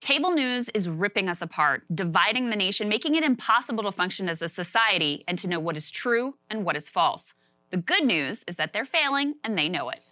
[0.00, 4.40] Cable news is ripping us apart, dividing the nation, making it impossible to function as
[4.40, 7.34] a society and to know what is true and what is false.
[7.70, 10.00] The good news is that they're failing and they know it.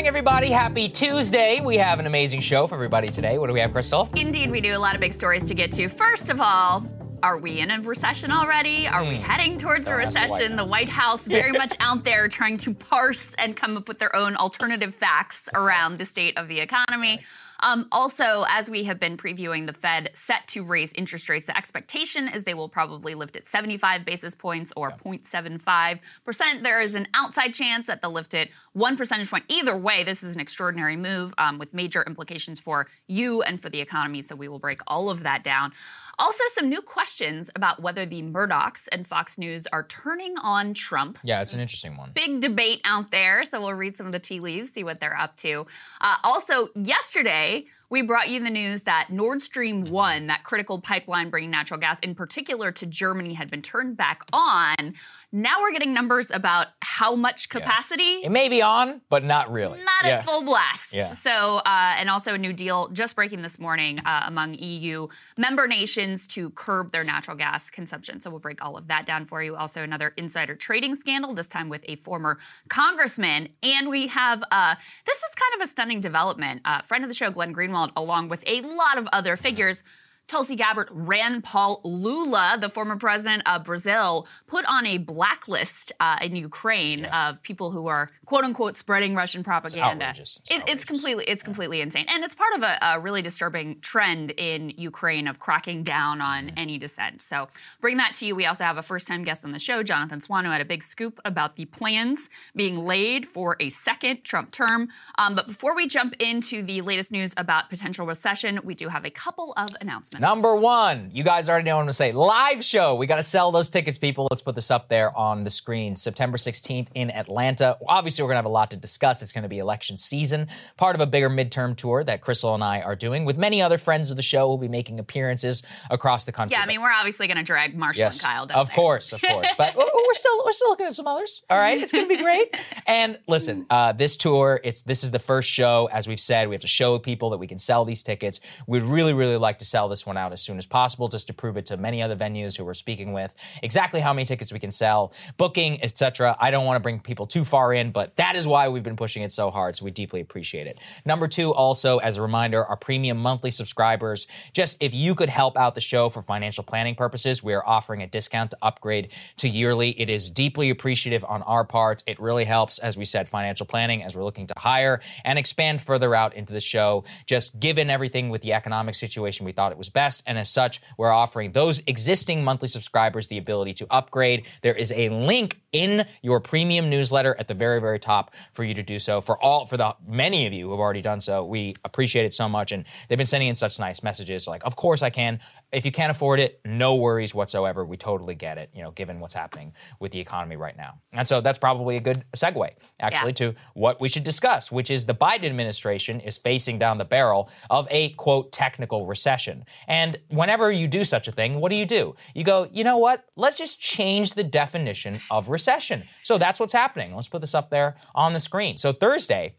[0.00, 0.48] Morning, everybody.
[0.48, 1.60] Happy Tuesday.
[1.60, 3.36] We have an amazing show for everybody today.
[3.36, 4.08] What do we have, Krystal?
[4.16, 4.74] Indeed, we do.
[4.74, 5.90] A lot of big stories to get to.
[5.90, 6.86] First of all,
[7.22, 8.88] are we in a recession already?
[8.88, 9.22] Are we hmm.
[9.22, 10.56] heading towards a ask the White recession?
[10.56, 14.16] The White House very much out there trying to parse and come up with their
[14.16, 17.20] own alternative facts around the state of the economy.
[17.60, 21.46] Um, also, as we have been previewing, the Fed set to raise interest rates.
[21.46, 26.62] The expectation is they will probably lift it 75 basis points or 0.75%.
[26.62, 29.44] There is an outside chance that they'll lift it one percentage point.
[29.48, 33.68] Either way, this is an extraordinary move um, with major implications for you and for
[33.68, 34.22] the economy.
[34.22, 35.72] So we will break all of that down.
[36.20, 41.18] Also, some new questions about whether the Murdochs and Fox News are turning on Trump
[41.24, 42.10] Yeah, it's an interesting one.
[42.12, 43.44] big debate out there.
[43.46, 45.66] So we'll read some of the tea leaves, see what they're up to.
[46.00, 51.28] Uh, also, yesterday, we brought you the news that Nord Stream 1, that critical pipeline
[51.28, 54.94] bringing natural gas, in particular to Germany, had been turned back on.
[55.32, 58.20] Now we're getting numbers about how much capacity.
[58.22, 59.80] It may be on, but not really.
[59.80, 60.18] Not yeah.
[60.18, 60.94] at full blast.
[60.94, 61.14] Yeah.
[61.14, 65.66] So, uh, and also a new deal just breaking this morning uh, among EU member
[65.66, 68.20] nations to curb their natural gas consumption.
[68.20, 69.56] So, we'll break all of that down for you.
[69.56, 73.48] Also, another insider trading scandal, this time with a former congressman.
[73.64, 76.60] And we have uh, this is kind of a stunning development.
[76.64, 79.82] Uh, friend of the show, Glenn Greenwald, along with a lot of other figures.
[80.30, 86.18] Tulsi Gabbard, Rand Paul Lula, the former president of Brazil, put on a blacklist uh,
[86.22, 90.04] in Ukraine of people who are "quote unquote" spreading Russian propaganda.
[90.06, 90.38] outrageous.
[90.48, 93.80] It's It- it's completely, it's completely insane, and it's part of a, a really disturbing
[93.80, 96.58] trend in Ukraine of cracking down on Mm-hmm.
[96.58, 97.20] any dissent.
[97.22, 97.48] So,
[97.80, 98.36] bring that to you.
[98.36, 100.84] We also have a first-time guest on the show, Jonathan Swan, who had a big
[100.84, 104.90] scoop about the plans being laid for a second Trump term.
[105.18, 109.04] Um, but before we jump into the latest news about potential recession, we do have
[109.04, 110.19] a couple of announcements.
[110.20, 112.12] Number one, you guys already know what I'm gonna say.
[112.12, 112.94] Live show.
[112.94, 114.28] We got to sell those tickets, people.
[114.30, 115.96] Let's put this up there on the screen.
[115.96, 117.78] September 16th in Atlanta.
[117.88, 119.22] Obviously, we're gonna have a lot to discuss.
[119.22, 122.82] It's gonna be election season, part of a bigger midterm tour that Krystal and I
[122.82, 124.46] are doing with many other friends of the show.
[124.46, 126.54] We'll be making appearances across the country.
[126.54, 128.76] Yeah, I mean, we're obviously going to drag Marshall Yes, and Kyle down of there.
[128.76, 129.50] course, of course.
[129.56, 131.44] But we're we're still we're still looking at some others.
[131.48, 132.54] All right, it's going to be great.
[132.86, 135.88] And listen, uh, this tour, it's this is the first show.
[135.90, 138.40] As we've said, we have to show people that we can sell these tickets.
[138.66, 141.26] We'd really, really like to sell this this one out as soon as possible just
[141.26, 144.50] to prove it to many other venues who we're speaking with exactly how many tickets
[144.50, 146.34] we can sell, booking, etc.
[146.40, 148.96] I don't want to bring people too far in, but that is why we've been
[148.96, 149.76] pushing it so hard.
[149.76, 150.78] So we deeply appreciate it.
[151.04, 154.26] Number two, also as a reminder, our premium monthly subscribers.
[154.54, 158.02] Just if you could help out the show for financial planning purposes, we are offering
[158.02, 159.90] a discount to upgrade to yearly.
[160.00, 162.02] It is deeply appreciative on our parts.
[162.06, 165.82] It really helps, as we said, financial planning as we're looking to hire and expand
[165.82, 167.04] further out into the show.
[167.26, 170.22] Just given everything with the economic situation, we thought it was best.
[170.26, 174.46] And as such, we're offering those existing monthly subscribers the ability to upgrade.
[174.62, 178.74] There is a link in your premium newsletter at the very, very top for you
[178.74, 179.20] to do so.
[179.20, 182.34] For all, for the many of you who have already done so, we appreciate it
[182.34, 182.72] so much.
[182.72, 185.38] And they've been sending in such nice messages like, of course I can.
[185.72, 187.84] If you can't afford it, no worries whatsoever.
[187.84, 190.98] We totally get it, you know, given what's happening with the economy right now.
[191.12, 193.52] And so that's probably a good segue, actually, yeah.
[193.52, 197.50] to what we should discuss, which is the Biden administration is facing down the barrel
[197.68, 199.64] of a quote technical recession.
[199.88, 202.14] And whenever you do such a thing, what do you do?
[202.34, 203.24] You go, you know what?
[203.36, 206.04] Let's just change the definition of recession.
[206.22, 207.14] So that's what's happening.
[207.14, 208.76] Let's put this up there on the screen.
[208.76, 209.54] So Thursday,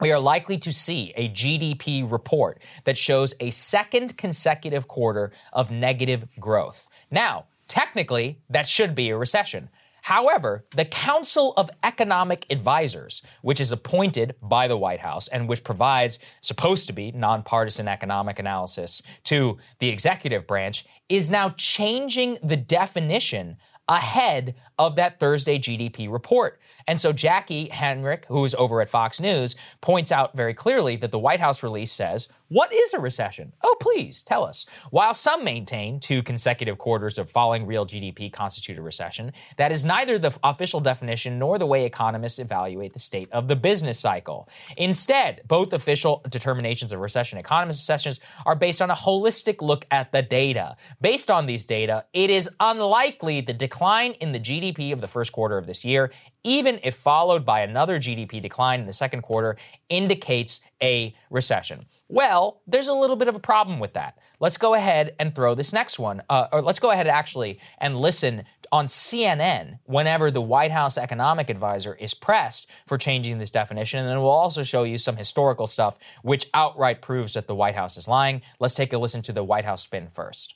[0.00, 5.70] we are likely to see a GDP report that shows a second consecutive quarter of
[5.70, 6.88] negative growth.
[7.10, 9.70] Now, technically, that should be a recession.
[10.04, 15.64] However, the Council of Economic Advisors, which is appointed by the White House and which
[15.64, 22.56] provides supposed to be nonpartisan economic analysis to the executive branch, is now changing the
[22.56, 23.56] definition
[23.88, 26.60] ahead of that Thursday GDP report.
[26.86, 31.12] And so Jackie Heinrich, who is over at Fox News, points out very clearly that
[31.12, 33.52] the White House release says, What is a recession?
[33.64, 34.64] Oh, please tell us.
[34.90, 39.84] While some maintain two consecutive quarters of falling real GDP constitute a recession, that is
[39.84, 44.48] neither the official definition nor the way economists evaluate the state of the business cycle.
[44.76, 49.84] Instead, both official determinations of recession and economist assessments are based on a holistic look
[49.90, 50.76] at the data.
[51.00, 55.32] Based on these data, it is unlikely the decline in the GDP of the first
[55.32, 56.12] quarter of this year
[56.44, 59.56] even if followed by another GDP decline in the second quarter,
[59.88, 61.86] indicates a recession.
[62.08, 64.18] Well, there's a little bit of a problem with that.
[64.38, 67.98] Let's go ahead and throw this next one, uh, or let's go ahead actually and
[67.98, 74.00] listen on CNN whenever the White House economic advisor is pressed for changing this definition.
[74.00, 77.74] And then we'll also show you some historical stuff which outright proves that the White
[77.74, 78.42] House is lying.
[78.60, 80.54] Let's take a listen to the White House spin first.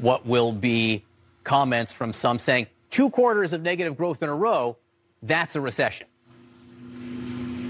[0.00, 1.04] What will be
[1.44, 4.78] comments from some saying two quarters of negative growth in a row
[5.22, 6.06] that's a recession.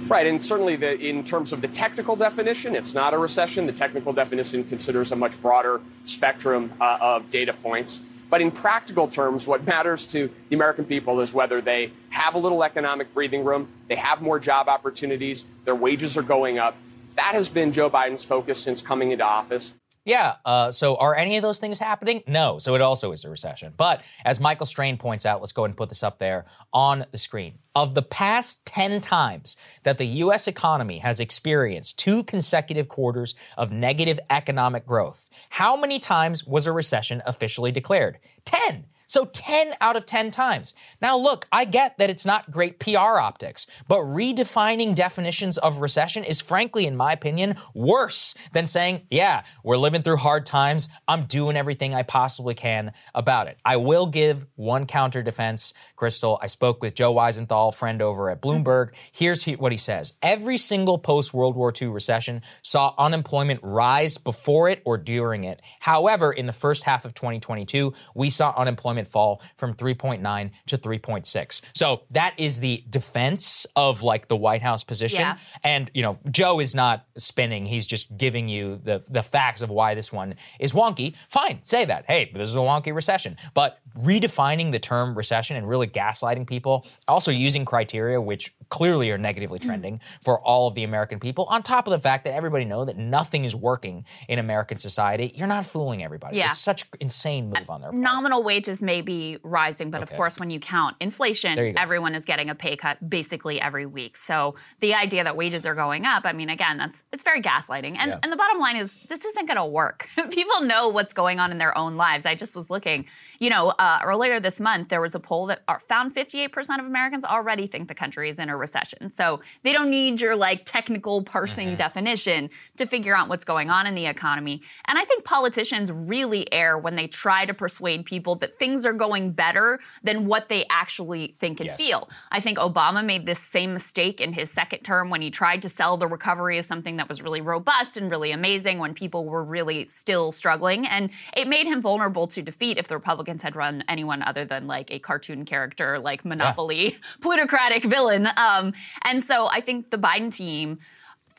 [0.09, 3.67] Right, and certainly the, in terms of the technical definition, it's not a recession.
[3.67, 8.03] The technical definition considers a much broader spectrum uh, of data points.
[8.29, 12.39] But in practical terms, what matters to the American people is whether they have a
[12.39, 16.75] little economic breathing room, they have more job opportunities, their wages are going up.
[17.17, 19.75] That has been Joe Biden's focus since coming into office.
[20.05, 20.37] Yeah.
[20.45, 22.23] Uh, so are any of those things happening?
[22.27, 22.59] No.
[22.59, 23.73] So it also is a recession.
[23.77, 27.05] But as Michael Strain points out, let's go ahead and put this up there on
[27.13, 27.59] the screen.
[27.77, 30.49] Of the past 10 times that the U.S.
[30.49, 36.73] economy has experienced two consecutive quarters of negative economic growth, how many times was a
[36.73, 38.19] recession officially declared?
[38.45, 38.85] 10.
[39.13, 40.73] So 10 out of 10 times.
[41.03, 46.25] Now, look, I get that it's not great PR optics, but redefining definitions of recession
[46.25, 50.89] is frankly, in my opinion, worse than saying, yeah, we're living through hard times.
[51.07, 53.59] I'm doing everything I possibly can about it.
[53.67, 58.41] I will give one counter defense, Krystal, I spoke with Joe Weisenthal, friend over at
[58.41, 58.93] Bloomberg.
[59.13, 64.71] Here's what he says Every single post World War II recession saw unemployment rise before
[64.71, 65.61] it or during it.
[65.81, 71.61] However, in the first half of 2022, we saw unemployment fall from 3.9 to 3.6.
[71.75, 75.21] So that is the defense of like the White House position.
[75.21, 75.39] Yeah.
[75.63, 77.67] And, you know, Joe is not spinning.
[77.67, 81.15] He's just giving you the, the facts of why this one is wonky.
[81.29, 82.05] Fine, say that.
[82.07, 83.37] Hey, this is a wonky recession.
[83.55, 89.19] But redefining the term recession and really gaslighting people, also using criteria which clearly are
[89.19, 89.65] negatively mm.
[89.65, 92.85] trending for all of the American people, on top of the fact that everybody know
[92.85, 96.39] that nothing is working in American society, you're not fooling everybody.
[96.39, 96.49] Yeah.
[96.49, 98.03] It's such insane move on their part.
[98.03, 100.13] Nominal wages may be rising, but okay.
[100.13, 104.19] of course, when you count inflation, everyone is getting a pay cut basically every week.
[104.19, 107.97] So the idea that wages are going up, I mean, again, that's it's very gaslighting.
[107.99, 108.19] And, yeah.
[108.23, 110.09] and the bottom line is this isn't going to work.
[110.31, 112.27] People know what's going on in their own lives.
[112.27, 113.07] I just was looking,
[113.39, 117.25] you know, uh, earlier this month, there was a poll that found 58% of Americans
[117.25, 119.11] already think the country is in a recession.
[119.11, 121.77] So they don't need your like technical parsing mm-hmm.
[121.77, 124.61] definition to figure out what's going on in the economy.
[124.87, 128.87] And I think politicians really err when they try to persuade people that things things
[128.87, 131.81] are going better than what they actually think and Yes.
[131.81, 132.09] feel.
[132.31, 135.69] I think Obama made this same mistake in his second term when he tried to
[135.69, 139.45] sell the recovery as something that was really robust and really amazing when people were
[139.45, 140.87] really still struggling.
[140.87, 144.67] And it made him vulnerable to defeat if the Republicans had run anyone other than
[144.67, 148.29] like a cartoon character like Monopoly, plutocratic villain.
[148.37, 148.73] Um,
[149.03, 150.79] and so I think the Biden team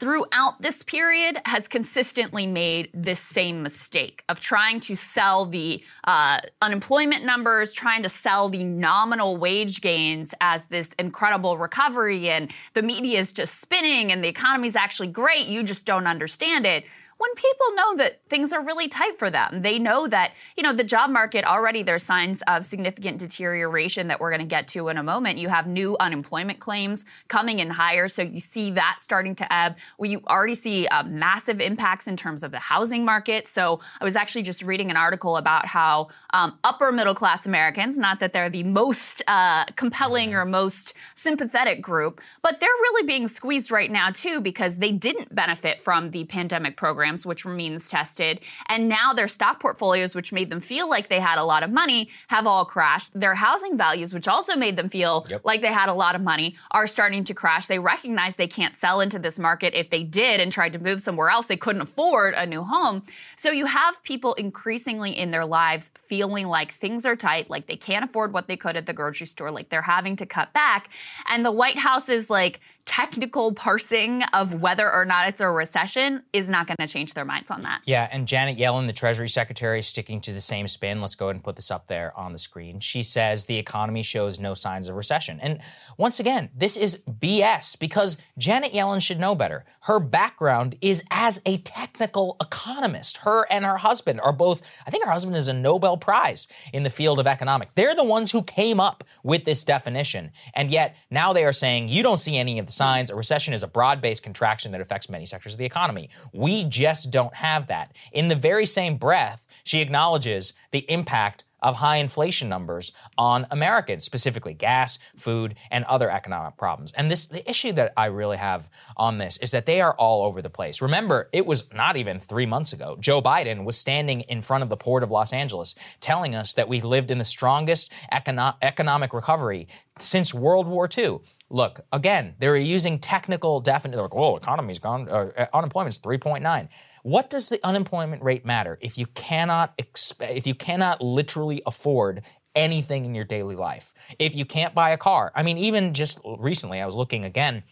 [0.03, 6.39] throughout this period has consistently made this same mistake of trying to sell the uh,
[6.61, 12.81] unemployment numbers, trying to sell the nominal wage gains as this incredible recovery, and the
[12.81, 15.47] media is just spinning and the economy is actually great.
[15.47, 16.83] You just don't understand it.
[17.17, 20.73] When people know that things are really tight for them, they know that, you know,
[20.73, 24.89] the job market already there's signs of significant deterioration that we're going to get to
[24.89, 25.37] in a moment.
[25.37, 29.77] You have new unemployment claims coming in higher, so you see that starting to ebb.
[29.97, 33.47] Well, you already see uh, massive impacts in terms of the housing market.
[33.47, 37.97] So I was actually just reading an article about how um, upper middle class Americans,
[37.97, 43.27] not that they're the most uh, compelling or most sympathetic group, but they're really being
[43.27, 47.89] squeezed right now too because they didn't benefit from the pandemic programs, which were means
[47.89, 51.61] tested, and now their stock portfolios, which made them feel like they had a lot
[51.61, 53.11] of money, have all crashed.
[53.19, 55.41] Their housing values, which also made them feel Yep.
[55.43, 57.67] like they had a lot of money, are starting to crash.
[57.67, 59.73] They recognize they can't sell into this market.
[59.73, 63.03] If they did and tried to move somewhere else, they couldn't afford a new home.
[63.35, 67.75] So you have people increasingly in their lives feeling like things are tight, like they
[67.75, 70.89] can't afford what they could at the grocery store, like they're having to cut back.
[71.27, 76.21] And the White House is like, technical parsing of whether or not it's a recession
[76.33, 77.81] is not going to change their minds on that.
[77.85, 80.99] Yeah, and Janet Yellen, the Treasury Secretary, sticking to the same spin.
[80.99, 82.79] Let's go ahead and put this up there on the screen.
[82.79, 85.39] She says the economy shows no signs of recession.
[85.41, 85.59] And
[85.97, 89.63] once again, this is BS because Janet Yellen should know better.
[89.81, 93.17] Her background is as a technical economist.
[93.17, 96.83] Her and her husband are both, I think her husband is a Nobel Prize in
[96.83, 97.71] the field of economics.
[97.75, 100.31] They're the ones who came up with this definition.
[100.53, 103.09] And yet now they are saying you don't see any of the signs.
[103.09, 106.09] A recession is a broad based contraction that affects many sectors of the economy.
[106.33, 107.95] We just don't have that.
[108.11, 114.03] In the very same breath, she acknowledges the impact of high inflation numbers on Americans,
[114.03, 116.91] specifically gas, food, and other economic problems.
[116.91, 120.25] And this the issue that I really have on this is that they are all
[120.25, 120.81] over the place.
[120.81, 122.97] Remember, it was not even 3 months ago.
[122.99, 126.67] Joe Biden was standing in front of the port of Los Angeles telling us that
[126.67, 131.19] we lived in the strongest econo- economic recovery since World War II.
[131.49, 133.95] Look, again, they were using technical definite.
[133.95, 135.07] They're like, "Oh, economy's gone.
[135.09, 136.67] Uh, unemployment's 3.9."
[137.03, 142.23] What does the unemployment rate matter if you cannot exp- if you cannot literally afford
[142.55, 143.93] anything in your daily life?
[144.17, 147.63] If you can't buy a car, I mean, even just recently, I was looking again.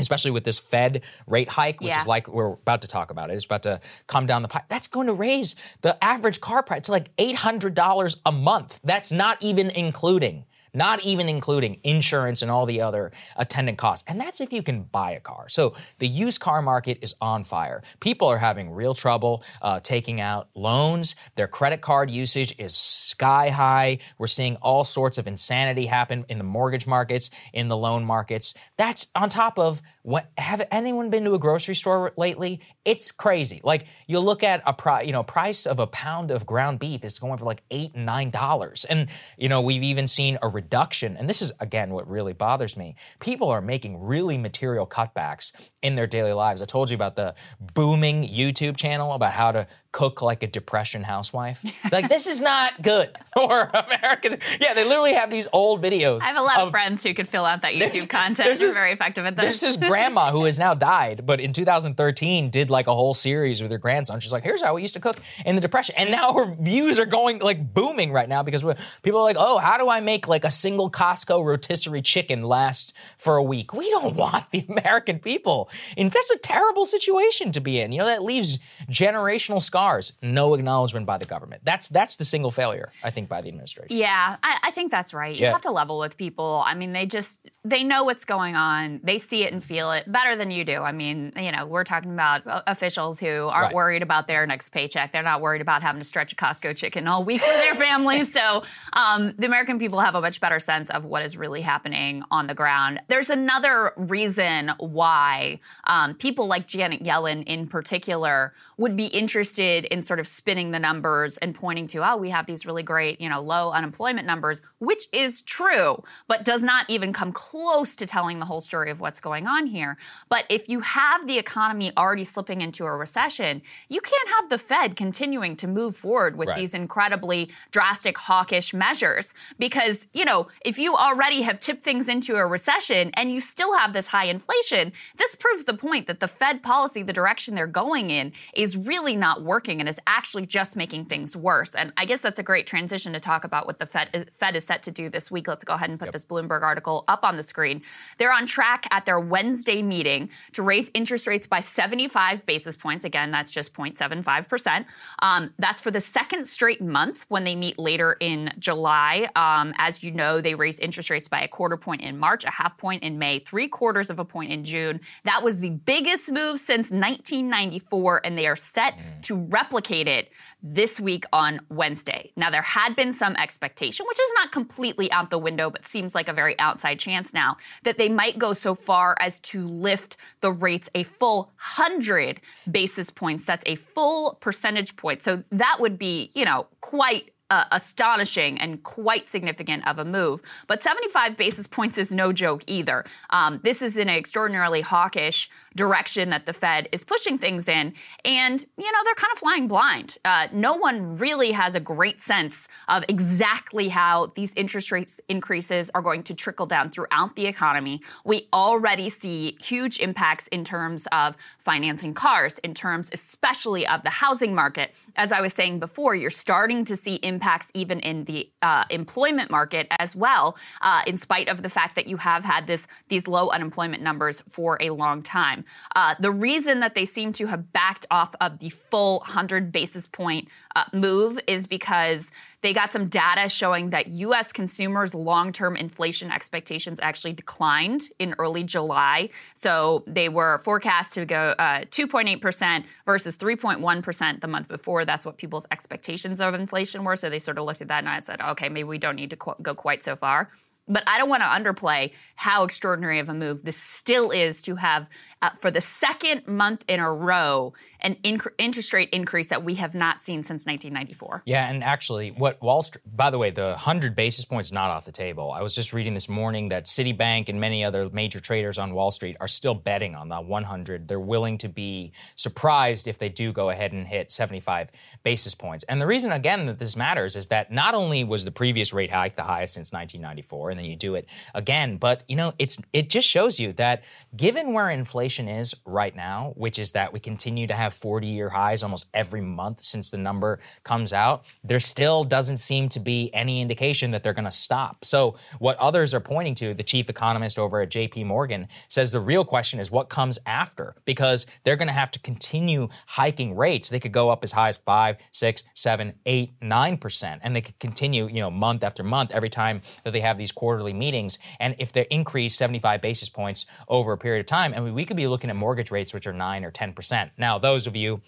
[0.00, 1.98] Especially with this Fed rate hike, which Yeah.
[1.98, 4.62] is like we're about to talk about it, it's about to come down the pipe.
[4.68, 8.78] That's going to raise the average car price to like eight hundred dollars a month.
[8.84, 10.44] That's not even including
[10.74, 14.04] not even including insurance and all the other attendant costs.
[14.08, 15.48] And that's if you can buy a car.
[15.48, 17.82] So the used car market is on fire.
[18.00, 21.14] People are having real trouble uh, taking out loans.
[21.36, 23.98] Their credit card usage is sky high.
[24.18, 28.54] We're seeing all sorts of insanity happen in the mortgage markets, in the loan markets.
[28.76, 32.62] That's on top of what have anyone been to a grocery store lately?
[32.86, 33.60] It's crazy.
[33.62, 37.04] Like you look at a pri- you know price of a pound of ground beef
[37.04, 40.48] is going for like eight and nine dollars, and you know we've even seen a
[40.48, 41.18] reduction.
[41.18, 42.96] And this is again what really bothers me.
[43.20, 46.60] People are making really material cutbacks in their daily lives.
[46.60, 47.34] I told you about the
[47.74, 51.64] booming YouTube channel about how to cook like a depression housewife.
[51.92, 54.36] like this is not good for Americans.
[54.60, 56.20] Yeah, they literally have these old videos.
[56.20, 58.38] I have a lot of, friends who could fill out that There's- YouTube content.
[58.38, 59.76] there's They're this- very effective at There's this.
[59.76, 63.70] this grandma who has now died, but in 2013 did like a whole series with
[63.70, 64.20] her grandson.
[64.20, 66.98] She's like, "Here's how we used to cook in the depression," and now her views
[66.98, 68.62] are going like booming right now because
[69.02, 72.92] people are like, "Oh, how do I make like a single Costco rotisserie chicken last
[73.16, 77.60] for a week?" We don't want the American people, and that's a terrible situation to
[77.60, 77.92] be in.
[77.92, 78.58] You know that leaves
[78.90, 80.12] generational scars.
[80.22, 81.62] No acknowledgement by the government.
[81.64, 83.96] That's that's the single failure I think by the administration.
[83.96, 85.34] Yeah, I, I think that's right.
[85.34, 85.52] You Yeah.
[85.52, 86.62] have to level with people.
[86.66, 89.00] I mean, they just they know what's going on.
[89.04, 90.82] They see it and feel it better than you do.
[90.82, 93.74] I mean, you know, we're talking about officials who aren't Right.
[93.74, 95.12] worried about their next paycheck.
[95.12, 98.32] They're not worried about having to stretch a Costco chicken all week for their families.
[98.32, 102.22] So um, the American people have a much better sense of what is really happening
[102.30, 103.00] on the ground.
[103.08, 109.84] There's another reason why why um, people like Janet Yellen in particular would be interested
[109.86, 113.20] in sort of spinning the numbers and pointing to, oh, we have these really great,
[113.20, 118.06] you know, low unemployment numbers, which is true, but does not even come close to
[118.06, 119.96] telling the whole story of what's going on here.
[120.28, 124.58] But if you have the economy already slipping into a recession, you can't have the
[124.58, 126.56] Fed continuing to move forward with Right.
[126.58, 132.36] these incredibly drastic hawkish measures because, you know, if you already have tipped things into
[132.36, 136.28] a recession and you still have this high inflation, this proves the point that the
[136.28, 140.76] Fed policy, the direction they're going in, is really not working and is actually just
[140.76, 141.74] making things worse.
[141.74, 144.64] And I guess that's a great transition to talk about what the Fed, Fed is
[144.64, 145.48] set to do this week.
[145.48, 147.82] Let's go ahead and put this Bloomberg article up on the screen.
[148.18, 153.04] They're on track at their Wednesday meeting to raise interest rates by 75 basis points.
[153.04, 154.84] Again, that's just 0.75%.
[155.20, 159.28] Um, that's for the second straight month when they meet later in July.
[159.34, 162.50] Um, as you know, they raised interest rates by a quarter point in March, a
[162.50, 165.00] half point in May, three quarters of a point in June.
[165.24, 169.22] That was the biggest move since 1994, and they are set mm.
[169.22, 170.30] to replicate it
[170.62, 172.32] this week on Wednesday.
[172.36, 176.14] Now, there had been some expectation, which is not completely out the window, but seems
[176.14, 180.16] like a very outside chance now, that they might go so far as to lift
[180.40, 182.40] the rates a full 100
[182.70, 183.44] basis points.
[183.44, 185.22] That's a full percentage point.
[185.22, 190.42] So that would be, you know, quite uh, astonishing and quite significant of a move.
[190.66, 193.04] But 75 basis points is no joke either.
[193.30, 197.94] Um, this is an extraordinarily hawkish direction that the Fed is pushing things in.
[198.24, 200.18] And, you know, they're kind of flying blind.
[200.24, 205.90] Uh, no one really has a great sense of exactly how these interest rate increases
[205.94, 208.02] are going to trickle down throughout the economy.
[208.24, 214.10] We already see huge impacts in terms of financing cars, in terms especially of the
[214.10, 214.94] housing market.
[215.16, 217.37] As I was saying before, you're starting to see impacts
[217.74, 222.06] even in the uh, employment market as well, uh, in spite of the fact that
[222.06, 225.64] you have had this these low unemployment numbers for a long time.
[225.94, 230.06] Uh, the reason that they seem to have backed off of the full 100 basis
[230.06, 234.52] point uh, move is because they got some data showing that U.S.
[234.52, 239.30] consumers' long term inflation expectations actually declined in early July.
[239.54, 245.04] So they were forecast to go uh, 2.8% versus 3.1% the month before.
[245.04, 247.16] That's what people's expectations of inflation were.
[247.16, 249.30] So they sort of looked at that and I said, okay, maybe we don't need
[249.30, 250.50] to qu- go quite so far.
[250.88, 254.74] But I don't want to underplay how extraordinary of a move this still is to
[254.76, 255.06] have,
[255.42, 259.74] uh, for the second month in a row, an inc- interest rate increase that we
[259.76, 261.42] have not seen since 1994.
[261.46, 265.04] Yeah, and actually, what Wall Street, by the way, the 100 basis points not off
[265.04, 265.52] the table.
[265.52, 269.10] I was just reading this morning that Citibank and many other major traders on Wall
[269.10, 271.08] Street are still betting on that 100.
[271.08, 274.90] They're willing to be surprised if they do go ahead and hit 75
[275.22, 275.84] basis points.
[275.84, 279.10] And the reason, again, that this matters is that not only was the previous rate
[279.10, 282.78] hike the highest since 1994, and then you do it again, but you know, it's
[282.92, 284.04] it just shows you that
[284.36, 288.48] given where inflation is right now, which is that we continue to have 40 year
[288.48, 293.32] highs almost every month since the number comes out, there still doesn't seem to be
[293.34, 295.04] any indication that they're going to stop.
[295.04, 299.20] So, what others are pointing to, the chief economist over at JP Morgan says the
[299.20, 303.88] real question is what comes after because they're going to have to continue hiking rates.
[303.88, 307.60] They could go up as high as five, six, seven, eight, nine percent, and they
[307.60, 311.38] could continue, you know, month after month every time that they have these quarterly meetings.
[311.60, 315.04] And if they increase 75 basis points over a period of time, I mean, we
[315.04, 317.30] could be looking at mortgage rates which are nine or 10 percent.
[317.38, 318.20] Now, those of you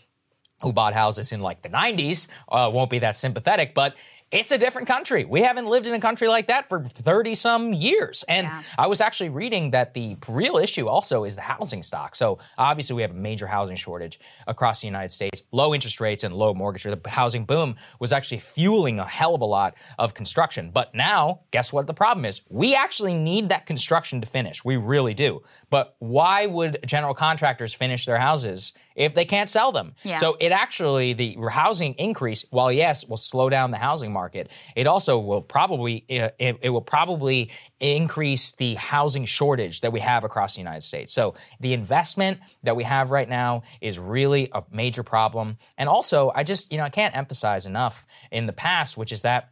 [0.62, 3.94] who bought houses in like the 90s uh, won't be that sympathetic, but
[4.30, 5.24] it's a different country.
[5.24, 8.24] We haven't lived in a country like that for 30 some years.
[8.28, 8.62] And Yeah.
[8.78, 12.14] I was actually reading that the real issue also is the housing stock.
[12.14, 15.42] So obviously, we have a major housing shortage across the United States.
[15.50, 17.02] Low interest rates and low mortgage rate.
[17.02, 20.70] The housing boom was actually fueling a hell of a lot of construction.
[20.72, 22.40] But now, guess what the problem is?
[22.48, 24.64] We actually need that construction to finish.
[24.64, 25.42] We really do.
[25.70, 29.94] But why would general contractors finish their houses if they can't sell them?
[30.02, 30.16] Yeah.
[30.16, 34.86] So it actually the housing increase while yes will slow down the housing market it
[34.86, 40.24] also will probably uh, it, it will probably increase the housing shortage that we have
[40.24, 44.62] across the united states so the investment that we have right now is really a
[44.70, 48.96] major problem and also i just you know i can't emphasize enough in the past
[48.96, 49.50] which is that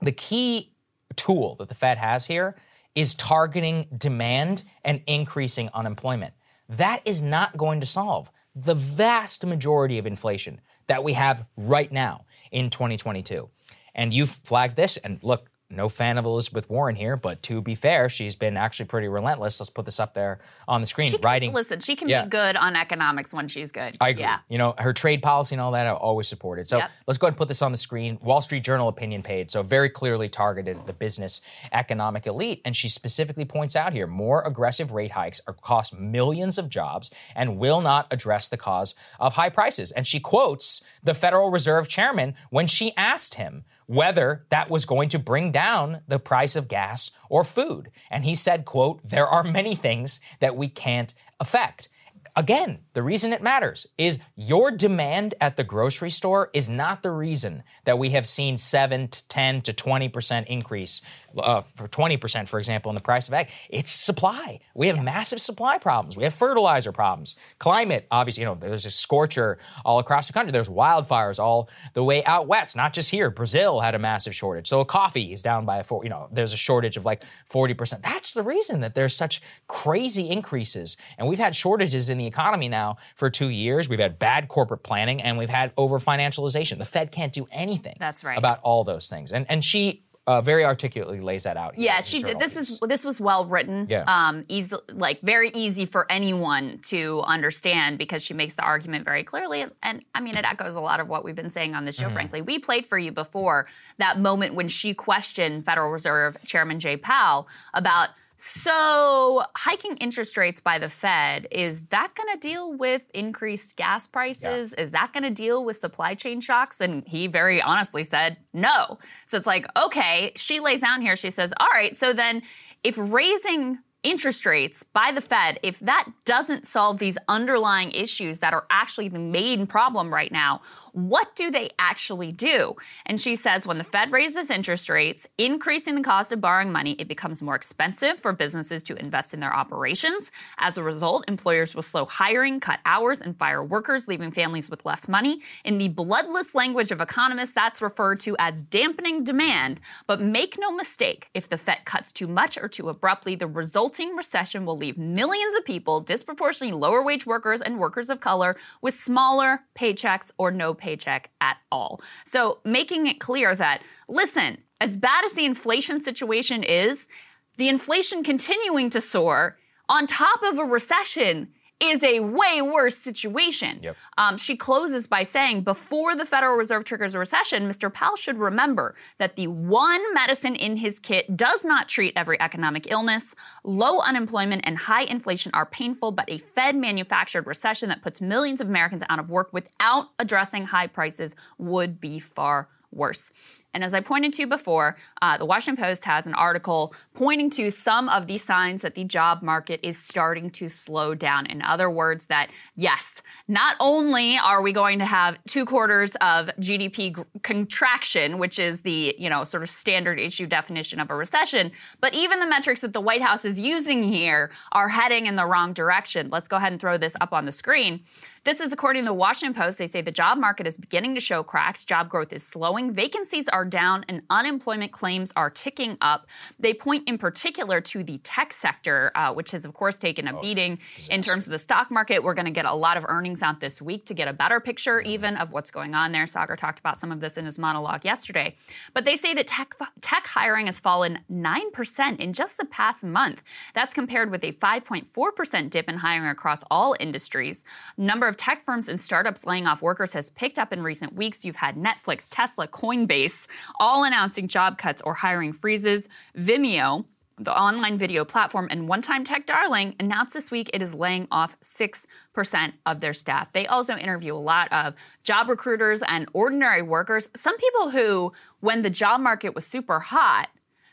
[0.00, 0.72] the key
[1.16, 2.56] tool that the Fed has here
[2.94, 6.34] is targeting demand and increasing unemployment.
[6.68, 11.90] That is not going to solve the vast majority of inflation that we have right
[11.90, 13.48] now in 2022.
[13.94, 17.74] And you've flagged this, and look, no fan of Elizabeth Warren here, but to be
[17.74, 19.60] fair, she's been actually pretty relentless.
[19.60, 21.10] Let's put this up there on the screen.
[21.10, 21.52] She can, writing.
[21.52, 22.22] Listen, she can Yeah.
[22.24, 23.94] be good on economics when she's good.
[24.00, 24.22] I agree.
[24.22, 24.38] Yeah.
[24.48, 26.66] You know, her trade policy and all that I always supported.
[26.66, 26.90] So Yep.
[27.06, 28.18] let's go ahead and put this on the screen.
[28.22, 29.50] Wall Street Journal opinion page.
[29.50, 32.62] So very clearly targeted the business economic elite.
[32.64, 37.10] And she specifically points out here more aggressive rate hikes are cost millions of jobs
[37.36, 39.92] and will not address the cause of high prices.
[39.92, 45.08] And she quotes the Federal Reserve chairman when she asked him whether that was going
[45.08, 47.90] to bring down the price of gas or food.
[48.10, 51.88] And he said, quote, there are many things that we can't affect.
[52.36, 57.12] Again, the reason it matters is your demand at the grocery store is not the
[57.12, 61.00] reason that we have seen 7 to 10 to 20% increase
[61.36, 63.50] uh, for 20% for example in the price of egg.
[63.70, 64.58] It's supply.
[64.74, 66.16] We have massive supply problems.
[66.16, 67.36] We have fertilizer problems.
[67.60, 70.50] Climate, obviously, you know, there's a scorcher all across the country.
[70.50, 73.30] There's wildfires all the way out west, not just here.
[73.30, 74.66] Brazil had a massive shortage.
[74.66, 78.02] So coffee is down by a four, you know, there's a shortage of like 40%.
[78.02, 80.96] That's the reason that there's such crazy increases.
[81.16, 83.88] And we've had shortages in the economy now for two years.
[83.88, 86.78] We've had bad corporate planning and we've had over financialization.
[86.78, 88.38] The Fed can't do anything That's right.
[88.38, 89.32] about all those things.
[89.32, 91.78] And and she uh, very articulately lays that out.
[91.78, 92.38] Yeah, she did.
[92.38, 92.72] This piece.
[92.72, 93.86] is this was well written.
[93.88, 94.04] Yeah.
[94.06, 99.24] Um, easy, like very easy for anyone to understand because she makes the argument very
[99.24, 99.64] clearly.
[99.82, 102.08] And I mean, it echoes a lot of what we've been saying on the Mm-hmm.
[102.08, 102.12] show.
[102.12, 106.98] Frankly, we played for you before that moment when she questioned Federal Reserve Chairman Jay
[106.98, 108.10] Powell about.
[108.40, 114.06] So, hiking interest rates by the Fed, is that going to deal with increased gas
[114.06, 114.72] prices?
[114.74, 116.80] Is that going to deal with supply chain shocks?
[116.80, 118.98] And he very honestly said no.
[119.26, 122.42] So, it's like, okay, she lays down here, she says, all right, so then
[122.84, 128.54] if raising interest rates by the Fed, if that doesn't solve these underlying issues that
[128.54, 130.60] are actually the main problem right now,
[130.92, 132.74] what do they actually do?
[133.06, 136.96] And she says when the Fed raises interest rates, increasing the cost of borrowing money,
[136.98, 140.30] it becomes more expensive for businesses to invest in their operations.
[140.58, 144.84] As a result, employers will slow hiring, cut hours, and fire workers, leaving families with
[144.84, 145.40] less money.
[145.64, 149.80] In the bloodless language of economists, that's referred to as dampening demand.
[150.06, 154.14] But make no mistake, if the Fed cuts too much or too abruptly, the resulting
[154.16, 158.94] recession will leave millions of people, disproportionately lower wage workers and workers of color, with
[158.94, 162.00] smaller paychecks or no paycheck at all.
[162.24, 167.08] So making it clear that, listen, as bad as the inflation situation is,
[167.56, 171.48] the inflation continuing to soar on top of a recession
[171.80, 173.78] is a way worse situation.
[173.82, 173.96] Yep.
[174.16, 177.92] Um, she closes by saying, before the Federal Reserve triggers a recession, Mr.
[177.92, 182.90] Powell should remember that the one medicine in his kit does not treat every economic
[182.90, 183.34] illness.
[183.62, 188.60] Low unemployment and high inflation are painful, but a Fed manufactured recession that puts millions
[188.60, 193.32] of Americans out of work without addressing high prices would be far worse.
[193.74, 197.70] And as I pointed to before, uh, the Washington Post has an article pointing to
[197.70, 201.46] some of the signs that the job market is starting to slow down.
[201.46, 206.48] In other words, that yes, not only are we going to have two quarters of
[206.58, 211.14] GDP gr- contraction, which is the you know sort of standard issue definition of a
[211.14, 211.70] recession,
[212.00, 215.44] but even the metrics that the White House is using here are heading in the
[215.44, 216.30] wrong direction.
[216.30, 218.00] Let's go ahead and throw this up on the screen.
[218.48, 219.76] This is according to the Washington Post.
[219.76, 221.84] They say the job market is beginning to show cracks.
[221.84, 222.94] Job growth is slowing.
[222.94, 226.26] Vacancies are down and unemployment claims are ticking up.
[226.58, 230.40] They point in particular to the tech sector, uh, which has, of course, taken a
[230.40, 230.78] beating
[231.10, 232.24] in terms of the stock market.
[232.24, 234.60] We're going to get a lot of earnings out this week to get a better
[234.60, 236.24] picture, even of what's going on there.
[236.24, 238.56] Saagar talked about some of this in his monologue yesterday.
[238.94, 243.42] But they say that tech, tech hiring has fallen 9% in just the past month.
[243.74, 247.62] That's compared with a 5.4% dip in hiring across all industries.
[247.98, 251.44] Number of tech firms and startups laying off workers has picked up in recent weeks.
[251.44, 253.46] You've had Netflix, Tesla, Coinbase
[253.78, 256.08] all announcing job cuts or hiring freezes.
[256.36, 257.04] Vimeo,
[257.38, 261.28] the online video platform and one time tech darling, announced this week it is laying
[261.30, 263.52] off 6% of their staff.
[263.52, 268.82] They also interview a lot of job recruiters and ordinary workers, some people who, when
[268.82, 270.48] the job market was super hot,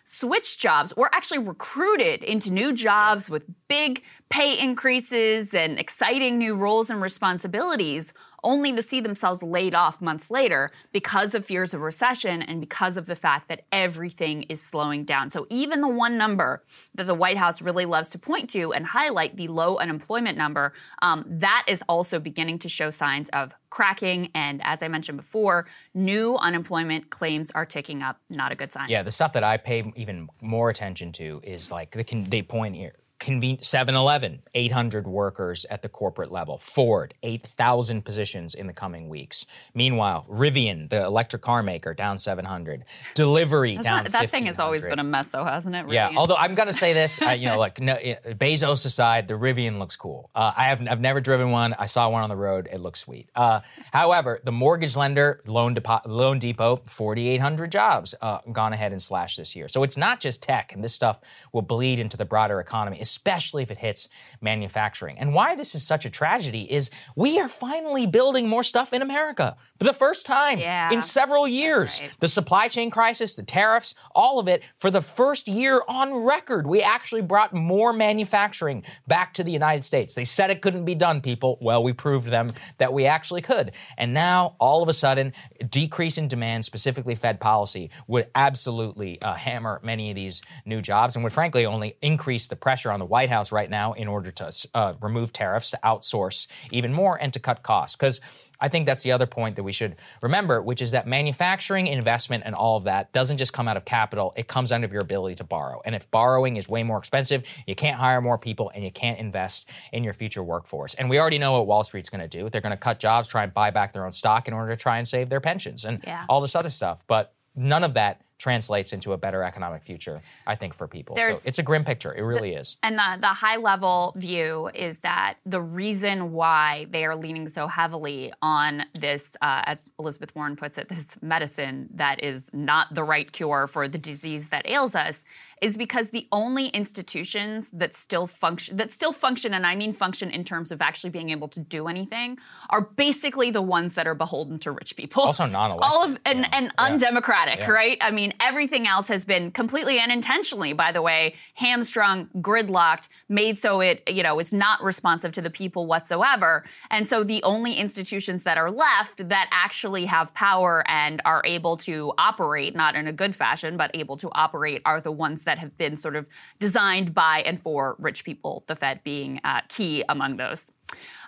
[0.05, 0.93] switched jobs.
[0.93, 7.01] Or actually recruited into new jobs with big pay increases and exciting new roles and
[7.01, 8.13] responsibilities,
[8.45, 12.95] only to see themselves laid off months later because of fears of recession and because
[12.95, 15.29] of the fact that everything is slowing down.
[15.29, 18.85] So, even the one number that the White House really loves to point to and
[18.85, 24.29] highlight, the low unemployment number, um, that is also beginning to show signs of cracking.
[24.33, 28.21] And as I mentioned before, new unemployment claims are ticking up.
[28.29, 28.89] Not a good sign.
[28.89, 32.75] Yeah, the stuff that I pay even more attention to is like the, they point
[32.75, 36.57] here Conven- 7-Eleven, 800 workers at the corporate level.
[36.57, 39.45] Ford, 8,000 positions in the coming weeks.
[39.73, 42.83] Meanwhile, Rivian, the electric car maker, down 700.
[43.13, 45.85] Delivery That's down not- that thing has always been a mess, though, hasn't it?
[45.89, 49.79] Yeah, although I'm gonna say this, I, you know, like no, Bezos aside, the Rivian
[49.79, 50.29] looks cool.
[50.35, 51.73] Uh, I have I've never driven one.
[51.79, 52.67] I saw one on the road.
[52.71, 53.29] It looks sweet.
[53.35, 53.61] Uh,
[53.93, 59.37] however, the mortgage lender, Loan, Depo- Loan Depot, 4,800 jobs uh, gone ahead and slashed
[59.37, 59.67] this year.
[59.69, 61.21] So it's not just tech, and this stuff
[61.53, 64.07] will bleed into the broader economy, especially if it hits
[64.45, 65.19] manufacturing.
[65.19, 69.01] And why this is such a tragedy is we are finally building more stuff in
[69.01, 71.99] America for the first time Yeah, in several years.
[72.01, 72.11] right.
[72.21, 76.65] The supply chain crisis, the tariffs, all of it, for the first year on record,
[76.65, 80.15] we actually brought more manufacturing back to the United States.
[80.15, 81.57] They said it couldn't be done, people.
[81.59, 83.71] Well, we proved them that we actually could.
[83.97, 85.33] And now, all of a sudden,
[85.69, 91.15] decrease in demand, specifically Fed policy, would absolutely uh, hammer many of these new jobs
[91.15, 94.31] and would frankly only increase the pressure on the White House right now in order
[94.35, 97.95] to uh, remove tariffs, to outsource even more, and to cut costs.
[97.95, 98.19] Because
[98.59, 102.43] I think that's the other point that we should remember, which is that manufacturing, investment,
[102.45, 105.01] and all of that doesn't just come out of capital, it comes out of your
[105.01, 105.81] ability to borrow.
[105.83, 109.19] And if borrowing is way more expensive, you can't hire more people and you can't
[109.19, 110.93] invest in your future workforce.
[110.93, 112.47] And we already know what Wall Street's going to do.
[112.49, 114.77] They're going to cut jobs, try and buy back their own stock in order to
[114.77, 116.25] try and save their pensions and Yeah.
[116.29, 117.03] all this other stuff.
[117.07, 121.15] But none of that translates into a better economic future, I think, for people.
[121.15, 122.13] There's- so it's a grim picture.
[122.13, 122.77] It really is.
[122.83, 127.67] And the, the high level view is that the reason why they are leaning so
[127.67, 133.03] heavily on this, uh, as Elizabeth Warren puts it, this medicine that is not the
[133.03, 135.23] right cure for the disease that ails us,
[135.61, 140.29] is because the only institutions that still function that still function, and I mean function
[140.29, 142.37] in terms of actually being able to do anything,
[142.69, 145.23] are basically the ones that are beholden to rich people.
[145.23, 145.89] Also non-elected.
[145.89, 147.71] All of and, and undemocratic, Yeah.
[147.71, 147.97] right?
[148.01, 153.57] I mean, everything else has been completely and intentionally, by the way, hamstrung, gridlocked, made
[153.59, 156.65] so it, you know, is not responsive to the people whatsoever.
[156.91, 161.77] And so the only institutions that are left that actually have power and are able
[161.77, 165.57] to operate, not in a good fashion, but able to operate, are the ones that
[165.59, 166.27] have been sort of
[166.59, 170.71] designed by and for rich people, the Fed being uh, key among those.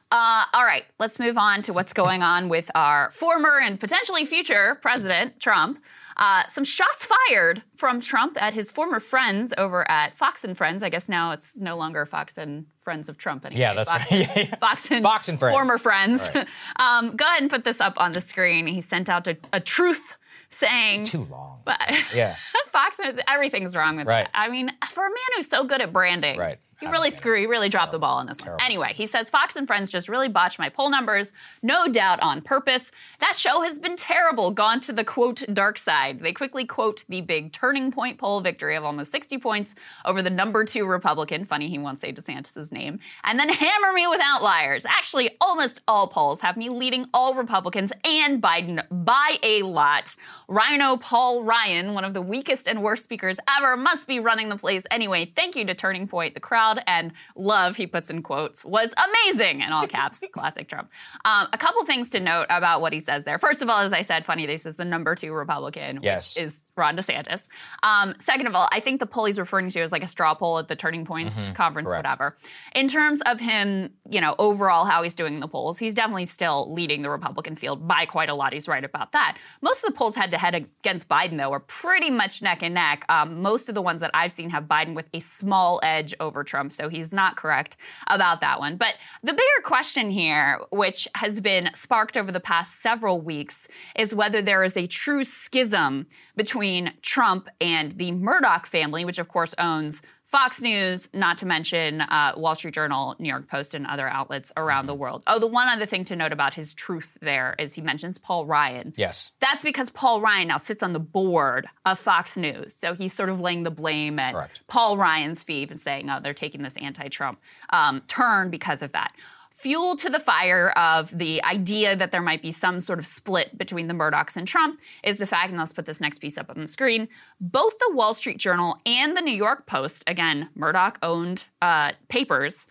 [0.10, 4.26] Uh, all right, let's move on to what's going on with our former and potentially
[4.26, 5.80] future president, Trump.
[6.16, 10.82] Uh, some shots fired from Trump at his former friends over at Fox and Friends.
[10.82, 13.60] I guess now it's no longer Fox and Friends of Trump anymore.
[13.60, 14.20] Yeah, that's Fox, right.
[14.36, 14.56] Yeah, yeah.
[14.56, 15.54] Fox and, Fox and Friends.
[15.54, 16.22] former friends.
[16.34, 16.48] Right.
[16.78, 18.66] um, go ahead and put this up on the screen.
[18.66, 20.16] He sent out a, a truth
[20.50, 21.06] saying.
[21.06, 21.62] Too long.
[21.66, 21.80] But
[22.14, 22.36] Yeah.
[22.72, 24.26] Fox, everything's wrong with Right.
[24.26, 24.32] that.
[24.40, 26.60] I mean, for a man who's so good at branding, Right.
[26.80, 28.56] You really screw, He really dropped the ball on this one.
[28.62, 32.42] Anyway, he says Fox and Friends just really botched my poll numbers, no doubt on
[32.42, 32.92] purpose.
[33.20, 36.20] That show has been terrible, gone to the quote dark side.
[36.20, 39.74] They quickly quote the big turning point poll victory of almost 60 points
[40.06, 41.46] over the number two Republican.
[41.46, 43.00] Funny he won't say DeSantis' name.
[43.24, 44.86] And then hammer me with outliers.
[44.86, 50.16] Actually, almost all polls have me leading all Republicans and Biden by a lot.
[50.48, 54.58] RINO Paul Ryan, one of the weakest and worst speakers ever, must be running the
[54.58, 55.26] place anyway.
[55.36, 56.36] Thank you to Turning Point.
[56.36, 60.22] The crowd and love, he puts in quotes, was amazing in all caps.
[60.34, 60.90] Classic Trump.
[61.26, 63.40] Um, a couple things to note about what he says there.
[63.40, 66.36] First of all, as I said, funny, this is the number two Republican, Yes.
[66.36, 67.48] which is Ron DeSantis.
[67.84, 70.34] Um, second of all, I think the poll he's referring to is like a straw
[70.34, 72.04] poll at the Turning Points conference, correct.
[72.06, 72.38] whatever.
[72.76, 76.26] In terms of him, you know, overall how he's doing in the polls, he's definitely
[76.26, 78.54] still leading the Republican field by quite a lot.
[78.54, 79.38] He's right about that.
[79.62, 82.74] Most of the polls head to head against Biden, though, are pretty much neck and
[82.74, 83.06] neck.
[83.10, 86.44] Um, most of the ones that I've seen have Biden with a small edge over
[86.44, 88.78] Trump, so he's not correct about that one.
[88.78, 94.16] But the bigger question here, which has been sparked over the past several weeks, is
[94.16, 99.54] whether there is a true schism between Trump and the Murdoch family, which of course
[99.58, 104.10] owns Fox News, not to mention uh, Wall Street Journal, New York Post, and other
[104.10, 105.24] outlets around the world.
[105.26, 108.46] Oh, the one other thing to note about his truth there is he mentions Paul
[108.46, 108.92] Ryan.
[108.98, 109.32] Yes.
[109.40, 112.74] That's because Paul Ryan now sits on the board of Fox News.
[112.74, 114.60] So he's sort of laying the blame at Correct.
[114.68, 118.92] Paul Ryan's feet and saying, oh, they're taking this anti Trump um, turn because of
[118.92, 119.14] that.
[119.58, 123.58] Fuel to the fire of the idea that there might be some sort of split
[123.58, 126.52] between the Murdochs and Trump is the fact, and let's put this next piece up
[126.52, 127.08] on the screen.
[127.42, 132.68] Both the Wall Street Journal and the New York Post, again, Murdoch owned uh, papers,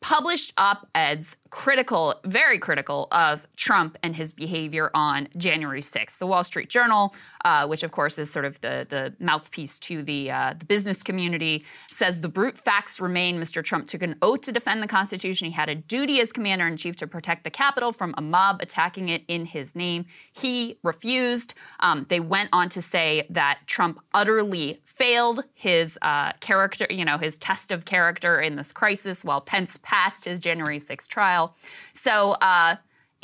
[0.00, 6.18] published op eds critical, very critical of Trump and his behavior on January 6th.
[6.18, 10.02] The Wall Street Journal, uh, which of course is sort of the, the mouthpiece to
[10.02, 13.40] the, uh, the business community, says the brute facts remain.
[13.40, 13.62] Mr.
[13.62, 15.46] Trump took an oath to defend the Constitution.
[15.46, 18.60] He had a duty as commander in chief to protect the Capitol from a mob
[18.62, 20.06] attacking it in his name.
[20.32, 21.54] He refused.
[21.80, 27.16] Um, they went on to say that Trump utterly failed his uh, character, you know,
[27.16, 31.56] his test of character in this crisis while Pence passed his January 6th trial.
[31.94, 32.76] So, uh,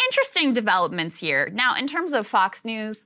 [0.02, 1.50] interesting developments here.
[1.52, 3.04] Now, in terms of Fox News,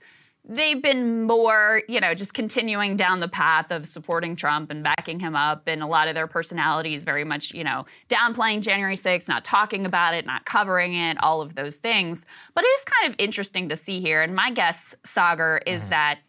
[0.49, 5.19] they've been more, you know, just continuing down the path of supporting Trump and backing
[5.19, 5.65] him up.
[5.67, 9.85] And a lot of their personalities very much, you know, downplaying January 6th, not talking
[9.85, 12.25] about it, not covering it, all of those things.
[12.55, 14.23] But it is kind of interesting to see here.
[14.23, 15.91] And my guess, Saagar, is mm-hmm.
[15.91, 16.21] that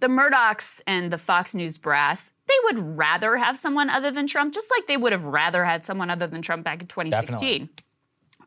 [0.00, 4.52] the Murdochs and the Fox News brass, they would rather have someone other than Trump,
[4.52, 7.38] just like they would have rather had someone other than Trump back in 2016.
[7.38, 7.70] Definitely.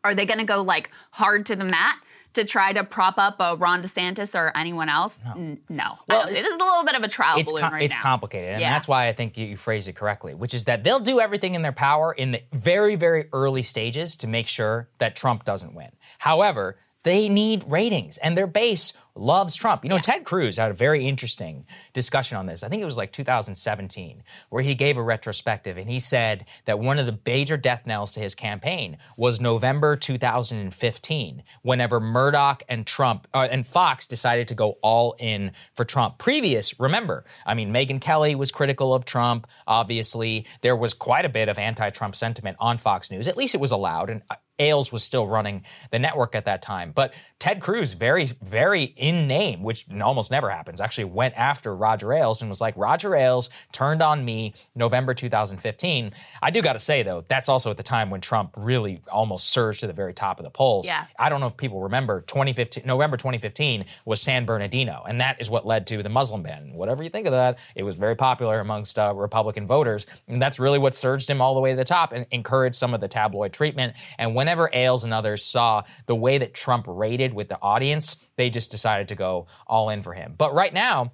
[0.04, 1.96] Are they going to go like hard to the mat?
[2.34, 5.24] to try to prop up a Ron DeSantis or anyone else?
[5.36, 5.58] No.
[5.70, 5.98] No.
[6.08, 8.02] Well, it is a little bit of a trial it's balloon com- right It's now.
[8.02, 8.72] complicated, and yeah.
[8.72, 11.56] that's why I think you, you phrased it correctly, which is that they'll do everything
[11.56, 15.76] in their power in the very, very early stages to make sure that Trump doesn't
[15.76, 15.90] win.
[16.18, 19.84] However, they need ratings, and their base loves Trump.
[19.84, 20.02] You know, yeah.
[20.02, 22.64] Ted Cruz had a very interesting discussion on this.
[22.64, 26.80] I think it was like 2017, where he gave a retrospective and he said that
[26.80, 32.88] one of the major death knells to his campaign was November 2015, whenever Murdoch and
[32.88, 36.18] Trump uh, and Fox decided to go all in for Trump.
[36.18, 39.48] Previous, remember, I mean, Megyn Kelly was critical of Trump.
[39.68, 43.28] Obviously, there was quite a bit of anti-Trump sentiment on Fox News.
[43.28, 46.62] At least it was allowed, and uh, Ailes was still running the network at that
[46.62, 46.92] time.
[46.92, 52.14] But Ted Cruz, very, very in name, which almost never happens, actually went after Roger
[52.14, 56.14] Ailes and was like, Roger Ailes turned on me November 2015.
[56.42, 59.50] I do got to say, though, that's also at the time when Trump really almost
[59.50, 60.88] surged to the very top of the polls.
[60.88, 61.06] Yeah.
[61.20, 65.50] I don't know if people remember 2015, November 2015 was San Bernardino, and that is
[65.50, 66.72] what led to the Muslim ban.
[66.74, 70.62] Whatever you think of that, it was very popular amongst uh, Republican voters, and that's
[70.62, 73.10] really what surged him all the way to the top and encouraged some of the
[73.10, 73.96] tabloid treatment.
[74.18, 78.50] And whenever Ailes and others saw the way that Trump rated with the audience, they
[78.50, 80.36] just decided to go all in for him.
[80.38, 81.12] But right now,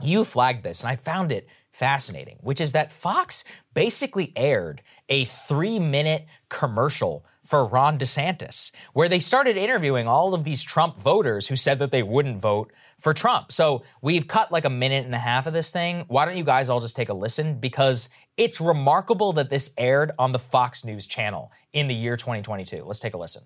[0.00, 3.44] you flagged this, and I found it fascinating, which is that Fox
[3.74, 10.44] basically aired a three minute commercial for Ron DeSantis, where they started interviewing all of
[10.44, 13.50] these Trump voters who said that they wouldn't vote for Trump.
[13.50, 16.04] So we've cut like a minute and a half of this thing.
[16.08, 17.58] Why don't you guys all just take a listen?
[17.58, 22.84] Because it's remarkable that this aired on the Fox News channel in the year 2022.
[22.84, 23.42] Let's take a listen.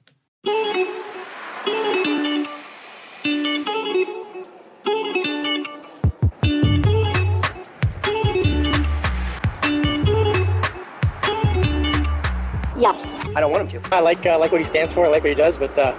[12.77, 13.19] Yes.
[13.37, 13.95] I don't want him to.
[13.95, 15.07] I like uh, like what he stands for.
[15.07, 15.95] I like what he does, but uh,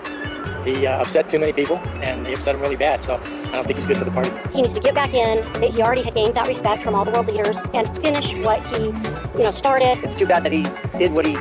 [0.63, 3.03] he uh, upset too many people, and he upset him really bad.
[3.03, 4.31] So I don't think he's good for the party.
[4.51, 5.43] He needs to get back in.
[5.61, 8.85] He already had gained that respect from all the world leaders and finish what he,
[8.85, 9.97] you know, started.
[10.03, 10.63] It's too bad that he
[10.97, 11.37] did what he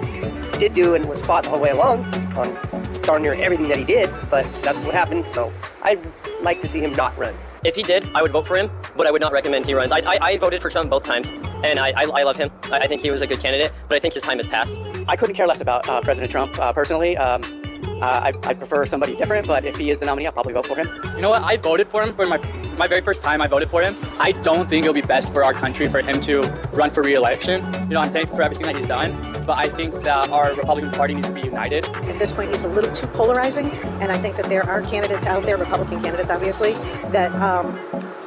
[0.58, 2.04] did do and was fought the whole way along
[2.36, 2.73] on
[3.04, 4.10] darn near everything that he did.
[4.30, 5.26] But that's what happened.
[5.26, 6.00] So I'd
[6.40, 7.34] like to see him not run.
[7.64, 9.92] If he did, I would vote for him, but I would not recommend he runs.
[9.92, 11.30] I, I, I voted for Trump both times,
[11.64, 12.50] and I, I, I love him.
[12.64, 14.78] I, I, think he was a good candidate, but I think his time has passed.
[15.08, 17.16] I couldn't care less about uh, President Trump uh, personally.
[17.16, 17.63] Um,
[18.00, 20.66] uh, I, I prefer somebody different, but if he is the nominee, I'll probably vote
[20.66, 20.88] for him.
[21.16, 21.42] You know what?
[21.42, 22.38] I voted for him for my
[22.76, 23.40] my very first time.
[23.40, 23.94] I voted for him.
[24.18, 26.40] I don't think it'll be best for our country for him to
[26.72, 27.64] run for re-election.
[27.84, 29.12] You know, I'm thankful for everything that he's done,
[29.46, 31.84] but I think that our Republican Party needs to be united.
[31.88, 33.70] At this point, he's a little too polarizing,
[34.00, 36.72] and I think that there are candidates out there, Republican candidates, obviously,
[37.10, 37.32] that.
[37.36, 37.78] Um,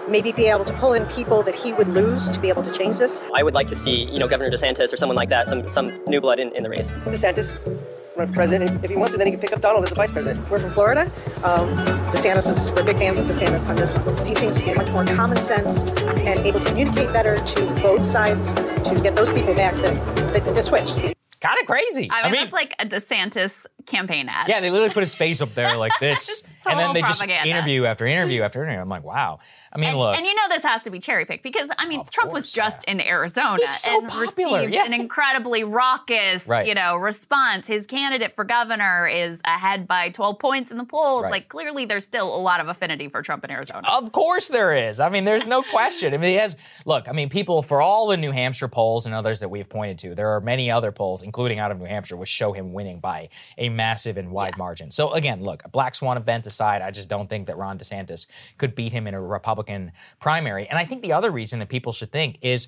[0.10, 2.72] maybe be able to pull in people that he would lose to be able to
[2.72, 3.20] change this.
[3.36, 5.94] I would like to see, you know, Governor DeSantis or someone like that, some some
[6.08, 6.88] new blood in, in the race.
[6.88, 8.84] DeSantis run for president.
[8.84, 10.50] If he wants to, then he can pick up Donald as a vice president.
[10.50, 11.02] We're from Florida.
[11.44, 11.70] Um,
[12.10, 14.28] DeSantis is, we're big fans of DeSantis on this one.
[14.28, 18.04] He seems to be much more common sense and able to communicate better to both
[18.04, 20.92] sides to get those people back that, that, that switch.
[21.40, 22.10] Kind of crazy.
[22.12, 24.48] I mean, I mean, that's like a DeSantis campaign ad.
[24.48, 27.36] Yeah, they literally put his face up there like this, and then they propaganda.
[27.36, 28.82] just interview after interview after interview.
[28.82, 29.40] I'm like, wow.
[29.74, 31.88] I mean, and, look, and you know this has to be cherry picked because I
[31.88, 32.94] mean, Trump course, was just yeah.
[32.94, 34.60] in Arizona so and popular.
[34.60, 34.86] received yeah.
[34.86, 36.68] an incredibly raucous, right.
[36.68, 37.68] you know, response.
[37.68, 41.24] His candidate for governor is ahead by 12 points in the polls.
[41.24, 41.32] Right.
[41.32, 43.88] Like clearly, there's still a lot of affinity for Trump in Arizona.
[43.90, 45.00] Of course, there is.
[45.00, 46.14] I mean, there's no question.
[46.14, 46.56] I mean, he has.
[46.86, 49.98] Look, I mean, people for all the New Hampshire polls and others that we've pointed
[50.00, 53.00] to, there are many other polls, including out of New Hampshire, which show him winning
[53.00, 54.58] by a massive and wide yeah.
[54.58, 54.92] margin.
[54.92, 58.28] So again, look, a black swan event aside, I just don't think that Ron DeSantis
[58.58, 60.68] could beat him in a Republican primary.
[60.68, 62.68] And I think the other reason that people should think is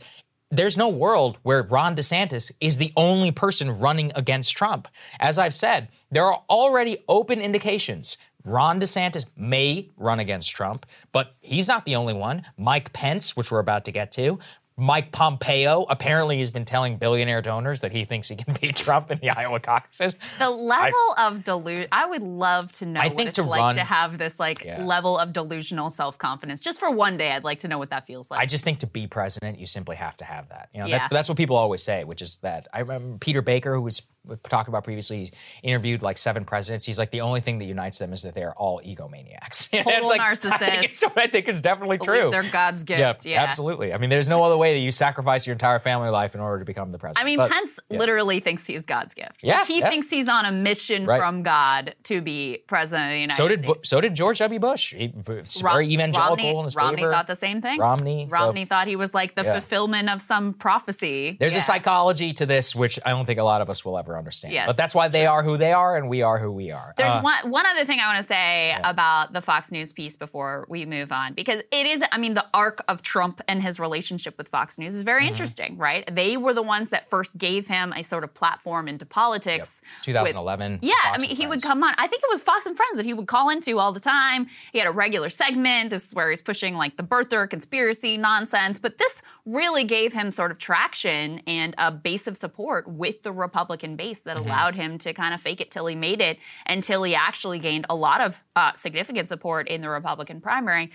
[0.51, 4.87] there's no world where Ron DeSantis is the only person running against Trump.
[5.19, 8.17] As I've said, there are already open indications.
[8.45, 12.45] Ron DeSantis may run against Trump, but he's not the only one.
[12.57, 14.39] Mike Pence, which we're about to get to,
[14.79, 19.11] Mike Pompeo apparently has been telling billionaire donors that he thinks he can beat Trump
[19.11, 20.15] in the Iowa caucuses.
[20.37, 23.59] The level of delusion, I would love to know I what think it's to like
[23.59, 24.83] run- to have this like Yeah.
[24.83, 26.61] level of delusional self confidence.
[26.61, 28.39] Just for one day, I'd like to know what that feels like.
[28.39, 30.69] I just think to be president, you simply have to have that.
[30.73, 30.99] You know, Yeah.
[30.99, 34.01] that, that's what people always say, which is that I remember Peter Baker, who was
[34.43, 35.31] talked about previously, he's
[35.63, 36.85] interviewed like seven presidents.
[36.85, 39.69] He's like the only thing that unites them is that they are all egomaniacs.
[39.79, 42.31] And Total it's like, I think, it's, I think it's definitely Believe true.
[42.31, 43.41] they're God's gift, yeah.
[43.43, 43.93] absolutely.
[43.93, 46.59] I mean, there's no other way that you sacrifice your entire family life in order
[46.59, 47.23] to become the president.
[47.23, 47.97] I mean, But- Pence yeah.
[47.99, 49.41] literally thinks he's God's gift.
[49.41, 49.89] Yeah, he yeah.
[49.89, 51.19] thinks he's on a mission Right.
[51.19, 53.89] from God to be president of the United So did States.
[53.89, 54.59] So did George W.
[54.59, 54.93] Bush.
[54.93, 57.11] He, v- Rom- very evangelical Romney, in his Romney favor.
[57.13, 57.79] thought the same thing.
[57.79, 59.53] Romney, so- Romney thought he was like the Yeah.
[59.53, 61.37] fulfillment of some prophecy.
[61.39, 61.59] There's Yeah.
[61.59, 64.53] a psychology to this which I don't think a lot of us will ever understand.
[64.53, 64.67] Yes.
[64.67, 66.93] But that's why they are who they are, and we are who we are.
[66.97, 70.17] There's Uh, one one other thing I want to say about the Fox News piece
[70.17, 73.79] before we move on because it is I mean the arc of Trump and his
[73.79, 75.27] relationship with Fox News is very Mhm.
[75.29, 76.03] interesting, right?
[76.13, 79.81] They were the ones that first gave him a sort of platform into politics.
[79.81, 80.79] with- 2011.
[80.81, 81.93] yeah, I mean, he would come on.
[81.97, 84.47] I think it was Fox and Friends that he would call into all the time.
[84.71, 85.89] He had a regular segment.
[85.89, 88.79] This is where he's pushing like the birther conspiracy nonsense.
[88.79, 93.31] But this really gave him sort of traction and a base of support with the
[93.31, 94.45] Republican base that Mhm.
[94.45, 97.85] allowed him to kind of fake it till he made it until he actually gained
[97.89, 100.85] a lot of uh, significant support in the Republican primary.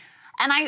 [0.40, 0.60] And I,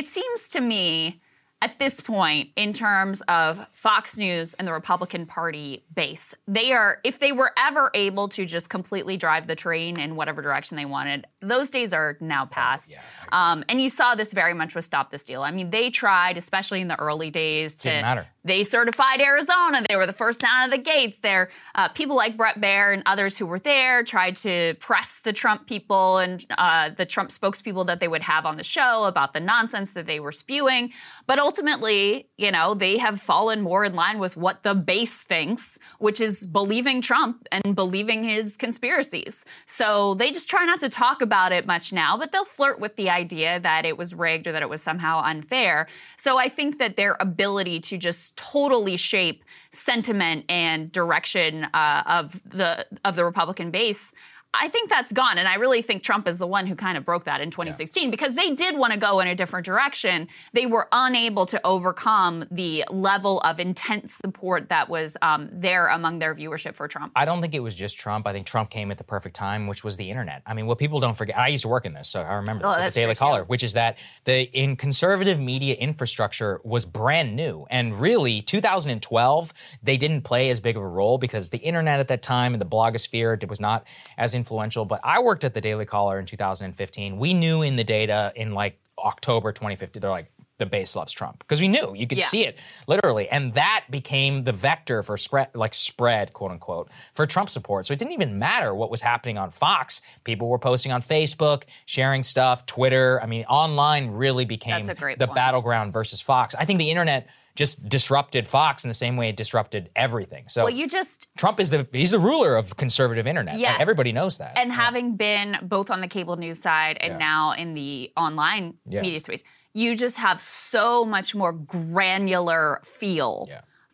[0.00, 1.20] it seems to me
[1.62, 6.34] at this point in terms of Fox News and the Republican Party base.
[6.46, 10.42] They are, if they were ever able to just completely drive the train in whatever
[10.42, 12.94] direction they wanted, those days are now past.
[13.32, 15.42] um, and you saw this very much with Stop the Steal.
[15.42, 18.26] I mean, they tried, especially in the early days, to Didn't matter.
[18.44, 19.84] they certified Arizona.
[19.88, 21.16] They were the first out of the gates.
[21.22, 25.32] There, uh, people like Bret Baier and others who were there tried to press the
[25.32, 29.32] Trump people and uh, the Trump spokespeople that they would have on the show about
[29.32, 30.92] the nonsense that they were spewing.
[31.26, 35.78] But ultimately, you know, they have fallen more in line with what the base thinks,
[35.98, 39.44] which is believing Trump and believing his conspiracies.
[39.66, 42.96] So they just try not to talk about it much now, but they'll flirt with
[42.96, 45.86] the idea that it was rigged or that it was somehow unfair.
[46.16, 52.40] So I think that their ability to just totally shape sentiment and direction uh, of
[52.46, 54.12] the of the Republican base.
[54.60, 55.38] I think that's gone.
[55.38, 58.10] And I really think Trump is the one who kind of broke that in 2016
[58.10, 60.28] because they did want to go in a different direction.
[60.52, 66.18] They were unable to overcome the level of intense support that was um, there among
[66.18, 67.12] their viewership for Trump.
[67.16, 68.26] I don't think it was just Trump.
[68.26, 70.42] I think Trump came at the perfect time, which was the internet.
[70.46, 72.64] I mean, what people don't forget, I used to work in this, so I remember
[72.66, 76.60] Oh, this, that's the Daily true, Caller, which is that the in conservative media infrastructure
[76.64, 77.66] was brand new.
[77.70, 79.52] And really, 2012,
[79.82, 82.60] they didn't play as big of a role because the internet at that time and
[82.60, 83.86] the blogosphere was not
[84.16, 84.84] as influential.
[84.84, 87.18] But I worked at the Daily Caller in 2015.
[87.18, 91.40] We knew in the data in like October 2015, they're like, the base loves Trump
[91.40, 92.26] because we knew you could Yeah.
[92.26, 97.26] see it literally, and that became the vector for spread, like spread, quote unquote, for
[97.26, 97.86] Trump support.
[97.86, 100.00] So it didn't even matter what was happening on Fox.
[100.22, 103.20] People were posting on Facebook, sharing stuff, Twitter.
[103.20, 105.34] I mean, online really became That's a great the point.
[105.34, 106.54] battleground versus Fox.
[106.54, 110.44] I think the internet just disrupted Fox in the same way it disrupted everything.
[110.48, 113.58] So well, you just Trump is the he's the ruler of conservative internet.
[113.58, 114.56] Like, everybody knows that.
[114.58, 117.18] And having been both on the cable news side and Yeah.
[117.18, 119.02] now in the online Yeah.
[119.02, 119.42] media space,
[119.72, 123.48] you just have so much more granular feel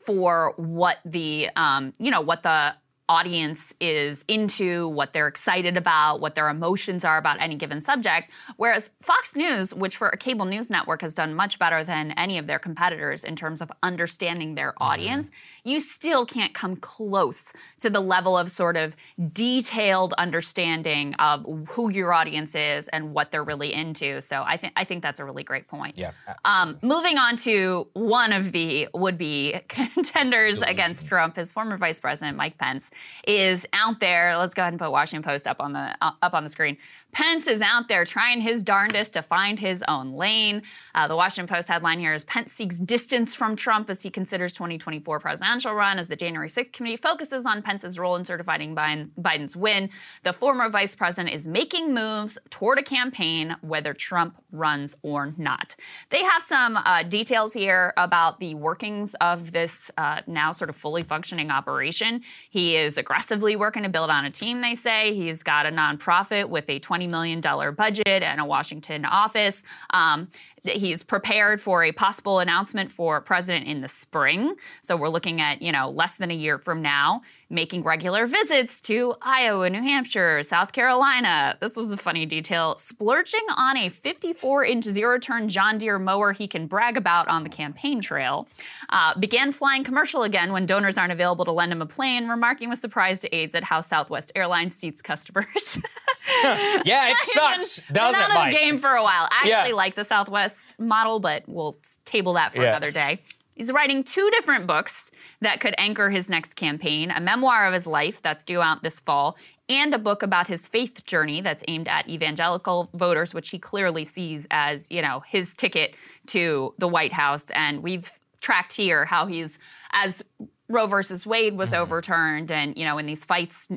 [0.06, 2.74] for what the um, you know what the
[3.10, 8.30] audience is into, what they're excited about, what their emotions are about any given subject.
[8.56, 12.38] Whereas Fox News, which for a cable news network has done much better than any
[12.38, 14.92] of their competitors in terms of understanding their Mm-hmm.
[14.92, 15.30] audience,
[15.64, 18.96] you still can't come close to the level of sort of
[19.32, 24.20] detailed understanding of who your audience is and what they're really into.
[24.22, 25.98] So I think I think that's a really great point.
[25.98, 26.12] Yeah.
[26.44, 32.36] Um, moving on to one of the would-be contenders against Trump, his former vice president
[32.36, 32.90] Mike Pence
[33.26, 34.36] is out there.
[34.36, 36.76] Let's go ahead and put Washington Post up on the uh, up on the screen.
[37.12, 40.62] Pence is out there trying his darndest to find his own lane.
[40.94, 44.52] Uh, the Washington Post headline here is Pence seeks distance from Trump as he considers
[44.52, 45.98] 2024 presidential run.
[45.98, 49.90] As the January 6th committee focuses on Pence's role in certifying Biden, Biden's win,
[50.22, 55.76] the former vice president is making moves toward a campaign whether Trump runs or not.
[56.10, 60.76] They have some uh, details here about the workings of this uh, now sort of
[60.76, 62.22] fully functioning operation.
[62.50, 65.14] He is aggressively working to build on a team, they say.
[65.14, 67.40] He's got a nonprofit with a $20 $20 million
[67.74, 69.62] budget and a Washington office.
[69.90, 70.28] Um,
[70.64, 74.54] he's prepared for a possible announcement for president in the spring.
[74.82, 78.80] So we're looking at, you know, less than a year from now, making regular visits
[78.82, 81.56] to Iowa, New Hampshire, South Carolina.
[81.60, 82.76] This was a funny detail.
[82.76, 87.42] Splurging on a 54 inch zero turn John Deere mower he can brag about on
[87.42, 88.48] the campaign trail.
[88.90, 92.68] Uh, began flying commercial again when donors aren't available to lend him a plane, remarking
[92.68, 95.78] with surprise to aides at how Southwest Airlines seats customers.
[96.84, 99.28] yeah, it sucks, doesn't been it, out of the game for a while.
[99.30, 99.58] I Yeah.
[99.58, 102.70] actually like the Southwest model, but we'll table that for Yeah.
[102.70, 103.20] another day.
[103.54, 105.10] He's writing two different books
[105.42, 109.00] that could anchor his next campaign a memoir of his life that's due out this
[109.00, 109.36] fall,
[109.68, 114.04] and a book about his faith journey that's aimed at evangelical voters, which he clearly
[114.04, 115.94] sees as, you know, his ticket
[116.26, 117.50] to the White House.
[117.50, 118.10] And we've
[118.40, 119.58] tracked here how he's,
[119.92, 120.24] as
[120.68, 121.82] Roe versus Wade was mm-hmm.
[121.82, 123.68] overturned, and, you know, in these fights,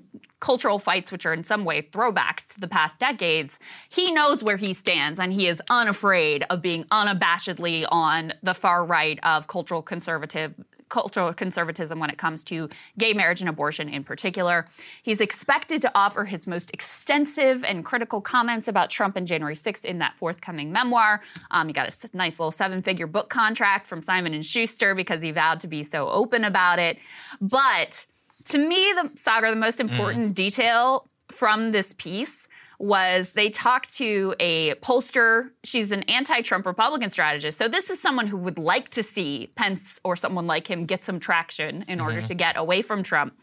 [0.44, 4.58] cultural fights, which are in some way throwbacks to the past decades, he knows where
[4.58, 9.82] he stands and he is unafraid of being unabashedly on the far right of cultural
[9.82, 10.54] conservative
[10.90, 12.70] cultural conservatism when it comes to
[13.00, 14.66] gay marriage and abortion in particular.
[15.02, 19.86] He's expected to offer his most extensive and critical comments about Trump and January 6th
[19.86, 21.22] in that forthcoming memoir.
[21.50, 25.32] Um, he got a nice little seven-figure book contract from Simon and Schuster because he
[25.32, 27.00] vowed to be so open about it.
[27.42, 28.06] But
[28.46, 32.48] to me, the Saagar, the most important detail from this piece
[32.80, 35.50] was they talked to a pollster.
[35.64, 37.58] She's an anti-Trump Republican strategist.
[37.58, 41.04] So this is someone who would like to see Pence or someone like him get
[41.04, 42.28] some traction in order Mhm.
[42.28, 43.34] to get away from Trump.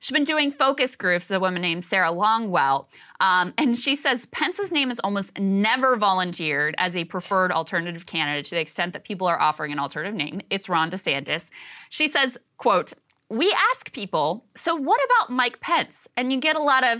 [0.00, 2.86] She's been doing focus groups, a woman named Sarah Longwell.
[3.18, 8.44] Um, and she says Pence's name is almost never volunteered as a preferred alternative candidate
[8.46, 10.42] to the extent that people are offering an alternative name.
[10.48, 11.50] It's Ron DeSantis.
[11.90, 12.92] She says, quote,
[13.28, 16.06] we ask people, so what about Mike Pence?
[16.16, 16.98] And you get a lot of,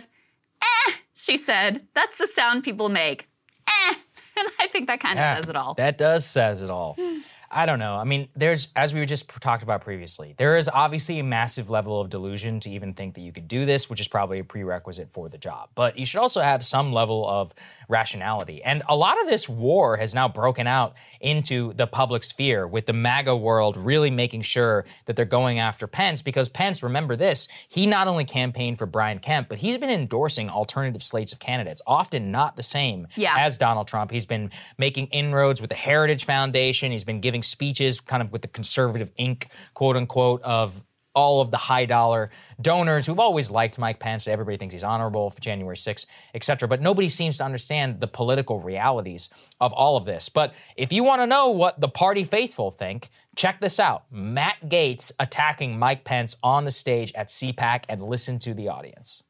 [0.63, 1.87] eh, she said.
[1.95, 3.29] That's the sound people make.
[3.67, 3.95] Eh.
[4.39, 5.73] And I think that kind of Yeah, says it all.
[5.75, 6.99] That does says it all.
[7.51, 7.97] I don't know.
[7.97, 12.01] I mean, there's as we just talked about previously, there is obviously a massive level
[12.01, 15.11] of delusion to even think that you could do this, which is probably a prerequisite
[15.11, 15.69] for the job.
[15.75, 17.55] But you should also have some level of
[17.89, 18.63] rationality.
[18.63, 22.87] And a lot of this war has now broken out into the public sphere with
[22.87, 27.49] the MAGA world really making sure that they're going after Pence because Pence, remember this,
[27.69, 31.81] he not only campaigned for Brian Kemp, but he's been endorsing alternative slates of candidates,
[31.87, 33.35] often not the same Yeah.
[33.39, 34.11] as Donald Trump.
[34.11, 36.91] He's been making inroads with the Heritage Foundation.
[36.91, 40.83] He's been giving speeches kind of with the Conservative Inc., quote unquote, of
[41.17, 42.31] all of the high dollar
[42.61, 44.29] donors who've always liked Mike Pence.
[44.29, 46.69] Everybody thinks he's honorable for January 6th, et cetera.
[46.69, 50.29] But nobody seems to understand the political realities of all of this.
[50.29, 54.57] But if you want to know what the party faithful think, check this out Matt
[54.69, 59.23] Gaetz attacking Mike Pence on the stage at CPAC and listen to the audience.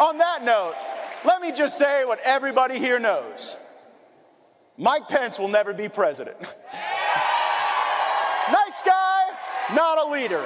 [0.00, 0.74] On that note,
[1.24, 3.56] let me just say what everybody here knows
[4.78, 6.36] Mike Pence will never be president.
[8.52, 9.22] nice guy,
[9.74, 10.44] not a leader.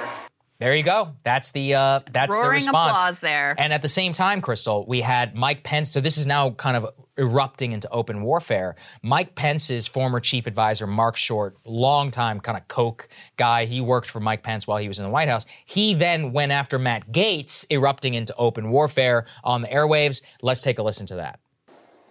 [0.59, 1.15] There you go.
[1.23, 2.91] That's the uh, that's the response.
[2.91, 3.55] applause there.
[3.57, 5.89] And at the same time, Krystal, we had Mike Pence.
[5.89, 8.75] So this is now kind of erupting into open warfare.
[9.01, 13.65] Mike Pence's former chief advisor, Mark Short, longtime kind of Koch guy.
[13.65, 15.47] He worked for Mike Pence while he was in the White House.
[15.65, 20.21] He then went after Matt Gaetz, erupting into open warfare on the airwaves.
[20.43, 21.39] Let's take a listen to that.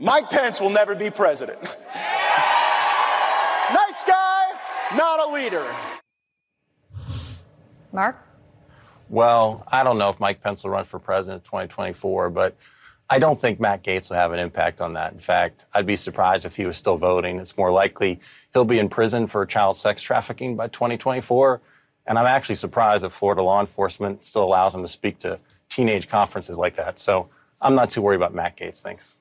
[0.00, 1.62] Mike Pence will never be president.
[1.62, 1.76] nice
[4.04, 4.39] guy,
[4.96, 5.66] not a leader.
[7.92, 8.26] Mark?
[9.08, 12.56] Well, I don't know if Mike Pence will run for president in 2024, but
[13.12, 15.12] I don't think Matt Gaetz will have an impact on that.
[15.12, 17.40] In fact, I'd be surprised if he was still voting.
[17.40, 18.20] It's more likely
[18.52, 21.60] he'll be in prison for child sex trafficking by 2024.
[22.06, 26.08] And I'm actually surprised that Florida law enforcement still allows him to speak to teenage
[26.08, 27.00] conferences like that.
[27.00, 27.28] So
[27.60, 28.80] I'm not too worried about Matt Gaetz.
[28.80, 29.16] Thanks.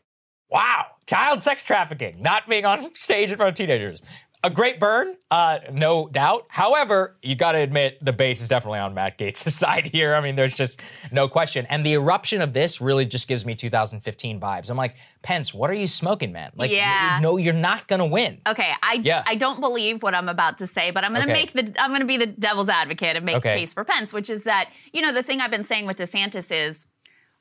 [0.52, 4.02] Wow, child sex trafficking, not being on stage in front of teenagers.
[4.42, 6.46] A great burn, uh, no doubt.
[6.48, 10.16] However, you got to admit the base is definitely on Matt Gaetz' side here.
[10.16, 10.80] I mean, there's just
[11.12, 11.66] no question.
[11.70, 14.70] And the eruption of this really just gives me 2015 vibes.
[14.70, 16.52] I'm like, Pence, what are you smoking, man?
[16.56, 17.20] Like, Yeah.
[17.22, 18.40] no, you're not gonna win.
[18.48, 19.24] Okay, I Yeah.
[19.26, 21.42] I don't believe what I'm about to say, but I'm going to Okay.
[21.54, 23.56] make the I'm going to be the devil's advocate and make Okay.
[23.56, 25.98] a case for Pence, which is that you know the thing I've been saying with
[25.98, 26.88] DeSantis is,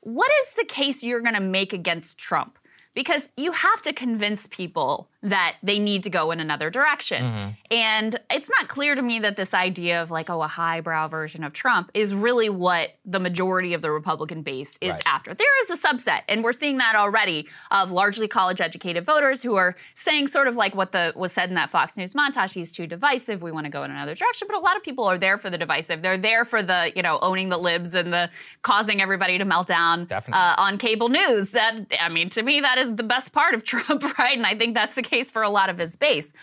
[0.01, 2.57] what is the case you're going to make against Trump?
[2.95, 7.23] Because you have to convince people that they need to go in another direction.
[7.23, 7.49] Mm-hmm.
[7.71, 11.43] And it's not clear to me that this idea of like, oh, a highbrow version
[11.43, 15.01] of Trump is really what the majority of the Republican base is Right.
[15.05, 15.33] after.
[15.33, 19.55] There is a subset, and we're seeing that already of largely college educated voters who
[19.55, 22.71] are saying sort of like what the was said in that Fox News montage, he's
[22.71, 24.47] too divisive, we want to go in another direction.
[24.49, 26.01] But a lot of people are there for the divisive.
[26.01, 28.29] They're there for the, you know, owning the libs and the
[28.61, 31.51] causing everybody to melt down uh, on cable news.
[31.51, 34.35] That I mean, to me, that is the best part of Trump, right?
[34.37, 36.33] And I think that's the case for a lot of his base.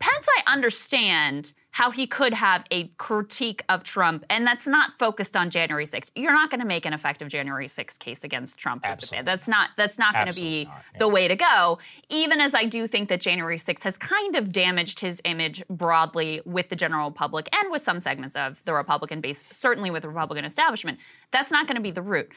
[0.00, 5.36] Pence, I understand how he could have a critique of Trump, and that's not focused
[5.36, 6.10] on January 6th.
[6.14, 8.82] You're not going to make an effective January 6th case against Trump.
[8.82, 9.26] bid.
[9.26, 11.78] That's not that's not going to be the way to go.
[12.08, 16.40] Even as I do think that January 6th has kind of damaged his image broadly
[16.44, 20.08] with the general public and with some segments of the Republican base, certainly with the
[20.08, 20.98] Republican establishment.
[21.32, 22.30] That's not going to be the route.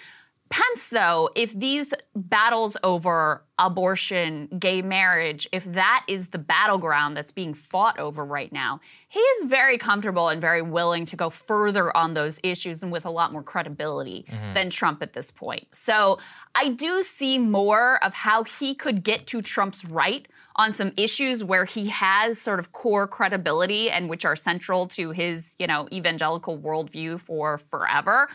[0.49, 7.31] Pence, though, if these battles over abortion, gay marriage, if that is the battleground that's
[7.31, 8.79] being fought over right now,
[9.09, 13.05] he is very comfortable and very willing to go further on those issues and with
[13.05, 14.53] a lot more credibility Mhm.
[14.53, 15.67] than Trump at this point.
[15.73, 16.19] So
[16.55, 21.43] I do see more of how he could get to Trump's right on some issues
[21.43, 25.87] where he has sort of core credibility and which are central to his, you know,
[25.91, 28.27] evangelical worldview for forever.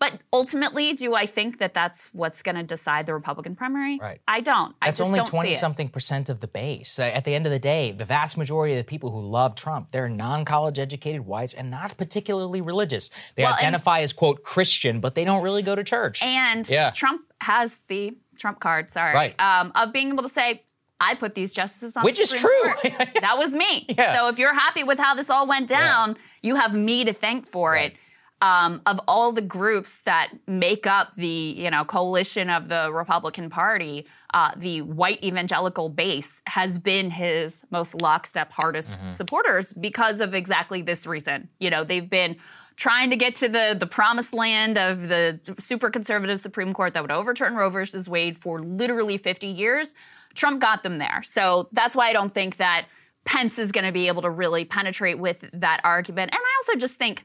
[0.00, 3.98] But ultimately, do I think that that's what's going to decide the Republican primary?
[3.98, 4.20] Right.
[4.28, 4.76] I don't.
[4.80, 6.98] I That's only don't 20 something percent of the base.
[7.00, 9.90] At the end of the day, the vast majority of the people who love Trump,
[9.90, 13.10] they're non college educated whites and not particularly religious.
[13.34, 16.22] They Well, and- identify as, quote, Christian, but they don't really go to church.
[16.22, 16.90] And Yeah.
[16.90, 19.40] Trump has the Trump card, sorry, Right.
[19.40, 20.62] um, of being able to say,
[21.00, 22.04] I put these justices on.
[22.04, 22.72] Which is true.
[23.20, 23.86] That was me.
[23.88, 24.16] Yeah.
[24.16, 27.46] So if you're happy with how this all went down, you have me to thank
[27.48, 27.94] for it.
[28.40, 33.50] Um, of all the groups that make up the you know coalition of the Republican
[33.50, 39.08] Party, uh, the white evangelical base has been his most lockstep, hardest Mm-hmm.
[39.08, 39.14] Mhm.
[39.14, 41.48] supporters because of exactly this reason.
[41.58, 42.36] You know, they've been
[42.76, 47.02] trying to get to the the promised land of the super conservative Supreme Court that
[47.02, 49.96] would overturn Roe versus Wade for literally 50 years.
[50.34, 51.22] Trump got them there.
[51.24, 52.86] So that's why I don't think that
[53.24, 56.30] Pence is going to be able to really penetrate with that argument.
[56.32, 57.24] And I also just think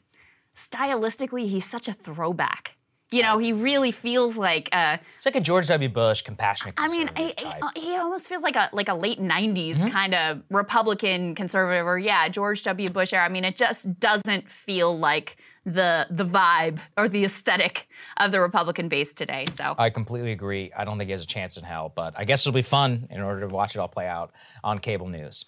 [0.57, 2.75] stylistically he's such a throwback.
[3.11, 5.87] You know, he really feels like uh It's like a George W.
[5.89, 9.91] Bush compassionate I mean, I, I- he almost feels like a like a late '90s
[9.91, 12.89] kind of Republican conservative, or yeah, George W.
[12.89, 13.23] Bush era.
[13.25, 17.87] I mean, it just doesn't feel like the the vibe or the aesthetic
[18.17, 19.45] of the Republican base today.
[19.57, 20.71] So I completely agree.
[20.75, 23.07] I don't think he has a chance in hell, but I guess it'll be fun
[23.11, 24.31] in order to watch it all play out
[24.63, 25.45] on cable news.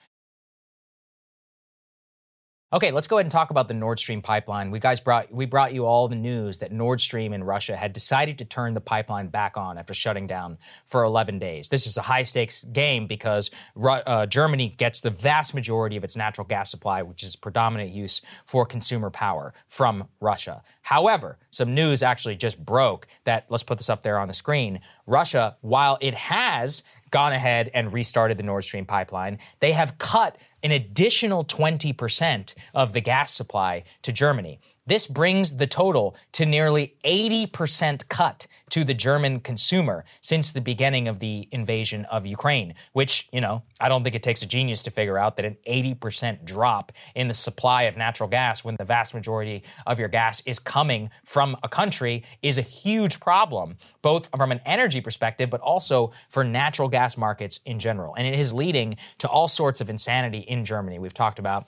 [2.74, 4.72] Okay, let's go ahead and talk about the Nord Stream pipeline.
[4.72, 7.93] We guys brought we brought you all the news that Nord Stream in Russia had
[7.93, 10.57] decided to turn the pipeline back on after shutting down
[10.88, 11.70] for 11 days.
[11.70, 16.16] This is a high stakes game because uh, Germany gets the vast majority of its
[16.16, 20.63] natural gas supply, which is predominant use for consumer power from Russia.
[20.82, 24.80] However, some news actually just broke that let's put this up there on the screen.
[25.05, 26.82] Russia, while it has
[27.16, 32.91] gone ahead and restarted the Nord Stream pipeline, they have cut an additional 20% of
[32.91, 34.59] the gas supply to Germany.
[34.88, 41.07] This brings the total to nearly 80% cut to the German consumer since the beginning
[41.07, 44.83] of the invasion of Ukraine, which, you know, I don't think it takes a genius
[44.83, 48.86] to figure out that an 80% drop in the supply of natural gas when the
[48.86, 54.29] vast majority of your gas is coming from a country is a huge problem, both
[54.36, 58.13] from an energy perspective, but also for natural gas markets in general.
[58.15, 60.99] And it is leading to all sorts of insanity in Germany.
[60.99, 61.67] We've talked about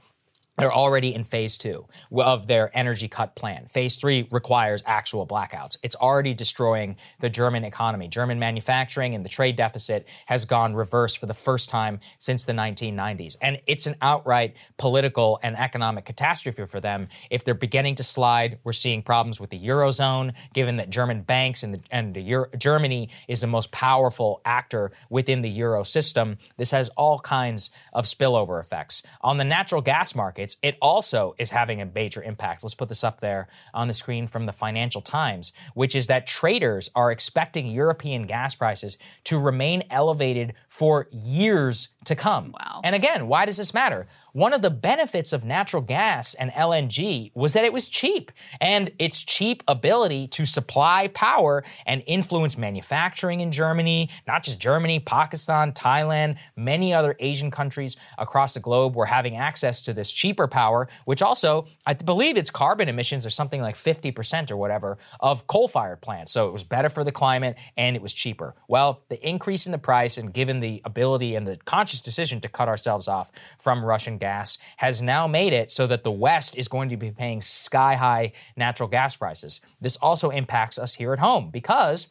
[0.57, 1.85] they're already in phase two
[2.15, 3.67] of their energy cut plan.
[3.67, 5.77] Phase three requires actual blackouts.
[5.83, 8.07] It's already destroying the German economy.
[8.07, 12.53] German manufacturing and the trade deficit has gone reverse for the first time since the
[12.53, 13.37] 1990s.
[13.41, 17.07] And it's an outright political and economic catastrophe for them.
[17.29, 21.61] If they're beginning to slide, we're seeing problems with the Eurozone, given that German banks
[21.61, 26.37] and, the, and the Euro, Germany is the most powerful actor within the Euro system.
[26.57, 29.03] This has all kinds of spillover effects.
[29.21, 30.15] On the natural gas
[30.47, 32.63] markets, it also is having a major impact.
[32.63, 36.27] Let's put this up there on the screen from the Financial Times, which is that
[36.27, 42.53] traders are expecting European gas prices to remain elevated for years to come.
[42.53, 42.81] Wow.
[42.83, 44.07] And again, why does this matter?
[44.33, 48.31] One of the benefits of natural gas and LNG was that it was cheap,
[48.61, 54.99] and its cheap ability to supply power and influence manufacturing in Germany, not just Germany,
[54.99, 60.36] Pakistan, Thailand, many other Asian countries across the globe were having access to this cheap
[60.37, 64.99] cheaper power, which also, I believe its carbon emissions are something like 50% or whatever
[65.19, 66.31] of coal fired plants.
[66.31, 68.53] So it was better for the climate and it was cheaper.
[68.67, 72.49] Well, the increase in the price and given the ability and the conscious decision to
[72.49, 76.67] cut ourselves off from Russian gas has now made it so that the West is
[76.67, 79.59] going to be paying sky high natural gas prices.
[79.81, 82.09] This also impacts us here at home because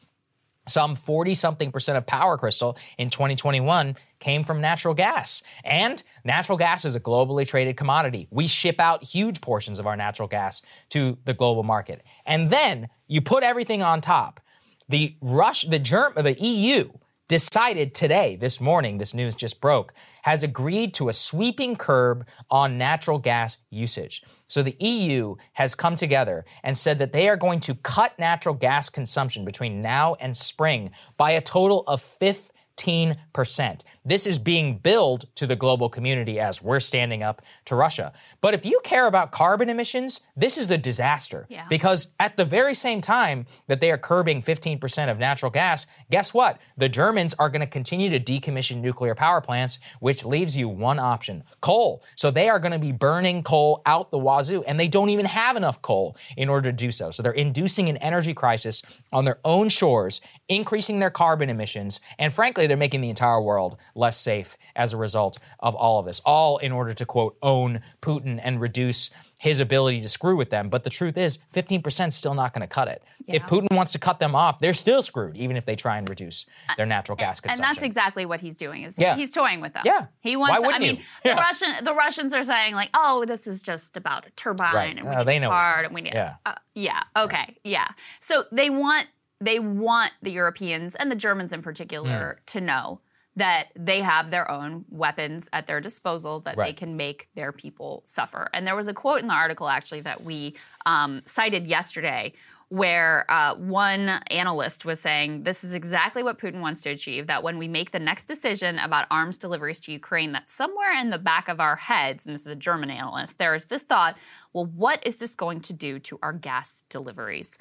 [0.66, 5.42] some 40 something percent of power Krystal in 2021 came from natural gas.
[5.64, 8.26] And natural gas is a globally traded commodity.
[8.30, 12.02] We ship out huge portions of our natural gas to the global market.
[12.24, 14.40] And then you put everything on top.
[14.88, 16.90] The Rush the Germ of the EU
[17.28, 22.78] decided today, this morning, this news just broke, has agreed to a sweeping curb on
[22.78, 24.22] natural gas usage.
[24.48, 28.54] So the EU has come together and said that they are going to cut natural
[28.54, 33.80] gas consumption between now and spring by a total of 15%.
[34.06, 38.12] This is being billed to the global community as we're standing up to Russia.
[38.40, 41.46] But if you care about carbon emissions, this is a disaster.
[41.50, 41.66] Yeah.
[41.68, 46.32] Because at the very same time that they are curbing 15% of natural gas, guess
[46.32, 46.60] what?
[46.76, 51.00] The Germans are going to continue to decommission nuclear power plants, which leaves you one
[51.00, 52.04] option coal.
[52.14, 55.26] So they are going to be burning coal out the wazoo, and they don't even
[55.26, 57.10] have enough coal in order to do so.
[57.10, 58.82] So they're inducing an energy crisis
[59.12, 63.76] on their own shores, increasing their carbon emissions, and frankly, they're making the entire world
[63.96, 67.80] less safe as a result of all of this, all in order to quote own
[68.02, 70.68] Putin and reduce his ability to screw with them.
[70.70, 73.02] But the truth is, 15% is still not going to cut it.
[73.26, 76.08] If Putin wants to cut them off, they're still screwed, even if they try and
[76.08, 77.64] reduce their natural gas consumption.
[77.64, 78.84] And that's exactly what he's doing.
[78.84, 79.16] Is Yeah.
[79.16, 79.82] he's toying with them.
[79.84, 80.06] Yeah.
[80.20, 80.62] he wants.
[80.62, 81.02] Why I mean, you?
[81.24, 84.96] the Russian the Russians are saying like, oh, this is just about a turbine, Right.
[84.96, 86.14] and we Uh, need they know hard, and we need.
[86.14, 86.34] Yeah.
[86.46, 87.02] Uh, yeah.
[87.16, 87.56] Okay.
[87.64, 87.88] Yeah.
[88.20, 89.06] So they want
[89.38, 92.42] they want the Europeans and the Germans in particular Hmm.
[92.46, 93.00] to know
[93.36, 98.02] that they have their own weapons at their disposal that they can make their people
[98.04, 98.48] suffer.
[98.54, 100.56] And there was a quote in the article actually that we
[100.86, 102.32] um, cited yesterday
[102.68, 107.42] where uh, one analyst was saying this is exactly what Putin wants to achieve that
[107.42, 111.18] when we make the next decision about arms deliveries to Ukraine, that somewhere in the
[111.18, 114.16] back of our heads, and this is a German analyst, there is this thought
[114.52, 117.56] well, what is this going to do to our gas deliveries?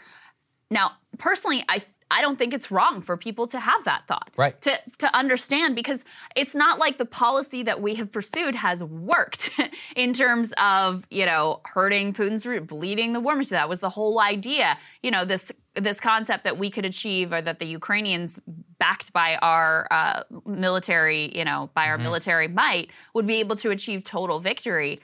[0.72, 4.32] Now, personally, I I don't think it's wrong for people to have that thought.
[4.38, 4.60] Right.
[4.62, 9.50] To to understand because it's not like the policy that we have pursued has worked
[9.96, 13.56] in terms of, you know, hurting Putin's root, bleeding the war machine.
[13.56, 14.78] That was the whole idea.
[15.02, 18.40] You know, this this concept that we could achieve or that the Ukrainians
[18.78, 22.04] backed by our uh, military, you know, by our Mhm.
[22.04, 25.02] military might would be able to achieve total victory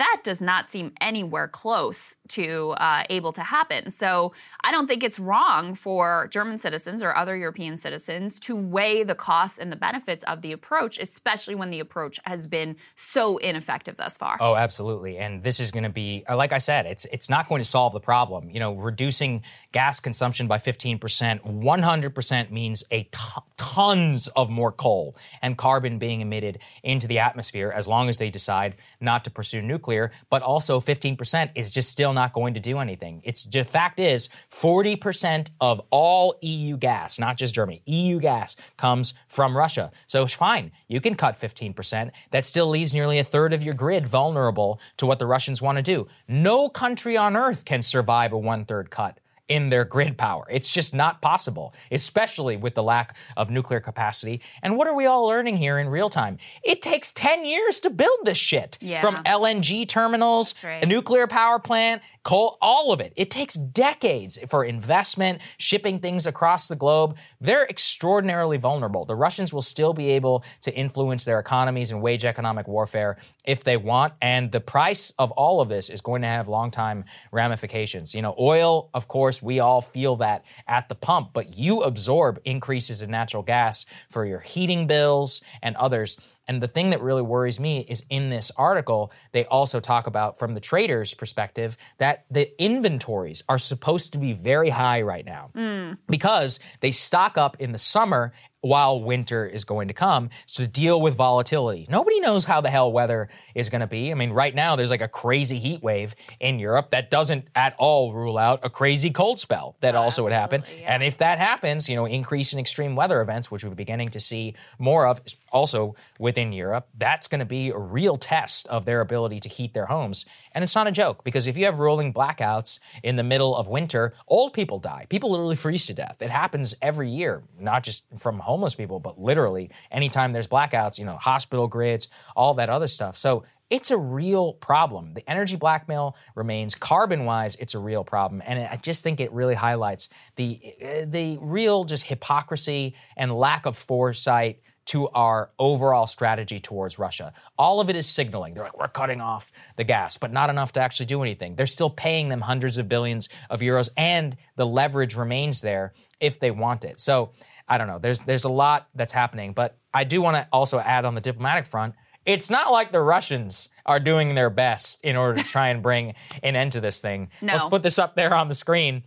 [0.00, 3.90] that does not seem anywhere close to uh, able to happen.
[3.90, 4.32] So
[4.62, 9.14] I don't think it's wrong for German citizens or other European citizens to weigh the
[9.14, 13.98] costs and the benefits of the approach, especially when the approach has been so ineffective
[13.98, 14.38] thus far.
[14.40, 15.18] Oh, absolutely.
[15.18, 17.68] And this is going to be, uh, like I said, it's it's not going to
[17.68, 18.48] solve the problem.
[18.48, 19.42] You know, reducing
[19.72, 23.18] gas consumption by 15%, 100% means a t-
[23.58, 28.30] tons of more coal and carbon being emitted into the atmosphere as long as they
[28.30, 29.89] decide not to pursue nuclear.
[30.30, 33.20] But also 15% is just still not going to do anything.
[33.24, 39.14] It's the fact is 40% of all EU gas, not just Germany, EU gas comes
[39.28, 39.90] from Russia.
[40.06, 40.72] So fine.
[40.88, 42.10] You can cut 15%.
[42.30, 45.76] That still leaves nearly a third of your grid vulnerable to what the Russians want
[45.76, 46.08] to do.
[46.28, 49.19] No country on earth can survive a one third cut
[49.50, 50.46] in their grid power.
[50.48, 54.40] It's just not possible, especially with the lack of nuclear capacity.
[54.62, 56.38] And what are we all learning here in real time?
[56.62, 58.78] It takes 10 years to build this shit.
[58.80, 59.00] Yeah.
[59.00, 60.84] From LNG terminals, right.
[60.84, 63.12] a nuclear power plant, coal, all of it.
[63.16, 67.16] It takes decades for investment, shipping things across the globe.
[67.40, 69.04] They're extraordinarily vulnerable.
[69.04, 73.64] The Russians will still be able to influence their economies and wage economic warfare if
[73.64, 74.14] they want.
[74.20, 78.14] And the price of all of this is going to have long time ramifications.
[78.14, 82.40] You know, oil, of course, we all feel that at the pump, but you absorb
[82.44, 86.18] increases in natural gas for your heating bills and others.
[86.50, 90.36] And the thing that really worries me is in this article, they also talk about
[90.36, 95.50] from the trader's perspective that the inventories are supposed to be very high right now
[95.54, 95.98] Mm.
[96.08, 98.32] because they stock up in the summer
[98.62, 101.86] while winter is going to come to deal with volatility.
[101.88, 104.10] Nobody knows how the hell weather is going to be.
[104.10, 107.74] I mean, right now there's like a crazy heat wave in Europe that doesn't at
[107.78, 110.62] all rule out a crazy cold spell that also would happen.
[110.84, 114.20] And if that happens, you know, increase in extreme weather events, which we're beginning to
[114.20, 115.20] see more of
[115.50, 119.74] also within Europe, that's going to be a real test of their ability to heat
[119.74, 120.24] their homes.
[120.52, 123.68] And it's not a joke because if you have rolling blackouts in the middle of
[123.68, 125.06] winter, old people die.
[125.08, 126.16] People literally freeze to death.
[126.20, 131.04] It happens every year, not just from homeless people, but literally anytime there's blackouts, you
[131.04, 133.16] know, hospital grids, all that other stuff.
[133.16, 135.14] So it's a real problem.
[135.14, 138.42] The energy blackmail remains carbon wise, it's a real problem.
[138.44, 143.66] And I just think it really highlights the, uh, the real just hypocrisy and lack
[143.66, 144.60] of foresight
[144.90, 147.32] to our overall strategy towards Russia.
[147.56, 148.54] All of it is signaling.
[148.54, 151.54] They're like, we're cutting off the gas, but not enough to actually do anything.
[151.54, 156.40] They're still paying them hundreds of billions of euros, and the leverage remains there if
[156.40, 156.98] they want it.
[156.98, 157.30] So
[157.68, 158.00] I don't know.
[158.00, 161.20] There's there's a lot that's happening, but I do want to also add on the
[161.20, 161.94] diplomatic front.
[162.26, 166.14] It's not like the Russians are doing their best in order to try and bring
[166.42, 167.30] an end to this thing.
[167.40, 167.52] No.
[167.52, 169.04] Let's put this up there on the screen.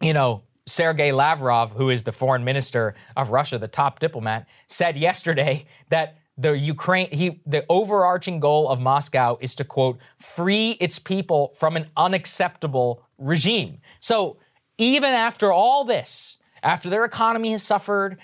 [0.00, 4.96] You know, Sergei Lavrov, who is the foreign minister of Russia, the top diplomat, said
[4.96, 10.98] yesterday that the Ukraine he the overarching goal of Moscow is to quote free its
[10.98, 13.80] people from an unacceptable regime.
[14.00, 14.36] So
[14.76, 18.18] even after all this, after their economy has suffered,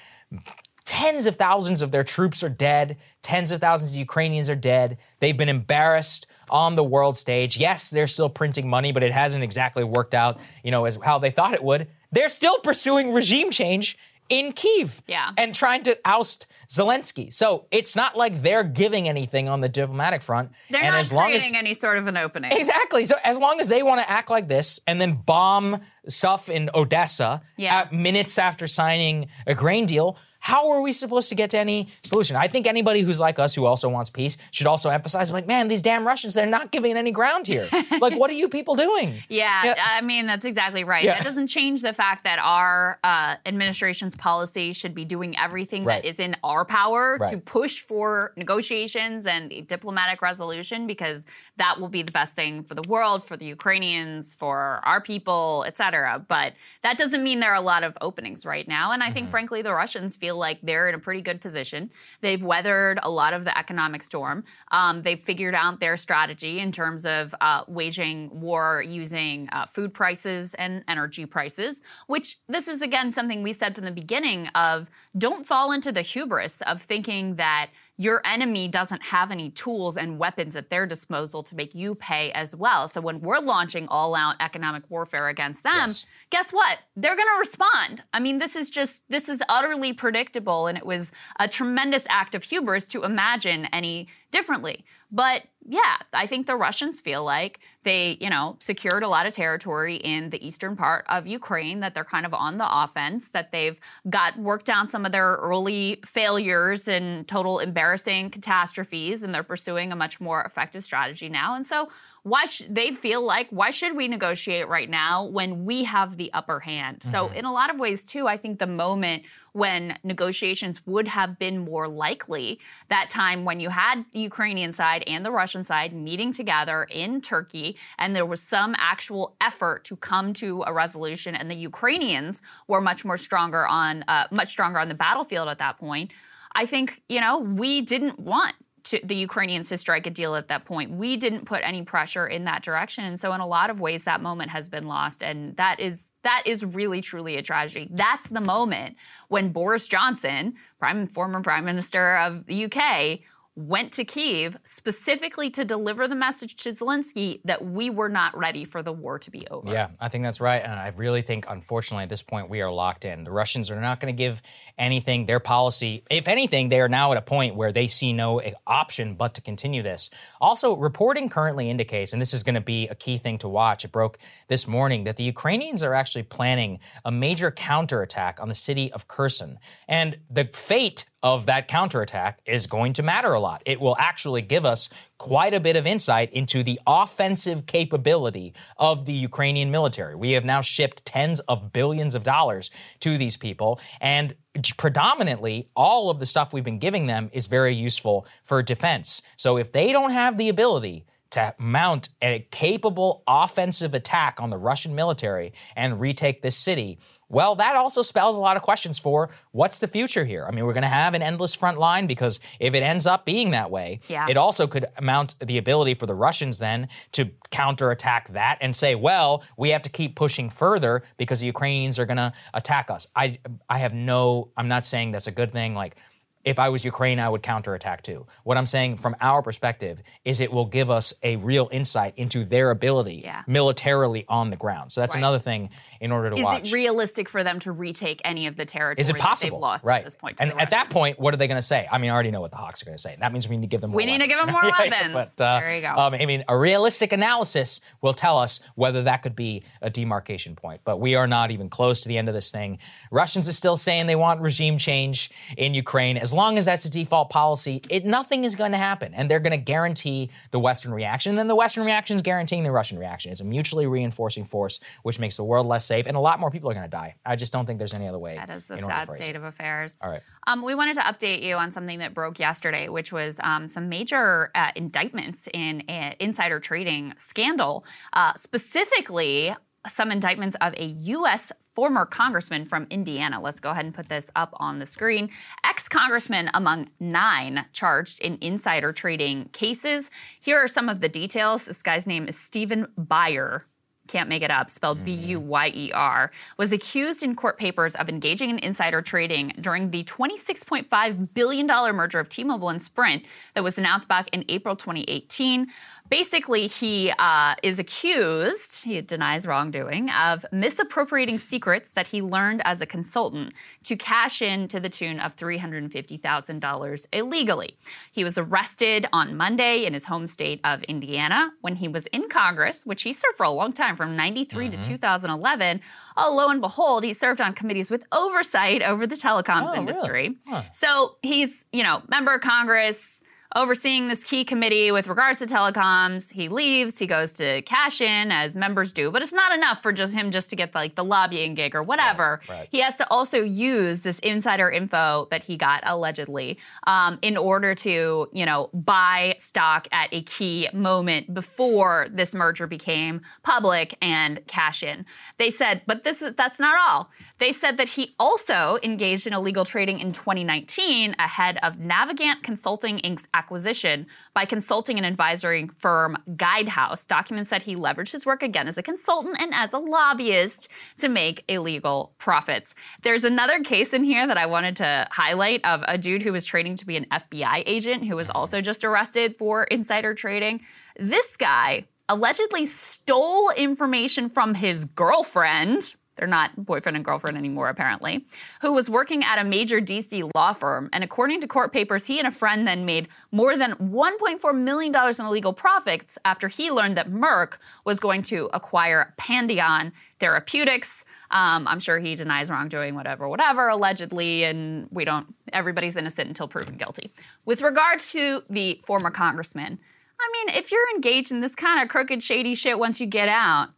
[0.84, 4.98] tens of thousands of their troops are dead, tens of thousands of Ukrainians are dead.
[5.20, 7.56] They've been embarrassed on the world stage.
[7.56, 11.18] Yes, they're still printing money, but it hasn't exactly worked out, you know, as how
[11.18, 11.88] they thought it would.
[12.12, 13.96] They're still pursuing regime change
[14.28, 15.30] in Kiev Yeah.
[15.36, 17.30] and trying to oust Zelensky.
[17.32, 20.52] So it's not like they're giving anything on the diplomatic front.
[20.70, 22.52] They're and not as long as creating any sort of an opening.
[22.52, 23.04] Exactly.
[23.04, 26.70] So as long as they want to act like this and then bomb stuff in
[26.74, 27.88] Odessa Yeah.
[27.92, 32.34] minutes after signing a grain deal, how are we supposed to get to any solution?
[32.34, 35.68] I think anybody who's like us who also wants peace should also emphasize, like, man,
[35.68, 37.68] these damn Russians, they're not giving any ground here.
[38.00, 39.22] like, what are you people doing?
[39.28, 41.04] Yeah, I mean that's exactly right.
[41.04, 41.14] Yeah.
[41.14, 46.02] That doesn't change the fact that our uh, administration's policy should be doing everything Right.
[46.02, 51.24] that is in our power to push for negotiations and a diplomatic resolution because
[51.56, 55.64] that will be the best thing for the world, for the Ukrainians, for our people,
[55.68, 56.24] etc.
[56.26, 58.90] But that doesn't mean there are a lot of openings right now.
[58.92, 59.14] And I Mm-hmm.
[59.14, 61.90] think, frankly, the Russians feel like they're in a pretty good position.
[62.20, 64.44] They've weathered a lot of the economic storm.
[64.70, 69.92] Um, they've figured out their strategy in terms of uh, waging war using uh, food
[69.94, 74.90] prices and energy prices, which this is, again, something we said from the beginning of
[75.16, 77.70] don't fall into the hubris of thinking that
[78.02, 82.32] your enemy doesn't have any tools and weapons at their disposal to make you pay
[82.32, 82.88] as well.
[82.88, 85.88] So when we're launching all out economic warfare against them,
[86.30, 86.78] guess what?
[86.96, 88.02] They're going to respond.
[88.12, 90.66] I mean, this is just, this is utterly predictable.
[90.66, 94.84] And it was a tremendous act of hubris to imagine any differently.
[95.12, 99.34] But yeah, I think the Russians feel like they, you know, secured a lot of
[99.34, 103.52] territory in the eastern part of Ukraine, that they're kind of on the offense, that
[103.52, 103.78] they've
[104.08, 109.92] got worked down some of their early failures and total embarrassing catastrophes, and they're pursuing
[109.92, 111.54] a much more effective strategy now.
[111.54, 111.90] And so,
[112.24, 116.32] why sh- they feel like why should we negotiate right now when we have the
[116.32, 117.02] upper hand?
[117.02, 117.34] So, Mhm.
[117.34, 121.58] in a lot of ways, too, I think the moment when negotiations would have been
[121.58, 126.32] more likely, that time when you had the Ukrainian side and the Russian side meeting
[126.32, 131.50] together in Turkey, and there was some actual effort to come to a resolution, and
[131.50, 135.76] the Ukrainians were much more stronger on, uh, much stronger on the battlefield at that
[135.78, 136.12] point.
[136.54, 138.54] I think you know we didn't want
[138.92, 140.90] to the Ukrainians to strike a deal at that point.
[140.90, 144.04] We didn't put any pressure in that direction, and so in a lot of ways,
[144.04, 147.88] that moment has been lost, and that is that is really truly a tragedy.
[147.90, 148.96] That's the moment
[149.28, 153.20] when Boris Johnson, prime former prime minister of the UK,
[153.54, 158.64] went to Kiev specifically to deliver the message to Zelensky that we were not ready
[158.64, 159.70] for the war to be over.
[159.70, 160.62] Yeah, I think that's right.
[160.62, 163.24] And I really think, unfortunately, at this point, we are locked in.
[163.24, 164.40] The Russians are not going to give
[164.78, 165.26] anything.
[165.26, 168.52] Their policy, if anything, they are now at a point where they see no eh,
[168.66, 170.08] option but to continue this.
[170.40, 173.84] Also, reporting currently indicates, and this is going to be a key thing to watch,
[173.84, 178.54] it broke this morning, that the Ukrainians are actually planning a major counterattack on the
[178.54, 179.58] city of Kherson.
[179.88, 183.62] And the fate of that counterattack is going to matter a lot.
[183.64, 189.04] It will actually give us quite a bit of insight into the offensive capability of
[189.04, 190.16] the Ukrainian military.
[190.16, 192.70] We have now shipped tens of billions of dollars
[193.00, 194.34] to these people, and
[194.76, 199.22] predominantly all of the stuff we've been giving them is very useful for defense.
[199.36, 204.58] So if they don't have the ability to mount a capable offensive attack on the
[204.58, 206.98] Russian military and retake this city,
[207.32, 210.44] well, that also spells a lot of questions for what's the future here.
[210.46, 213.24] I mean, we're going to have an endless front line because if it ends up
[213.24, 214.26] being that way, Yeah.
[214.28, 218.94] it also could mount the ability for the Russians then to counterattack that and say,
[218.94, 223.06] well, we have to keep pushing further because the Ukrainians are going to attack us.
[223.16, 225.96] I I have no I'm not saying that's a good thing like
[226.44, 228.26] if I was Ukraine, I would counterattack too.
[228.44, 232.44] What I'm saying from our perspective is it will give us a real insight into
[232.44, 233.42] their ability Yeah.
[233.46, 234.90] militarily on the ground.
[234.92, 235.20] So that's Right.
[235.20, 235.70] another thing
[236.00, 236.62] in order to Is watch.
[236.62, 239.58] Is it realistic for them to retake any of the territory Is it possible?
[239.58, 239.98] they've lost right.
[239.98, 240.40] at this point?
[240.40, 241.86] and at that point, what are they going to say?
[241.90, 243.16] I mean, I already know what the Hawks are going to say.
[243.20, 244.46] That means we need to give them more We need to give weapons.
[244.46, 245.32] them more yeah, weapons.
[245.36, 245.94] But, uh, There you go.
[245.96, 250.56] Um, I mean, a realistic analysis will tell us whether that could be a demarcation
[250.56, 250.80] point.
[250.84, 252.78] But we are not even close to the end of this thing.
[253.10, 256.16] Russians are still saying they want regime change in Ukraine.
[256.18, 259.40] As long as that's a default policy, it nothing is going to happen, and they're
[259.40, 261.30] going to guarantee the Western reaction.
[261.30, 263.32] And then the Western reaction is guaranteeing the Russian reaction.
[263.32, 266.50] It's a mutually reinforcing force, which makes the world less safe, and a lot more
[266.50, 267.14] people are going to die.
[267.24, 268.36] I just don't think there's any other way.
[268.36, 269.98] That is the in order to sad state of affairs.
[270.02, 270.22] All right.
[270.46, 273.88] Um, we wanted to update you on something that broke yesterday, which was um, some
[273.88, 279.54] major uh, indictments in an insider trading scandal, uh, specifically
[279.88, 281.52] some indictments of a U.S.
[281.74, 283.40] former congressman from Indiana.
[283.40, 285.30] Let's go ahead and put this up on the screen.
[285.64, 290.10] Ex congressman among nine charged in insider trading cases.
[290.40, 291.64] Here are some of the details.
[291.64, 293.66] This guy's name is Stephen Buyer
[294.08, 295.04] can't make it up, spelled mm-hmm.
[295.06, 299.52] B U Y E R, was accused in court papers of engaging in insider trading
[299.60, 303.24] during the $26.5 billion merger of T Mobile and Sprint
[303.54, 305.68] that was announced back in April 2018.
[306.12, 312.82] Basically, he uh, is accused, he denies wrongdoing, of misappropriating secrets that he learned as
[312.82, 313.54] a consultant
[313.84, 317.78] to cash in to the tune of $350,000 illegally.
[318.12, 322.28] He was arrested on Monday in his home state of Indiana when he was in
[322.28, 325.80] Congress, which he served for a long time from 93 to 2011.
[326.18, 329.78] Oh, lo and behold, he served on committees with oversight over the telecoms Oh, really?
[329.78, 330.36] industry.
[330.46, 330.62] Huh.
[330.74, 333.21] So he's, you know, member of Congress,
[333.54, 336.32] overseeing this key committee with regards to telecoms.
[336.32, 339.92] He leaves, he goes to cash in as members do, but it's not enough for
[339.92, 342.40] just him just to get like the lobbying gig or whatever.
[342.48, 342.68] right.
[342.70, 347.74] He has to also use this insider info that he got allegedly um, in order
[347.74, 354.40] to, you know, buy stock at a key moment before this merger became public and
[354.46, 355.04] cash in.
[355.38, 357.10] They said, but this is that's not all.
[357.38, 362.98] They said that he also engaged in illegal trading in 2019 ahead of Navigant Consulting
[362.98, 367.06] Inc.'s acquisition by consulting and advisory firm Guidehouse.
[367.06, 370.68] Documents said he leveraged his work again as a consultant and as a lobbyist
[370.98, 372.74] to make illegal profits.
[373.02, 376.46] There's another case in here that I wanted to highlight of a dude who was
[376.46, 378.36] training to be an FBI agent who was mm-hmm.
[378.36, 380.60] also just arrested for insider trading.
[380.98, 385.96] This guy allegedly stole information from his girlfriend.
[386.16, 388.26] They're not boyfriend and girlfriend anymore, apparently,
[388.60, 390.90] who was working at a major DC law firm.
[390.92, 394.94] And according to court papers, he and a friend then made more than $1.4 million
[394.94, 397.54] in illegal profits after he learned that Merck
[397.84, 401.04] was going to acquire Pandion Therapeutics.
[401.30, 406.46] Um, I'm sure he denies wrongdoing, whatever, whatever, allegedly, and we don't, everybody's innocent until
[406.46, 407.10] proven guilty.
[407.46, 409.78] With regard to the former congressman,
[410.20, 413.30] I mean, if you're engaged in this kind of crooked, shady shit once you get
[413.30, 413.70] out,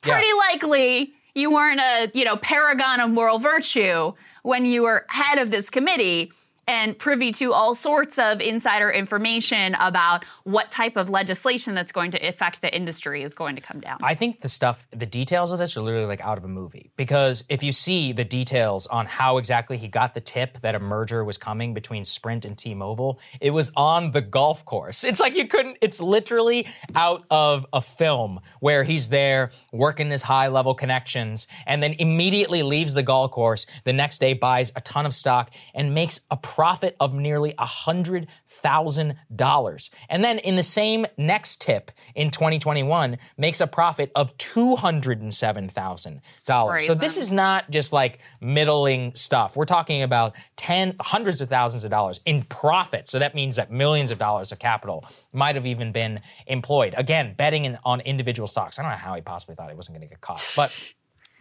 [0.00, 4.12] pretty likely you weren't a you know paragon of moral virtue
[4.42, 6.32] when you were head of this committee
[6.70, 12.12] and privy to all sorts of insider information about what type of legislation that's going
[12.12, 13.98] to affect the industry is going to come down.
[14.04, 16.92] I think the stuff, the details of this are literally like out of a movie.
[16.96, 20.78] Because if you see the details on how exactly he got the tip that a
[20.78, 25.02] merger was coming between Sprint and T Mobile, it was on the golf course.
[25.02, 30.22] It's like you couldn't, it's literally out of a film where he's there working his
[30.22, 33.66] high level connections and then immediately leaves the golf course.
[33.82, 36.59] The next day buys a ton of stock and makes a profit
[37.00, 39.90] of nearly a hundred thousand dollars.
[40.08, 45.22] And then in the same next tip in 2021 makes a profit of two hundred
[45.22, 46.86] and seven thousand dollars.
[46.86, 49.56] So this is not just like middling stuff.
[49.56, 53.08] We're talking about ten hundreds of thousands of dollars in profit.
[53.08, 56.94] So that means that millions of dollars of capital might have even been employed.
[56.96, 58.78] Again, betting in, on individual stocks.
[58.78, 60.72] I don't know how he possibly thought he wasn't going to get caught, but.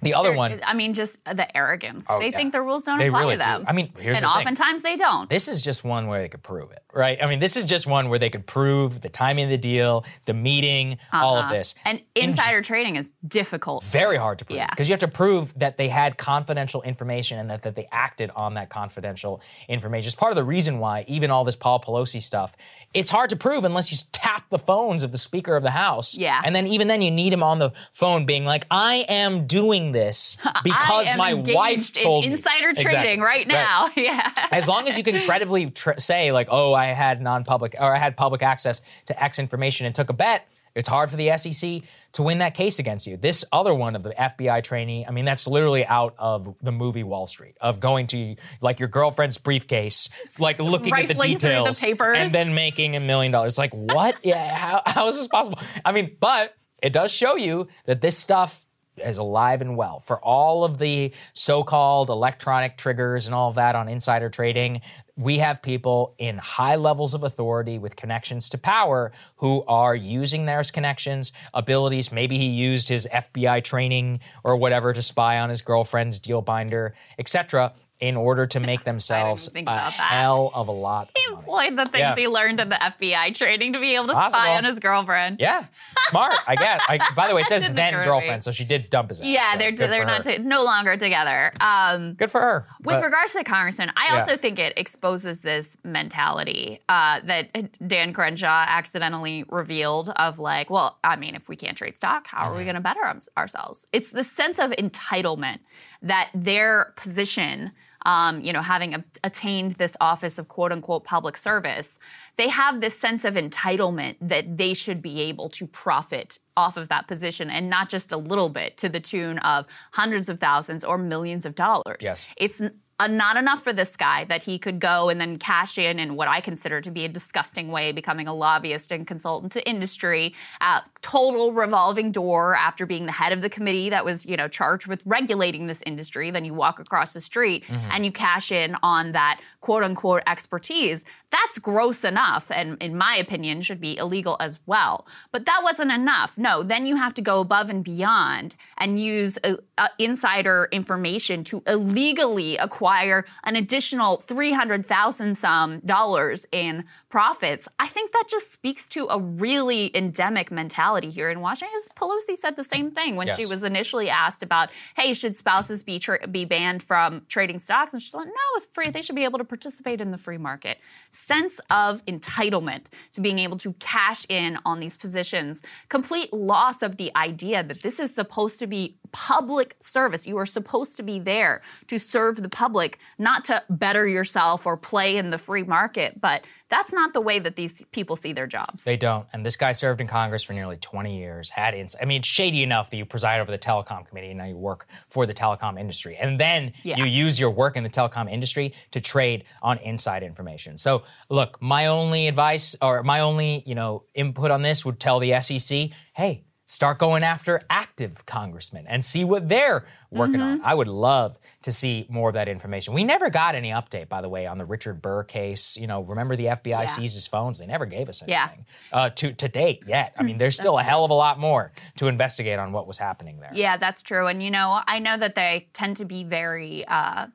[0.01, 2.05] The other They're- one, I mean, just the arrogance.
[2.09, 2.37] Oh, they yeah.
[2.37, 3.61] think the rules don't They apply really to them.
[3.61, 3.67] do.
[3.67, 4.37] I mean, here's and the thing.
[4.47, 5.29] oftentimes they don't.
[5.29, 7.17] This is just one where they could prove it, right?
[7.21, 10.05] I mean, this is just one where they could prove the timing of the deal,
[10.25, 11.53] the meeting, all of Uh-huh.
[11.53, 11.75] this.
[11.85, 13.83] And insider trading is difficult.
[13.83, 14.67] Very hard to prove Yeah.
[14.69, 18.31] because you have to prove that they had confidential information and that, that they acted
[18.35, 20.07] on that confidential information.
[20.07, 22.55] It's part of the reason why even all this Paul Pelosi stuff,
[22.93, 26.17] it's hard to prove unless you tap the phones of the Speaker of the House.
[26.17, 26.41] Yeah.
[26.43, 29.88] And then even then you need him on the phone being like, I am doing
[29.91, 32.35] this because my wife told in me.
[32.37, 32.93] insider Exactly.
[32.93, 33.89] trading right now.
[33.95, 34.31] Yeah.
[34.51, 37.97] as long as you can credibly tr- say like oh i had non-public or i
[37.97, 41.81] had public access to x information and took a bet It's hard for the SEC
[42.13, 43.17] to win that case against you.
[43.17, 47.03] This other one of the FBI trainee, I mean, that's literally out of the movie
[47.03, 50.09] Wall Street, of going to like your girlfriend's briefcase,
[50.39, 52.17] like looking at the through the details, papers.
[52.19, 53.57] and then making a million dollars.
[53.57, 54.15] Like, what?
[54.23, 55.59] yeah, how, how is this possible?
[55.83, 58.65] I mean, but it does show you that this stuff
[59.01, 59.99] is alive and well.
[59.99, 64.81] For all of the so called electronic triggers and all of that on insider trading,
[65.15, 70.45] we have people in high levels of authority with connections to power who are using
[70.45, 72.11] their connections, abilities.
[72.11, 76.93] Maybe he used his FBI training or whatever to spy on his girlfriend's deal binder,
[77.17, 79.91] etc., in order to make themselves a that.
[79.93, 81.09] hell of a lot.
[81.15, 82.15] He employed the things Yeah.
[82.15, 84.39] he learned in the FBI training to be able to Possible.
[84.39, 85.37] spy on his girlfriend.
[85.39, 85.65] Yeah,
[86.09, 86.33] smart.
[86.47, 86.81] I get.
[86.87, 88.05] I, by the way, it says then occur to me.
[88.05, 89.25] girlfriend, so she did dump his ass.
[89.27, 91.51] Yeah, so they're they're not to, no longer together.
[91.59, 92.67] Um, good for her.
[92.83, 94.21] with But- regards to the congressman, I Yeah.
[94.21, 100.97] also think it exposes this mentality uh, that Dan Crenshaw accidentally revealed of like, well,
[101.03, 102.53] I mean, if we can't trade stock, how Mm-hmm.
[102.53, 103.01] are we going to better
[103.37, 103.85] ourselves?
[103.91, 105.59] It's the sense of entitlement
[106.01, 107.71] that their position,
[108.05, 111.99] um, you know, having a- attained this office of quote unquote public service,
[112.37, 116.89] they have this sense of entitlement that they should be able to profit off of
[116.89, 120.83] that position and not just a little bit to the tune of hundreds of thousands
[120.83, 121.99] or millions of dollars.
[122.01, 122.27] Yes.
[122.37, 122.61] It's
[122.99, 126.15] uh, not enough for this guy that he could go and then cash in in
[126.15, 130.35] what I consider to be a disgusting way, becoming a lobbyist and consultant to industry,
[130.61, 134.47] uh, total revolving door after being the head of the committee that was, you know,
[134.47, 136.29] charged with regulating this industry.
[136.31, 137.75] Then you walk across the street Mm-hmm.
[137.75, 137.89] Mhm.
[137.91, 141.03] and you cash in on that quote unquote expertise.
[141.31, 145.05] That's gross enough, and in my opinion, should be illegal as well.
[145.31, 146.37] But that wasn't enough.
[146.37, 151.43] No, then you have to go above and beyond and use uh, uh, insider information
[151.45, 157.67] to illegally acquire an additional three hundred thousand some dollars in profits.
[157.79, 161.79] I think that just speaks to a really endemic mentality here in Washington.
[161.95, 165.97] Pelosi said the same thing when she was initially asked about, "Hey, should spouses be
[165.97, 168.91] tra- be banned from trading stocks?" And she's like, "No, it's free.
[168.91, 170.77] They should be able to participate in the free market."
[171.11, 175.63] Sense of entitlement to being able to cash in on these positions.
[175.89, 180.25] Complete loss of the idea that this is supposed to be public service.
[180.27, 184.77] You are supposed to be there to serve the public, not to better yourself or
[184.77, 186.19] play in the free market.
[186.19, 188.83] But that's not the way that these people see their jobs.
[188.83, 189.25] They don't.
[189.33, 192.27] And this guy served in Congress for nearly 20 years, had ins I mean, it's
[192.27, 195.33] shady enough that you preside over the telecom committee and now you work for the
[195.33, 196.15] telecom industry.
[196.17, 196.97] And then Yeah.
[196.97, 200.77] you use your work in the telecom industry to trade on inside information.
[200.77, 205.19] So, look, my only advice or my only, you know, input on this would tell
[205.19, 210.61] the SEC, "Hey, start going after active congressmen and see what they're working on.
[210.63, 212.93] I would love to see more of that information.
[212.93, 215.77] We never got any update, by the way, on the Richard Burr case.
[215.77, 216.85] You know, remember the FBI Yeah.
[216.85, 217.57] seized his phones?
[217.57, 218.97] They never gave us anything Yeah.
[218.97, 220.13] uh, to to date yet.
[220.15, 222.99] I mean, there's still a hell of a lot more to investigate on what was
[222.99, 223.49] happening there.
[223.51, 224.27] Yeah, that's true.
[224.27, 227.27] And you know, I know that they tend to be very uh,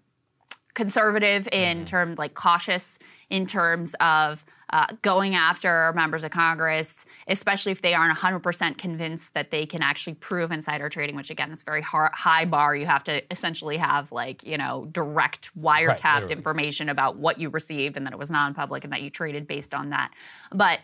[0.75, 1.85] conservative in Mm-hmm.
[1.87, 2.99] terms, like cautious
[3.31, 9.35] in terms of uh, going after members of Congress, especially if they aren't 100% convinced
[9.35, 12.75] that they can actually prove insider trading, which again is a very har high bar.
[12.75, 16.33] You have to essentially have like, you know, direct wiretapped literally.
[16.33, 19.75] information about what you received and that it was non-public and that you traded based
[19.75, 20.11] on that.
[20.53, 20.81] But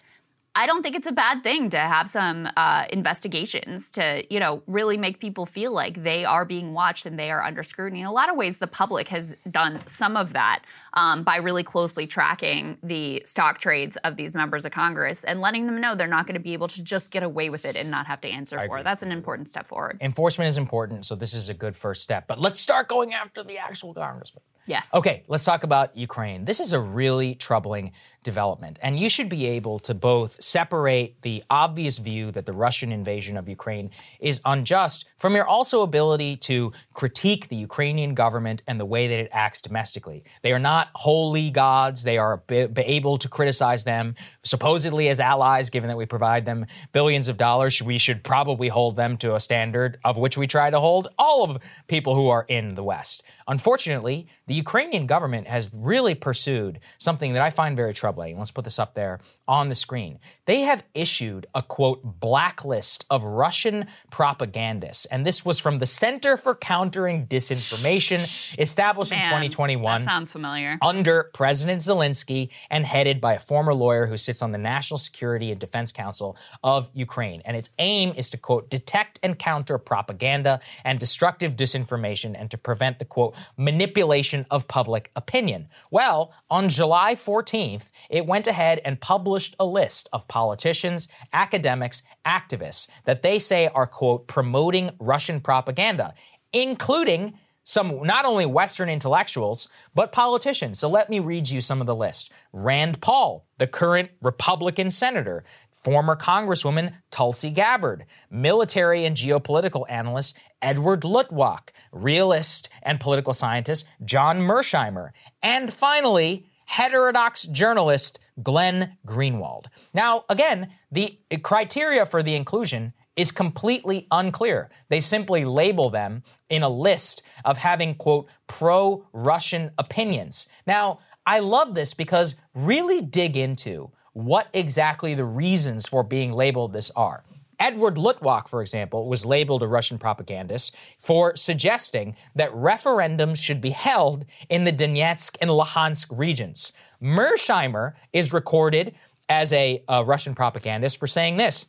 [0.56, 4.62] I don't think it's a bad thing to have some uh, investigations to, you know,
[4.66, 8.00] really make people feel like they are being watched and they are under scrutiny.
[8.00, 10.62] In a lot of ways, the public has done some of that
[10.94, 15.66] um, by really closely tracking the stock trades of these members of Congress and letting
[15.66, 17.88] them know they're not going to be able to just get away with it and
[17.88, 18.84] not have to answer I for it.
[18.84, 19.98] That's an important step forward.
[20.00, 22.26] Enforcement is important, so this is a good first step.
[22.26, 24.42] But let's start going after the actual congressman.
[24.66, 24.88] Yes.
[24.94, 26.44] Okay, let's talk about Ukraine.
[26.44, 27.92] This is a really troubling
[28.22, 32.92] development, and you should be able to both separate the obvious view that the Russian
[32.92, 33.90] invasion of Ukraine
[34.20, 39.18] is unjust from your also ability to critique the Ukrainian government and the way that
[39.18, 40.22] it acts domestically.
[40.42, 42.02] They are not holy gods.
[42.02, 46.66] They are be- able to criticize them supposedly as allies, given that we provide them
[46.92, 47.82] billions of dollars.
[47.82, 51.44] We should probably hold them to a standard of which we try to hold all
[51.44, 53.22] of people who are in the West.
[53.50, 58.38] Unfortunately, the Ukrainian government has really pursued something that I find very troubling.
[58.38, 60.20] Let's put this up there on the screen.
[60.46, 66.36] They have issued a quote blacklist of Russian propagandists, and this was from the Center
[66.36, 68.20] for Countering Disinformation,
[68.56, 70.02] established in 2021.
[70.02, 70.78] That sounds familiar.
[70.80, 75.50] under President Zelensky and headed by a former lawyer who sits on the National Security
[75.50, 77.42] and Defense Council of Ukraine.
[77.44, 82.56] And its aim is to, quote, detect and counter propaganda and destructive disinformation and to
[82.56, 85.68] prevent the, quote, manipulation of public opinion.
[85.90, 92.88] Well, on July 14th, it went ahead and published a list of politicians, academics, activists
[93.04, 96.14] that they say are, quote, promoting Russian propaganda,
[96.52, 97.34] including
[97.64, 100.78] some not only Western intellectuals, but politicians.
[100.78, 102.32] So let me read you some of the list.
[102.52, 105.44] Rand Paul, the current Republican senator,
[105.82, 114.40] former Congresswoman Tulsi Gabbard, military and geopolitical analyst Edward Luttwak, realist and political scientist John
[114.40, 115.10] Mearsheimer,
[115.42, 119.66] and finally, heterodox journalist Glenn Greenwald.
[119.92, 124.70] Now, again, the criteria for the inclusion is completely unclear.
[124.88, 130.48] They simply label them in a list of having, quote, pro Russian opinions.
[130.66, 136.72] Now, I love this because really dig into what exactly the reasons for being labeled
[136.72, 137.24] this are.
[137.60, 143.70] Edward Luttwak, for example, was labeled a Russian propagandist for suggesting that referendums should be
[143.70, 146.72] held in the Donetsk and Luhansk regions.
[147.02, 148.94] Mearsheimer is recorded
[149.28, 151.66] as a, a Russian propagandist for saying this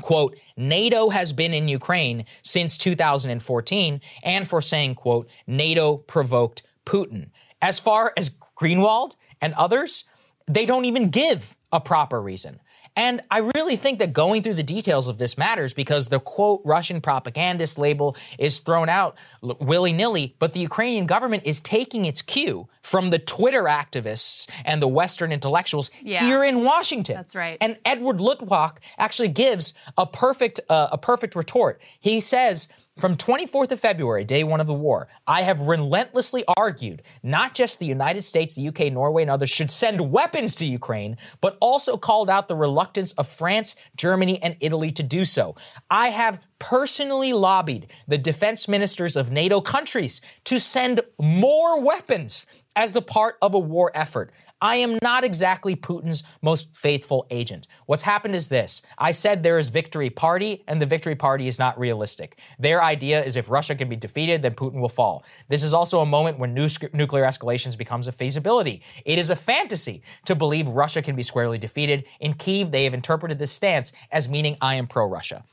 [0.00, 7.28] quote, NATO has been in Ukraine since 2014, and for saying, quote, NATO provoked Putin.
[7.60, 10.04] As far as Greenwald and others,
[10.48, 12.60] they don't even give a proper reason.
[12.94, 16.60] And I really think that going through the details of this matters because the quote
[16.62, 22.20] Russian propagandist label is thrown out willy nilly, but the Ukrainian government is taking its
[22.20, 26.26] cue from the Twitter activists and the Western intellectuals Yeah.
[26.26, 27.16] here in Washington.
[27.16, 27.56] That's right.
[27.62, 31.80] And Edward Luttwak actually gives a perfect uh, a perfect retort.
[31.98, 32.68] He says.
[32.98, 37.78] From 24th of February, day one of the war, I have relentlessly argued not just
[37.78, 41.96] the United States, the UK, Norway, and others should send weapons to Ukraine, but also
[41.96, 45.56] called out the reluctance of France, Germany, and Italy to do so.
[45.90, 52.92] I have personally lobbied the defense ministers of NATO countries to send more weapons as
[52.92, 54.32] the part of a war effort.
[54.60, 57.66] I am not exactly Putin's most faithful agent.
[57.86, 61.58] What's happened is this I said there is victory party, and the victory party is
[61.58, 62.38] not realistic.
[62.60, 65.24] Their idea is if Russia can be defeated, then Putin will fall.
[65.48, 68.82] This is also a moment when nu- nuclear escalations becomes a feasibility.
[69.04, 72.06] It is a fantasy to believe Russia can be squarely defeated.
[72.20, 75.44] In Kiev, they have interpreted this stance as meaning I am pro Russia.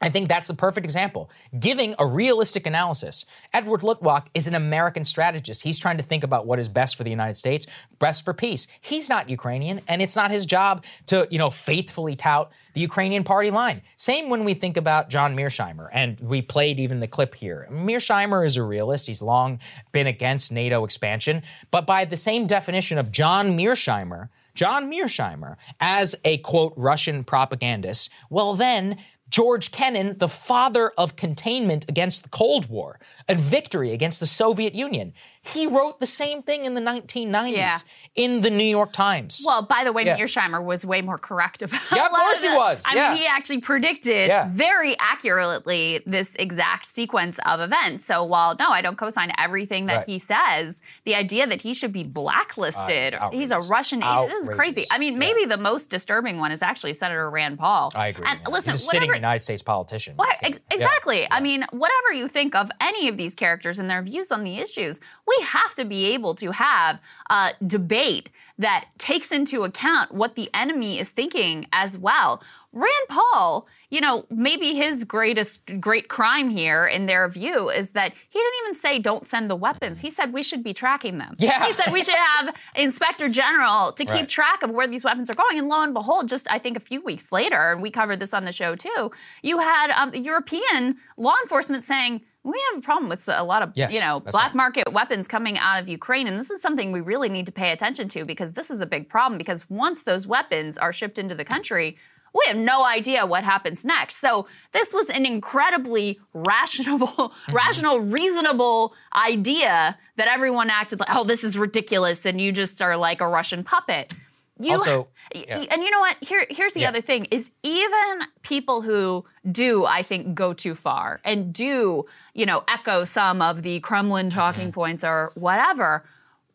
[0.00, 1.28] I think that's the perfect example.
[1.58, 3.24] Giving a realistic analysis.
[3.52, 5.62] Edward Luttwak is an American strategist.
[5.62, 7.66] He's trying to think about what is best for the United States,
[7.98, 8.68] best for peace.
[8.80, 13.24] He's not Ukrainian, and it's not his job to, you know, faithfully tout the Ukrainian
[13.24, 13.82] party line.
[13.96, 17.66] Same when we think about John Mearsheimer, and we played even the clip here.
[17.70, 19.08] Mearsheimer is a realist.
[19.08, 19.58] He's long
[19.90, 21.42] been against NATO expansion,
[21.72, 28.10] but by the same definition of John Mearsheimer, John Mearsheimer as a quote Russian propagandist,
[28.28, 28.98] well then
[29.30, 32.98] George Kennan, the father of containment against the Cold War
[33.28, 37.78] and victory against the Soviet Union, he wrote the same thing in the 1990s Yeah.
[38.16, 39.42] in the New York Times.
[39.46, 40.16] Well, by the way, Yeah.
[40.18, 41.80] Mearsheimer was way more correct about.
[41.94, 43.08] Yeah, of course he the- was, I yeah.
[43.10, 44.46] mean, he actually predicted Yeah.
[44.50, 48.04] very accurately this exact sequence of events.
[48.04, 50.06] So while no, I don't co-sign everything that Right.
[50.06, 54.02] he says, the idea that he should be blacklisted, uh, he's a Russian.
[54.02, 54.84] agent, this is crazy.
[54.90, 57.92] I mean, maybe the most disturbing one is actually Senator Rand Paul.
[57.94, 58.26] I agree.
[58.26, 60.14] And listen, He's a sitting whatever- United States politician.
[60.16, 60.74] Well, ex- Yeah.
[60.76, 61.26] exactly.
[61.30, 64.58] I mean, whatever you think of any of these characters and their views on the
[64.58, 67.00] issues, we have to be able to have
[67.30, 72.42] a debate that takes into account what the enemy is thinking as well.
[72.72, 78.12] Rand Paul, you know, maybe his greatest great crime here in their view is that
[78.28, 80.00] he didn't even say don't send the weapons.
[80.00, 81.34] He said we should be tracking them.
[81.38, 81.66] Yeah.
[81.66, 84.28] He said we should have Inspector General to keep Right.
[84.28, 85.58] track of where these weapons are going.
[85.58, 88.34] And lo and behold, just I think a few weeks later, and we covered this
[88.34, 89.10] on the show too,
[89.42, 93.72] you had um, European law enforcement saying, we have a problem with a lot of,
[93.74, 94.54] Yes, you know, black right.
[94.54, 96.26] market weapons coming out of Ukraine.
[96.26, 98.86] And this is something we really need to pay attention to because this is a
[98.86, 101.96] big problem because once those weapons are shipped into the country,
[102.38, 104.20] we have no idea what happens next.
[104.20, 107.52] So this was an incredibly rational, Mm-hmm.
[107.54, 112.96] rational, reasonable idea that everyone acted like, oh, this is ridiculous, and you just are
[112.96, 114.12] like a Russian puppet.
[114.60, 115.64] You, Also, yeah.
[115.70, 116.16] and you know what?
[116.20, 116.88] Here, here's the Yeah.
[116.88, 122.44] other thing: is even people who do, I think, go too far and do, you
[122.44, 124.70] know, echo some of the Kremlin talking Mm-hmm.
[124.80, 126.04] points or whatever.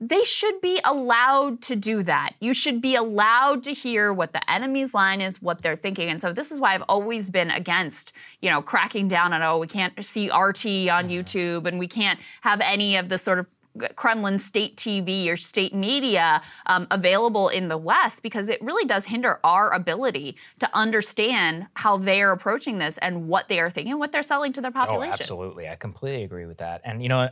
[0.05, 2.33] They should be allowed to do that.
[2.41, 6.09] You should be allowed to hear what the enemy's line is, what they're thinking.
[6.09, 8.11] And so this is why I've always been against,
[8.41, 12.19] you know, cracking down on, oh, we can't see RT on YouTube and we can't
[12.41, 13.47] have any of the sort of
[13.95, 19.05] Kremlin state TV or state media um, available in the West because it really does
[19.05, 23.97] hinder our ability to understand how they are approaching this and what they are thinking,
[23.97, 25.11] what they're selling to their population.
[25.11, 25.67] Oh, absolutely.
[25.67, 26.81] I completely agree with that.
[26.83, 27.29] And, you know, uh,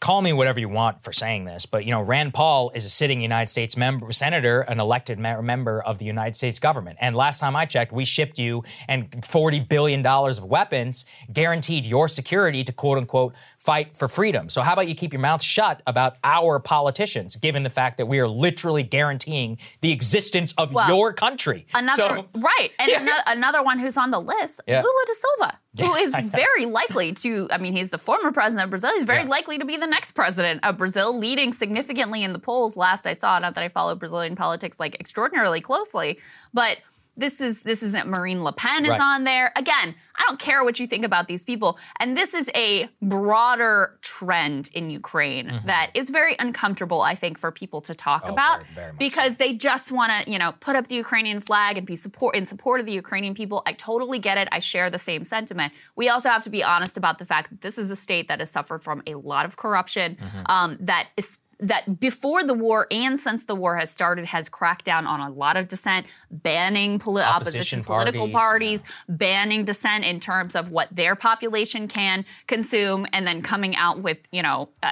[0.00, 2.88] call me whatever you want for saying this, but, you know, Rand Paul is a
[2.88, 6.98] sitting United States member, senator, an elected member of the United States government.
[7.00, 12.08] And last time I checked, we shipped you and $40 billion of weapons, guaranteed your
[12.08, 14.48] security to quote unquote fight for freedom.
[14.48, 18.06] So how about you keep your mouth shut about our politicians, given the fact that
[18.06, 21.66] we are literally guaranteeing the existence of Well, your country?
[21.74, 22.98] Another So- right, and Yeah.
[23.00, 24.82] ano- another one who's on the list, Yeah.
[24.82, 27.48] Lula da Silva, who Yeah, is very likely to.
[27.50, 28.92] I mean, he's the former president of Brazil.
[28.94, 32.76] He's very likely to be the next president of Brazil, leading significantly in the polls.
[32.76, 36.18] Last I saw, not that I follow Brazilian politics like extraordinarily closely,
[36.54, 36.78] but.
[37.16, 39.00] This is this isn't Marine Le Pen is Right.
[39.00, 39.52] on there.
[39.54, 41.78] Again, I don't care what you think about these people.
[42.00, 45.66] And this is a broader trend in Ukraine Mhm.
[45.66, 49.36] that is very uncomfortable, I think, for people to talk Oh, about very- very because
[49.36, 52.46] they just want to, you know, put up the Ukrainian flag and be support in
[52.46, 53.62] support of the Ukrainian people.
[53.66, 54.48] I totally get it.
[54.50, 55.72] I share the same sentiment.
[55.96, 58.38] We also have to be honest about the fact that this is a state that
[58.40, 60.16] has suffered from a lot of corruption.
[60.16, 60.50] Mhm.
[60.50, 64.84] Um, that is that before the war and since the war has started has cracked
[64.84, 70.04] down on a lot of dissent, banning poli- opposition, Opposition political parties, parties, banning dissent
[70.04, 74.68] in terms of what their population can consume, and then coming out with you know
[74.82, 74.90] uh,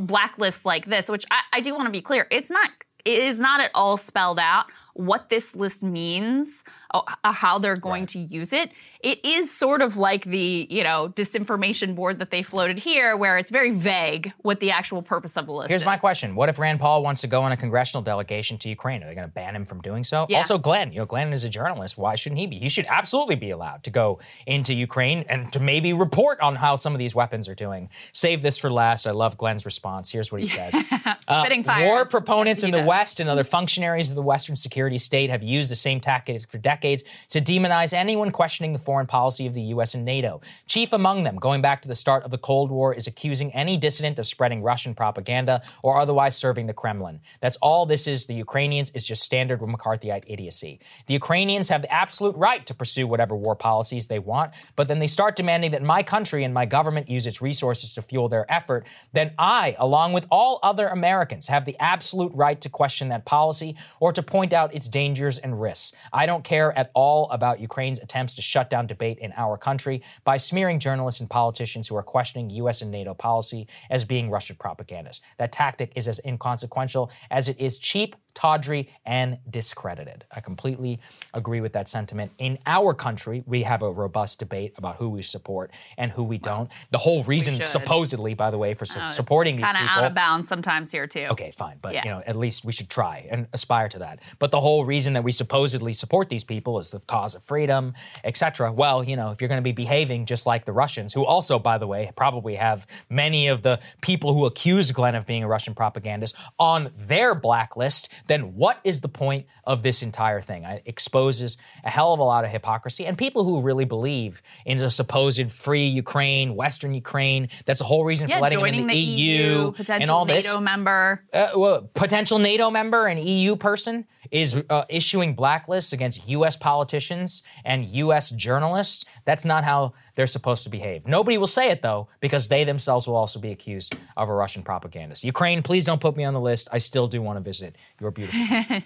[0.00, 1.08] blacklists like this.
[1.08, 2.70] Which I, I do want to be clear, it's not.
[3.04, 8.04] It is not at all spelled out what this list means, or how they're going
[8.06, 8.70] to use it.
[9.00, 13.38] It is sort of like the you know disinformation board that they floated here, where
[13.38, 15.86] it's very vague what the actual purpose of the list Here's is.
[15.86, 19.02] my question: What if Rand Paul wants to go on a congressional delegation to Ukraine?
[19.02, 20.26] Are they going to ban him from doing so?
[20.28, 20.38] Yeah.
[20.38, 21.96] Also, Glenn, you know, Glenn is a journalist.
[21.96, 22.58] Why shouldn't he be?
[22.58, 26.74] He should absolutely be allowed to go into Ukraine and to maybe report on how
[26.76, 27.88] some of these weapons are doing.
[28.12, 29.06] Save this for last.
[29.06, 30.10] I love Glenn's response.
[30.10, 30.74] Here's what he says:
[31.28, 31.44] Uh,
[31.82, 32.86] War proponents in the does.
[32.86, 36.58] West and other functionaries of the Western security state have used the same tactics for
[36.58, 39.94] decades to demonize anyone questioning the foreign policy of the U.S.
[39.94, 40.40] and NATO.
[40.66, 43.76] Chief among them, going back to the start of the Cold War, is accusing any
[43.76, 47.20] dissident of spreading Russian propaganda or otherwise serving the Kremlin.
[47.40, 48.24] That's all this is.
[48.24, 50.80] The Ukrainians is just standard McCarthyite idiocy.
[51.06, 55.00] The Ukrainians have the absolute right to pursue whatever war policies they want, but then
[55.00, 58.50] they start demanding that my country and my government use its resources to fuel their
[58.50, 63.26] effort, then I, along with all other Americans, have the absolute right to question that
[63.26, 65.92] policy or to point out its dangers and risks.
[66.10, 70.02] I don't care at all about Ukraine's attempts to shut down debate in our country
[70.24, 72.82] by smearing journalists and politicians who are questioning U.S.
[72.82, 75.24] and NATO policy as being Russian propagandists.
[75.38, 80.24] That tactic is as inconsequential as it is cheap, tawdry, and discredited.
[80.30, 81.00] I completely
[81.34, 82.30] agree with that sentiment.
[82.38, 86.38] In our country, we have a robust debate about who we support and who we
[86.38, 86.70] don't.
[86.92, 89.78] The whole reason, supposedly, by the way, for su- Oh, supporting these people.
[89.80, 91.26] kinda out of bounds sometimes here too.
[91.32, 92.04] Okay, fine, but Yeah.
[92.04, 94.20] you know, at least we should try and aspire to that.
[94.38, 97.92] But the whole reason that we supposedly support these people is the cause of freedom,
[98.22, 98.70] etc.
[98.72, 101.58] Well, you know, if you're going to be behaving just like the Russians, who also,
[101.58, 105.48] by the way, probably have many of the people who accuse Glenn of being a
[105.48, 110.64] Russian propagandist on their blacklist, then what is the point of this entire thing?
[110.64, 114.78] It exposes a hell of a lot of hypocrisy and people who really believe in
[114.78, 117.48] a supposed free Ukraine, Western Ukraine.
[117.66, 120.24] That's the whole reason Yeah, for letting joining in the, the EU, potential and all
[120.24, 121.24] NATO this member.
[121.32, 126.56] uh, well, potential NATO member and EU person is uh, issuing blacklists against U.S.
[126.56, 128.30] politicians and U.S.
[128.30, 129.04] journalists.
[129.24, 131.06] That's not how they're supposed to behave.
[131.06, 134.62] Nobody will say it though, because they themselves will also be accused of a Russian
[134.62, 135.24] propagandist.
[135.24, 136.68] Ukraine, please don't put me on the list.
[136.72, 138.40] I still do want to visit your beautiful.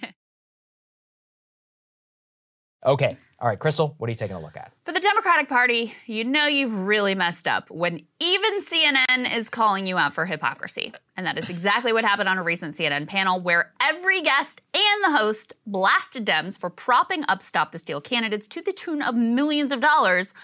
[2.86, 4.70] okay, all right, Krystal, what are you taking a look at?
[4.84, 9.84] For the Democratic Party, you know you've really messed up when even CNN is calling
[9.84, 10.94] you out for hypocrisy.
[11.16, 15.04] And that is exactly what happened on a recent CNN panel where every guest and
[15.04, 19.16] the host blasted Dems for propping up Stop the Steal candidates to the tune of
[19.16, 20.34] millions of dollars,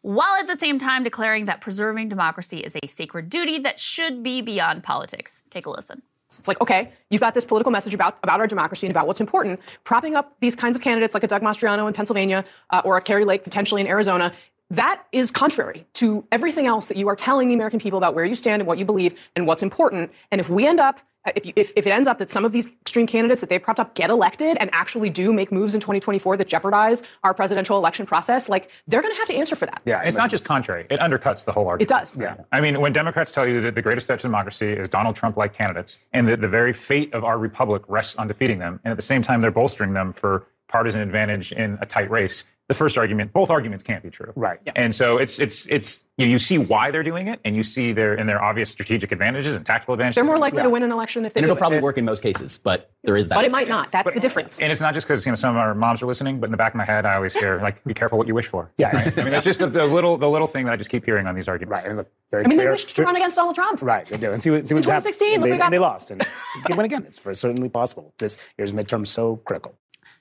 [0.00, 4.22] while at the same time declaring that preserving democracy is a sacred duty that should
[4.22, 5.44] be beyond politics.
[5.50, 6.00] Take a listen.
[6.28, 9.20] It's like, okay, you've got this political message about, about our democracy and about what's
[9.20, 9.60] important.
[9.84, 13.00] Propping up these kinds of candidates like a Doug Mastriano in Pennsylvania uh, or a
[13.00, 14.32] Kari Lake potentially in Arizona,
[14.70, 18.26] that is contrary to everything else that you are telling the American people about where
[18.26, 20.12] you stand and what you believe and what's important.
[20.30, 21.00] And if we end up,
[21.36, 23.62] if, you, if, if it ends up that some of these extreme candidates that they've
[23.62, 27.76] propped up get elected and actually do make moves in 2024 that jeopardize our presidential
[27.76, 29.82] election process, like they're going to have to answer for that.
[29.84, 30.86] Yeah, it's not just contrary.
[30.90, 31.90] It undercuts the whole argument.
[31.90, 32.16] It does.
[32.16, 32.36] Yeah.
[32.52, 35.36] I mean, when Democrats tell you that the greatest threat to democracy is Donald Trump
[35.36, 38.90] like candidates and that the very fate of our republic rests on defeating them, and
[38.90, 42.74] at the same time they're bolstering them for partisan advantage in a tight race, the
[42.74, 44.30] first argument, both arguments can't be true.
[44.36, 44.60] Right.
[44.76, 47.62] And so it's it's it's you, know, you see why they're doing it, and you
[47.62, 50.16] see their and their obvious strategic advantages and tactical advantages.
[50.16, 51.60] They're more likely to win an election if they and do it'll it.
[51.60, 53.36] probably work in most cases, but there is that.
[53.36, 53.90] But it might not.
[53.90, 54.60] That's the difference.
[54.60, 56.50] And it's not just because you know some of our moms are listening, but in
[56.50, 58.70] the back of my head, I always hear like, "Be careful what you wish for."
[58.76, 58.94] Yeah.
[58.94, 59.18] Right?
[59.18, 61.26] I mean, that's just the, the little the little thing that I just keep hearing
[61.26, 61.82] on these arguments.
[61.82, 61.88] Right.
[61.88, 62.72] And look, very I mean, they clear.
[62.72, 63.80] wished to run against Donald Trump.
[63.80, 64.30] Right, they do.
[64.32, 65.14] And see what, see In what happened.
[65.14, 66.10] 2016, And look they, what got- and they lost.
[66.10, 66.20] And
[66.68, 67.04] they win again.
[67.06, 68.12] It's for certainly possible.
[68.18, 69.74] This year's midterm is so critical.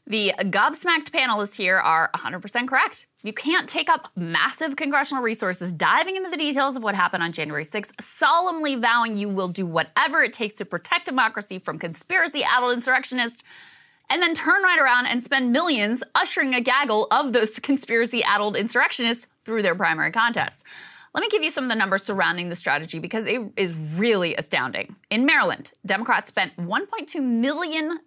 [0.10, 3.08] The gobsmacked panelists here are 100% correct.
[3.24, 7.34] You can't take up massive congressional resources diving into the details of what happened on
[7.34, 12.42] January 6th, solemnly vowing you will do whatever it takes to protect democracy from conspiracy
[12.42, 13.44] addled insurrectionists,
[14.10, 18.56] and then turn right around and spend millions ushering a gaggle of those conspiracy addled
[18.56, 20.64] insurrectionists through their primary contests.
[21.18, 24.36] Let me give you some of the numbers surrounding the strategy because it is really
[24.36, 24.98] astounding.
[25.10, 28.00] In Maryland, Democrats spent $1.2 million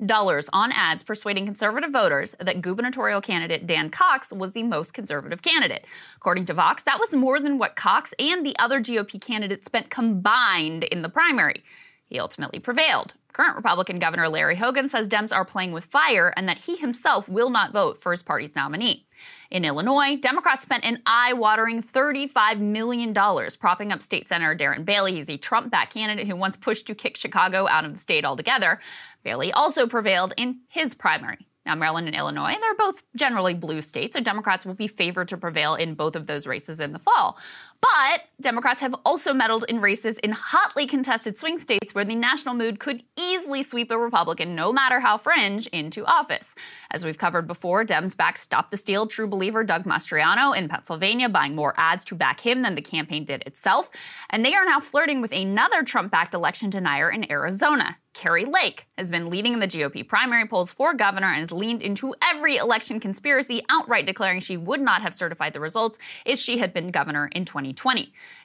[0.53, 5.87] on ads persuading conservative voters that gubernatorial candidate Dan Cox was the most conservative candidate.
[6.19, 9.91] According to Vox, that was more than what Cox and the other GOP candidates spent
[9.91, 11.65] combined in the primary.
[12.07, 13.15] He ultimately prevailed.
[13.33, 17.29] Current Republican Governor Larry Hogan says Dems are playing with fire and that he himself
[17.29, 19.07] will not vote for his party's nominee.
[19.51, 25.15] In Illinois, Democrats spent an eye watering $35 million propping up State Senator Darren Bailey.
[25.15, 28.25] He's a Trump backed candidate who once pushed to kick Chicago out of the state
[28.25, 28.81] altogether.
[29.23, 31.47] Bailey also prevailed in his primary.
[31.67, 35.37] Now, Maryland and Illinois, they're both generally blue states, so Democrats will be favored to
[35.37, 37.39] prevail in both of those races in the fall.
[37.81, 42.55] But Democrats have also meddled in races in hotly contested swing states where the national
[42.55, 46.55] mood could easily sweep a Republican, no matter how fringe, into office.
[46.91, 51.29] As we've covered before, Dems backed Stop the Steal true believer Doug Mastriano in Pennsylvania,
[51.29, 53.91] buying more ads to back him than the campaign did itself.
[54.29, 57.99] And they are now flirting with another Trump backed election denier in Arizona.
[58.13, 61.81] Kari Lake has been leading in the GOP primary polls for governor and has leaned
[61.81, 65.97] into every election conspiracy, outright declaring she would not have certified the results
[66.27, 67.70] if she had been governor in 2020.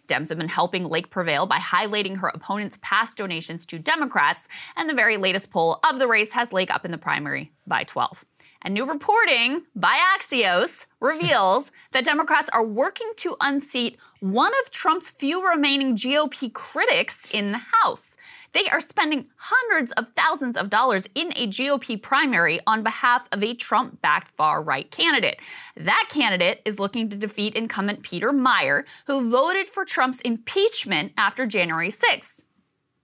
[0.08, 4.90] Dems have been helping Lake prevail by highlighting her opponent's past donations to Democrats, and
[4.90, 8.24] the very latest poll of the race has Lake up in the primary by 12.
[8.62, 15.08] And new reporting by Axios reveals that Democrats are working to unseat one of Trump's
[15.08, 18.18] few remaining GOP critics in the House.
[18.56, 23.44] They are spending hundreds of thousands of dollars in a GOP primary on behalf of
[23.44, 25.42] a Trump backed far right candidate.
[25.76, 31.46] That candidate is looking to defeat incumbent Peter Meijer, who voted for Trump's impeachment after
[31.46, 32.44] January 6th.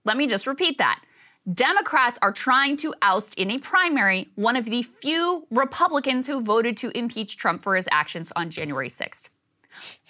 [0.06, 1.02] Let me just repeat that.
[1.52, 6.78] Democrats are trying to oust in a primary one of the few Republicans who voted
[6.78, 9.28] to impeach Trump for his actions on January 6th.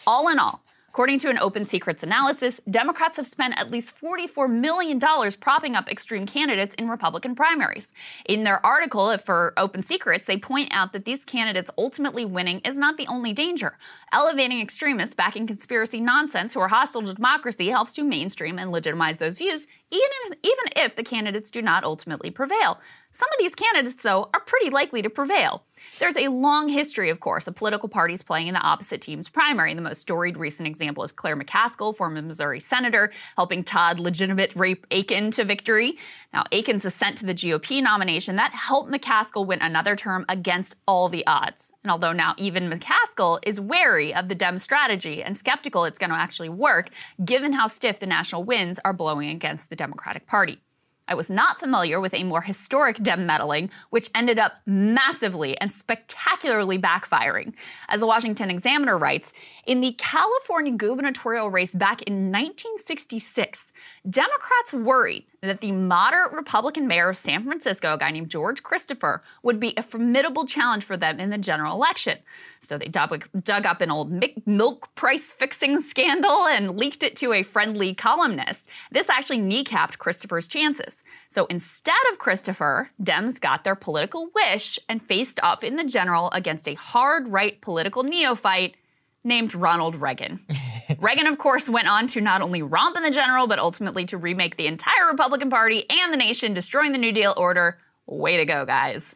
[0.06, 0.62] All in all,
[0.93, 5.01] according to an Open Secrets analysis, Democrats have spent at least $44 million
[5.40, 7.94] propping up extreme candidates in Republican primaries.
[8.27, 12.77] In their article for Open Secrets, they point out that these candidates ultimately winning is
[12.77, 13.78] not the only danger.
[14.12, 19.19] Elevating extremists backing conspiracy nonsense who are hostile to democracy helps to mainstream and legitimize
[19.19, 22.78] those views, even if, even if the candidates do not ultimately prevail.
[23.14, 25.64] Some of these candidates, though, are pretty likely to prevail.
[25.99, 29.75] There's a long history, of course, of political parties playing in the opposite team's primary.
[29.75, 34.87] The most storied recent example is Claire McCaskill, former Missouri senator, helping Todd legitimate rape
[34.91, 35.99] Akin to victory.
[36.33, 41.09] Now, Akin's ascent to the GOP nomination that helped McCaskill win another term against all
[41.09, 41.73] the odds.
[41.85, 46.11] And although now even McCaskill is wary of the Dem strategy and skeptical it's going
[46.11, 46.91] to actually work,
[47.25, 50.61] given how stiff the national winds are blowing against the Democratic Party.
[51.09, 55.70] I was not familiar with a more historic Dem meddling, which ended up massively and
[55.70, 57.55] spectacularly backfiring.
[57.89, 59.33] As the Washington Examiner writes,
[59.66, 63.73] in the California gubernatorial race back in 1966,
[64.09, 69.24] Democrats worried that the moderate Republican mayor of San Francisco, a guy named George Christopher,
[69.43, 72.19] would be a formidable challenge for them in the general election.
[72.60, 73.27] So they dug,
[73.66, 78.69] up an old milk price fixing scandal and leaked it to a friendly columnist.
[78.93, 81.02] This actually kneecapped Christopher's chances.
[81.31, 86.31] So instead of Christopher, Dems got their political wish and faced off in the general
[86.31, 88.77] against a hard right political neophyte
[89.24, 90.40] named Ronald Reagan.
[90.99, 94.16] Reagan, of course, went on to not only romp in the general, but ultimately to
[94.16, 97.78] remake the entire Republican Party and the nation, destroying the New Deal order.
[98.07, 99.15] Way to go, guys.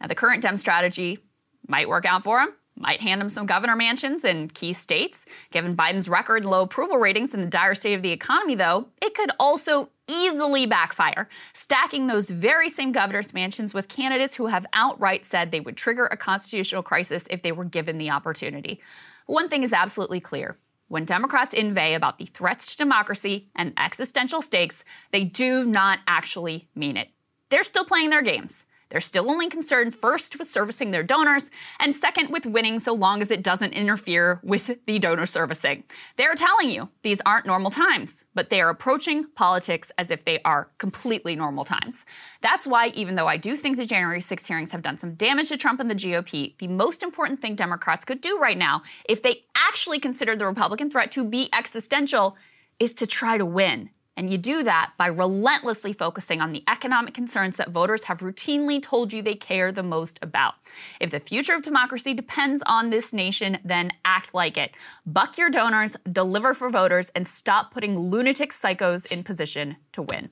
[0.00, 1.18] Now, the current Dem strategy
[1.66, 2.50] might work out for him.
[2.76, 5.26] Might hand him some governor mansions in key states.
[5.52, 9.14] Given Biden's record low approval ratings and the dire state of the economy, though, it
[9.14, 15.24] could also easily backfire, stacking those very same governor's mansions with candidates who have outright
[15.24, 18.80] said they would trigger a constitutional crisis if they were given the opportunity.
[19.26, 20.58] One thing is absolutely clear.
[20.88, 26.68] When Democrats inveigh about the threats to democracy and existential stakes, they do not actually
[26.74, 27.08] mean it.
[27.48, 28.66] They're still playing their games.
[28.90, 31.50] They're still only concerned first with servicing their donors
[31.80, 35.84] and second with winning so long as it doesn't interfere with the donor servicing.
[36.16, 40.40] They're telling you these aren't normal times, but they are approaching politics as if they
[40.42, 42.04] are completely normal times.
[42.40, 45.48] That's why, even though I do think the January 6 hearings have done some damage
[45.48, 49.22] to Trump and the GOP, the most important thing Democrats could do right now, if
[49.22, 52.36] they actually consider the Republican threat to be existential,
[52.78, 53.90] is to try to win.
[54.16, 58.80] And you do that by relentlessly focusing on the economic concerns that voters have routinely
[58.80, 60.54] told you they care the most about.
[61.00, 64.72] If the future of democracy depends on this nation, then act like it.
[65.04, 70.30] Buck your donors, deliver for voters, and stop putting lunatic psychos in position to win.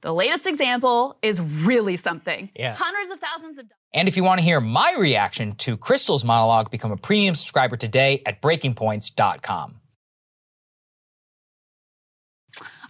[0.00, 2.50] The latest example is really something.
[2.54, 2.74] Yeah.
[2.76, 6.70] Hundreds of thousands of And if you want to hear my reaction to Krystal's monologue,
[6.70, 9.80] become a premium subscriber today at breakingpoints.com.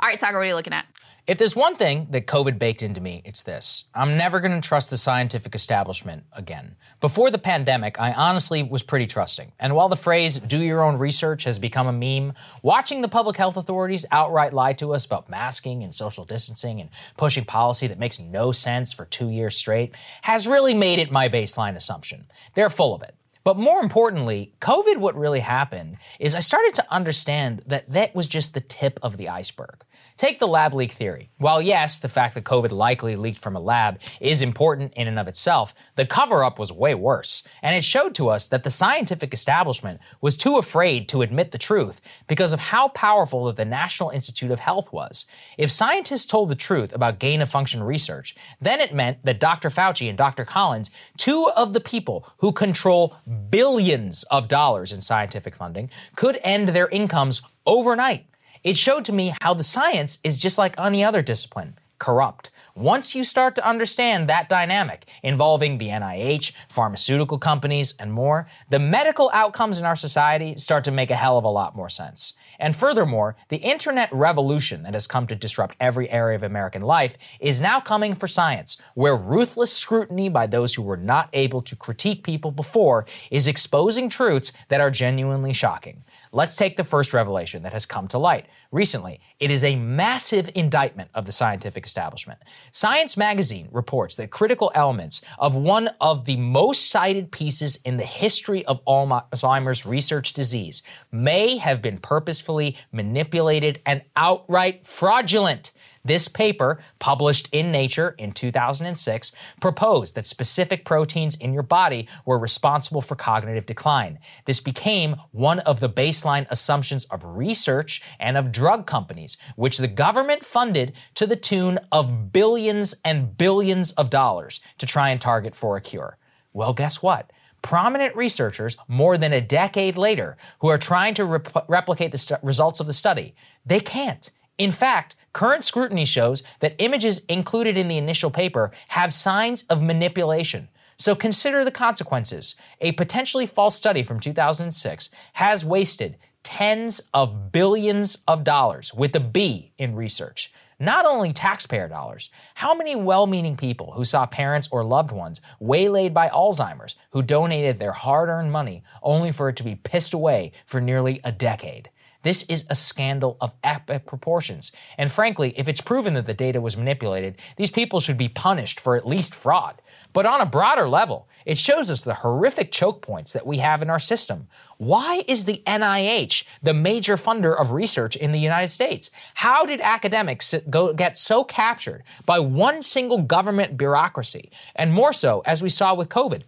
[0.01, 0.87] All right, Saagar, what are you looking at?
[1.27, 3.85] If there's one thing that COVID baked into me, it's this.
[3.95, 6.77] I'm never going to trust the scientific establishment again.
[7.01, 9.53] Before the pandemic, I honestly was pretty trusting.
[9.59, 13.37] And while the phrase do your own research has become a meme, watching the public
[13.37, 16.89] health authorities outright lie to us about masking and social distancing and
[17.19, 21.29] pushing policy that makes no sense for two years straight has really made it my
[21.29, 22.25] baseline assumption.
[22.55, 23.15] They're full of it.
[23.49, 28.27] But more importantly, COVID, what really happened is I started to understand that that was
[28.27, 29.87] just the tip of the iceberg.
[30.19, 31.31] Take the lab leak theory.
[31.39, 35.19] While yes, the fact that COVID likely leaked from a lab is important in and
[35.19, 37.45] of itself, the cover up was way worse.
[37.63, 41.57] And it showed to us that the scientific establishment was too afraid to admit the
[41.57, 45.25] truth because of how powerful that the National Institute of Health was.
[45.57, 49.71] If scientists told the truth about gain of function research, then it meant that Dr.
[49.71, 50.45] Fauci and Dr.
[50.45, 53.15] Collins, two of the people who control
[53.51, 58.27] billions of dollars in scientific funding, could end their incomes overnight.
[58.65, 62.51] It showed to me how the science is just like any other discipline corrupt.
[62.75, 68.79] Once you start to understand that dynamic involving the NIH, pharmaceutical companies, and more, the
[68.79, 72.35] medical outcomes in our society start to make a hell of a lot more sense.
[72.59, 77.17] And furthermore, the internet revolution that has come to disrupt every area of American life
[77.41, 81.77] is now coming for science, where ruthless scrutiny by those who were not able to
[81.77, 86.03] critique people before is exposing truths that are genuinely shocking.
[86.33, 89.21] Let's take the first revelation that has come to light recently.
[89.41, 92.41] It is a massive indictment of the scientific establishment.
[92.73, 98.05] Science magazine reports that critical elements of one of the most cited pieces in the
[98.05, 100.83] history of Alzheimer's research disease
[101.13, 105.73] may have been purposefully manipulated and outright fraudulent.
[106.09, 109.31] This paper, published in Nature in 2006,
[109.61, 114.19] proposed that specific proteins in your body were responsible for cognitive decline.
[114.47, 119.87] This became one of the baseline assumptions of research and of drug companies, which the
[119.87, 125.55] government funded to the tune of billions and billions of dollars to try and target
[125.55, 126.17] for a cure.
[126.55, 127.31] Well, guess what?
[127.61, 132.39] prominent researchers more than a decade later who are trying to rep- replicate the st-
[132.45, 133.35] results of the study.
[133.67, 134.31] They can't.
[134.59, 139.83] In fact, current scrutiny shows that images included in the initial paper have signs of
[139.83, 140.69] manipulation.
[140.97, 142.57] So consider the consequences.
[142.81, 149.21] A potentially false study from 2006 has wasted tens of billions of dollars with a
[149.21, 150.53] B in research.
[150.81, 155.41] Not only taxpayer dollars, how many well meaning people who saw parents or loved ones
[155.59, 160.15] waylaid by Alzheimer's who donated their hard earned money only for it to be pissed
[160.15, 161.91] away for nearly a decade?
[162.29, 164.71] This is a scandal of epic proportions.
[164.99, 168.81] And frankly, if it's proven that the data was manipulated, these people should be punished
[168.81, 169.81] for at least fraud.
[170.13, 173.81] But on a broader level, it shows us the horrific choke points that we have
[173.81, 174.47] in our system.
[174.77, 179.11] Why is the NIH the major funder of research in the United States?
[179.33, 184.51] How did academics go, get so captured by one single government bureaucracy?
[184.77, 186.43] And more so, as we saw with COVID.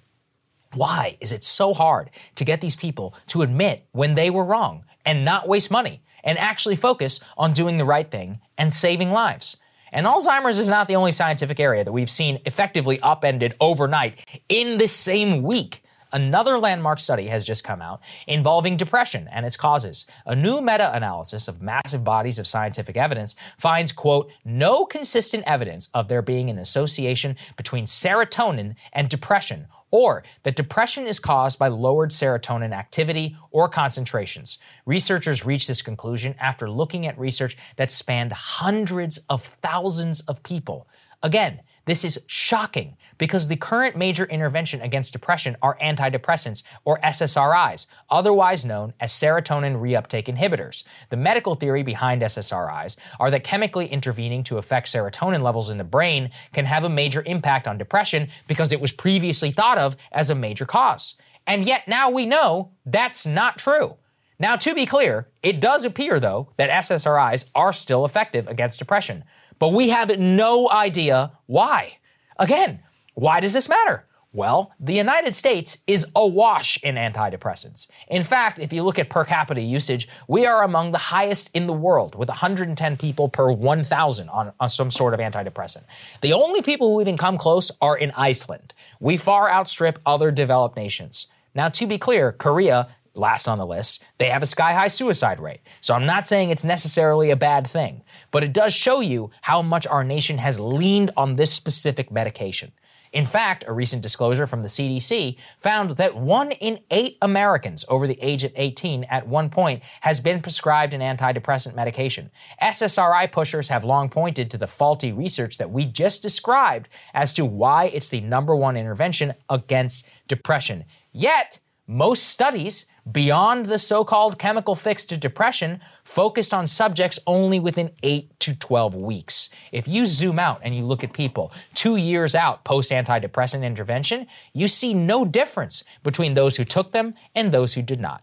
[0.74, 4.84] Why is it so hard to get these people to admit when they were wrong
[5.04, 9.56] and not waste money and actually focus on doing the right thing and saving lives?
[9.92, 14.78] And Alzheimer's is not the only scientific area that we've seen effectively upended overnight in
[14.78, 15.82] the same week.
[16.12, 20.06] Another landmark study has just come out involving depression and its causes.
[20.26, 26.08] A new meta-analysis of massive bodies of scientific evidence finds, quote, no consistent evidence of
[26.08, 32.10] there being an association between serotonin and depression or that depression is caused by lowered
[32.10, 34.58] serotonin activity or concentrations.
[34.86, 40.88] Researchers reached this conclusion after looking at research that spanned hundreds of thousands of people.
[41.22, 41.60] Again,
[41.90, 48.64] this is shocking because the current major intervention against depression are antidepressants or SSRIs, otherwise
[48.64, 50.84] known as serotonin reuptake inhibitors.
[51.08, 55.84] The medical theory behind SSRIs are that chemically intervening to affect serotonin levels in the
[55.84, 60.30] brain can have a major impact on depression because it was previously thought of as
[60.30, 61.14] a major cause.
[61.46, 63.96] And yet now we know that's not true.
[64.40, 69.22] Now, to be clear, it does appear, though, that SSRIs are still effective against depression,
[69.60, 71.98] but we have no idea why.
[72.36, 72.80] Again,
[73.14, 74.04] why does this matter?
[74.32, 77.88] Well, the United States is awash in antidepressants.
[78.08, 81.66] In fact, if you look at per capita usage, we are among the highest in
[81.66, 85.82] the world, with 110 people per 1,000 on, on, some sort of antidepressant.
[86.20, 88.72] The only people who even come close are in Iceland.
[89.00, 91.26] We far outstrip other developed nations.
[91.52, 95.40] Now, to be clear, Korea last on the list, they have a sky high suicide
[95.40, 95.60] rate.
[95.80, 99.62] So I'm not saying it's necessarily a bad thing, but it does show you how
[99.62, 102.72] much our nation has leaned on this specific medication.
[103.12, 108.06] In fact, a recent disclosure from the CDC found that one in eight Americans over
[108.06, 112.30] the age of 18 at one point has been prescribed an antidepressant medication.
[112.62, 117.44] SSRI pushers have long pointed to the faulty research that we just described as to
[117.44, 120.84] why it's the number one intervention against depression.
[121.12, 121.58] Yet,
[121.88, 127.90] most studies beyond the so called chemical fix to depression focused on subjects only within
[128.02, 129.50] 8 to 12 weeks.
[129.72, 134.26] If you zoom out and you look at people two years out post antidepressant intervention,
[134.52, 138.22] you see no difference between those who took them and those who did not.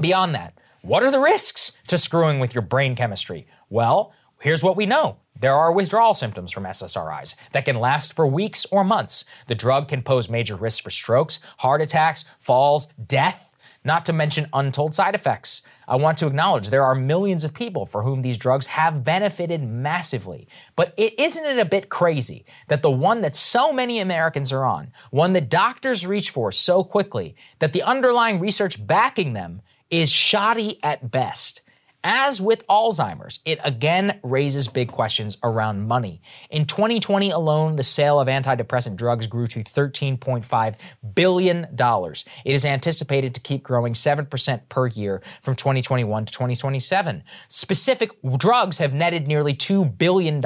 [0.00, 3.46] Beyond that, what are the risks to screwing with your brain chemistry?
[3.68, 5.16] Well, here's what we know.
[5.38, 9.24] There are withdrawal symptoms from SSRIs that can last for weeks or months.
[9.46, 13.49] The drug can pose major risks for strokes, heart attacks, falls, death,
[13.84, 15.62] not to mention untold side effects.
[15.88, 19.62] I want to acknowledge there are millions of people for whom these drugs have benefited
[19.62, 20.48] massively.
[20.76, 24.64] But it isn't it a bit crazy that the one that so many Americans are
[24.64, 30.12] on, one that doctors reach for so quickly, that the underlying research backing them is
[30.12, 31.62] shoddy at best?
[32.02, 36.22] As with Alzheimer's, it again raises big questions around money.
[36.48, 40.74] In 2020 alone, the sale of antidepressant drugs grew to $13.5
[41.14, 41.66] billion.
[41.70, 47.22] It is anticipated to keep growing 7% per year from 2021 to 2027.
[47.48, 50.42] Specific drugs have netted nearly $2 billion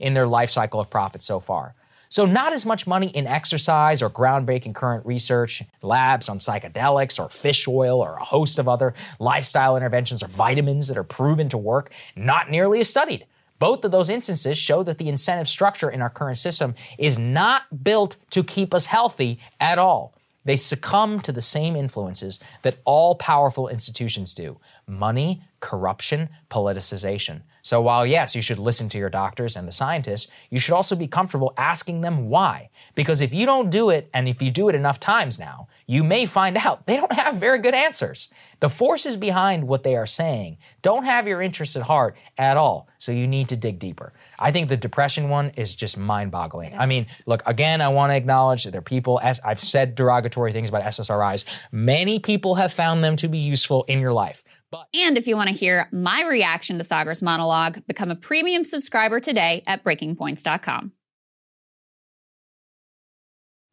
[0.00, 1.76] in their life cycle of profit so far.
[2.10, 7.28] So, not as much money in exercise or groundbreaking current research, labs on psychedelics or
[7.28, 11.58] fish oil or a host of other lifestyle interventions or vitamins that are proven to
[11.58, 13.26] work, not nearly as studied.
[13.58, 17.82] Both of those instances show that the incentive structure in our current system is not
[17.82, 20.14] built to keep us healthy at all.
[20.44, 24.58] They succumb to the same influences that all powerful institutions do
[24.88, 27.42] money, corruption, politicization.
[27.62, 30.96] So, while yes, you should listen to your doctors and the scientists, you should also
[30.96, 32.70] be comfortable asking them why.
[32.94, 36.02] Because if you don't do it, and if you do it enough times now, you
[36.02, 38.28] may find out they don't have very good answers.
[38.60, 42.88] The forces behind what they are saying don't have your interests at heart at all.
[42.98, 44.12] So, you need to dig deeper.
[44.38, 46.74] I think the depression one is just mind boggling.
[46.78, 49.94] I mean, look, again, I want to acknowledge that there are people, as I've said
[49.94, 54.42] derogatory things about SSRIs, many people have found them to be useful in your life.
[54.70, 58.64] But and if you want to hear my reaction to Saagar's monologue, become a premium
[58.64, 60.92] subscriber today at breakingpoints.com.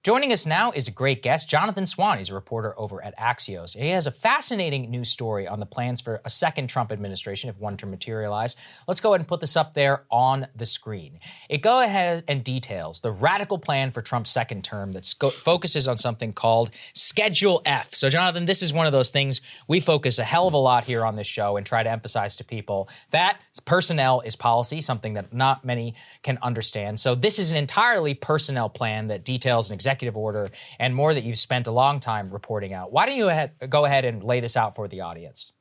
[0.06, 2.20] Joining us now is a great guest, Jonathan Swan.
[2.20, 3.76] He's a reporter over at Axios.
[3.76, 7.58] He has a fascinating news story on the plans for a second Trump administration if
[7.58, 8.56] one to materialize.
[8.88, 11.18] Let's go ahead and put this up there on the screen.
[11.50, 15.88] It go ahead and details the radical plan for Trump's second term that sco- focuses
[15.88, 17.96] on something called Schedule F.
[17.96, 20.84] So, Jonathan, this is one of those things we focus a hell of a lot
[20.84, 25.14] here on this show and try to emphasize to people that personnel is policy, something
[25.14, 27.00] that not many can understand.
[27.00, 30.50] So, this is an entirely personnel plan that details an executive executive order
[30.80, 32.92] and more that you've spent a long time reporting out.
[32.92, 35.54] Why don't you go ahead and lay this out for the audience?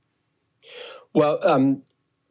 [1.13, 1.83] Well, um,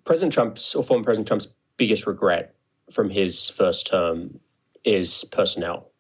[0.04, 1.48] President Trump's or former President Trump's
[1.78, 2.56] biggest regret
[2.92, 4.40] from his first term
[4.84, 5.92] is personnel.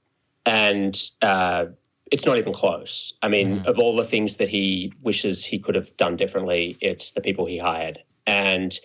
[0.45, 1.67] And uh,
[2.11, 3.13] it's not even close.
[3.21, 3.65] I mean, mm.
[3.65, 7.45] of all the things that he wishes he could have done differently, it's the people
[7.45, 7.99] he hired.
[8.27, 8.77] And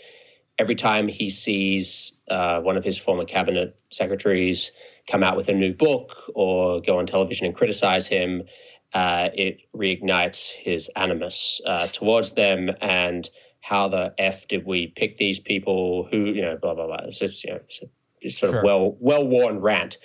[0.56, 4.70] every time he sees uh, one of his former cabinet secretaries
[5.08, 8.44] come out with a new book or go on television and criticize him,
[8.92, 13.28] uh, it reignites his animus uh, towards them and
[13.60, 17.00] how the f did we pick these people who you know blah blah blah.
[17.04, 17.86] It's just you know it's, a,
[18.20, 18.58] it's sort sure.
[18.60, 19.98] of well well worn rant.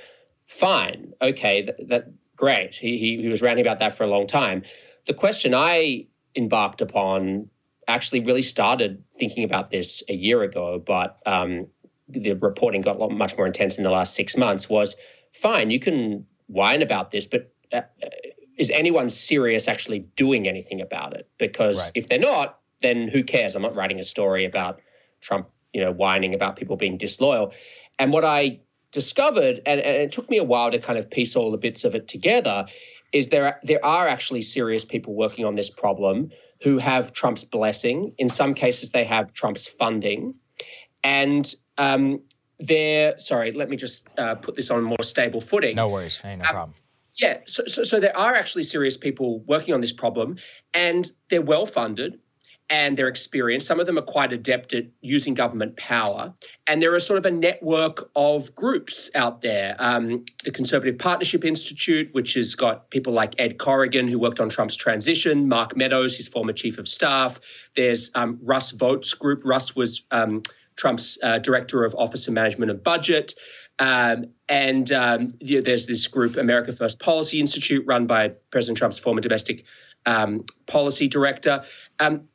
[0.46, 2.76] Fine, okay, that, that great.
[2.76, 4.64] He, he he was ranting about that for a long time.
[5.06, 7.50] The question I embarked upon
[7.88, 11.68] actually really started thinking about this a year ago, but um,
[12.08, 14.96] the reporting got a lot much more intense in the last six months was
[15.32, 17.82] fine, you can whine about this, but uh,
[18.58, 21.28] is anyone serious actually doing anything about it?
[21.38, 21.92] Because right.
[21.96, 23.56] if they're not, then who cares?
[23.56, 24.82] I'm not writing a story about
[25.22, 27.54] Trump, you know, whining about people being disloyal.
[27.98, 28.60] And what I
[28.92, 31.84] discovered, and, and it took me a while to kind of piece all the bits
[31.84, 32.68] of it together,
[33.12, 36.32] is there there are actually serious people working on this problem
[36.62, 38.14] who have Trump's blessing.
[38.18, 40.36] In some cases, they have Trump's funding,
[41.04, 42.22] and um,
[42.60, 43.52] they're sorry.
[43.52, 45.76] Let me just uh, put this on more stable footing.
[45.76, 46.18] No worries.
[46.18, 46.76] Hey, no um, problem.
[47.16, 50.38] Yeah, so, so, so there are actually serious people working on this problem,
[50.74, 52.20] and they're well funded
[52.70, 53.68] and they're experienced.
[53.68, 56.34] Some of them are quite adept at using government power.
[56.66, 59.76] And there are sort of a network of groups out there.
[59.78, 64.50] Um, the Conservative Partnership Institute, which has got people like Ed Corrigan, who worked on
[64.50, 67.40] Trump's transition, Mark Meadows, his former chief of staff.
[67.76, 69.42] There's um, Russ Vought's group.
[69.44, 70.42] Russ was um,
[70.76, 73.34] Trump's uh, director of Office of Management and Budget.
[73.80, 78.78] Um, and um, you know, there's this group, America First Policy Institute, run by President
[78.78, 79.66] Trump's former domestic
[80.06, 81.64] um, policy director.
[82.00, 82.28] Um,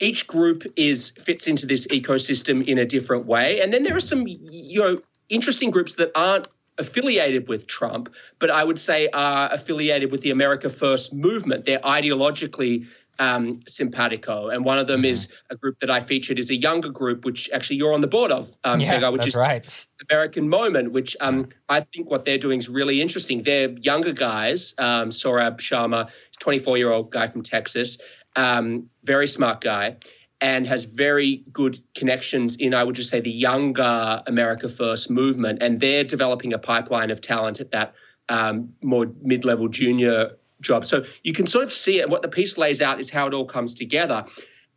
[0.00, 4.00] each group is fits into this ecosystem in a different way, and then there are
[4.00, 4.98] some you know
[5.28, 10.30] interesting groups that aren't affiliated with Trump, but I would say are affiliated with the
[10.30, 11.64] America First movement.
[11.64, 12.88] They're ideologically
[13.18, 15.12] um, simpatico, and one of them mm-hmm.
[15.12, 18.06] is a group that I featured is a younger group, which actually you're on the
[18.06, 19.64] board of, um, yeah, Saagar, which is right.
[20.10, 23.42] American Moment, which um, I think what they're doing is really interesting.
[23.42, 24.74] They're younger guys.
[24.78, 26.10] Um, Saurabh Sharma,
[26.40, 27.98] 24 year old guy from Texas,
[28.36, 29.96] um, very smart guy.
[30.40, 35.62] And has very good connections in, I would just say, the younger America First movement.
[35.62, 37.94] And they're developing a pipeline of talent at that
[38.28, 40.32] um, more mid level junior
[40.64, 40.84] job.
[40.84, 42.08] So you can sort of see it.
[42.08, 44.24] What the piece lays out is how it all comes together.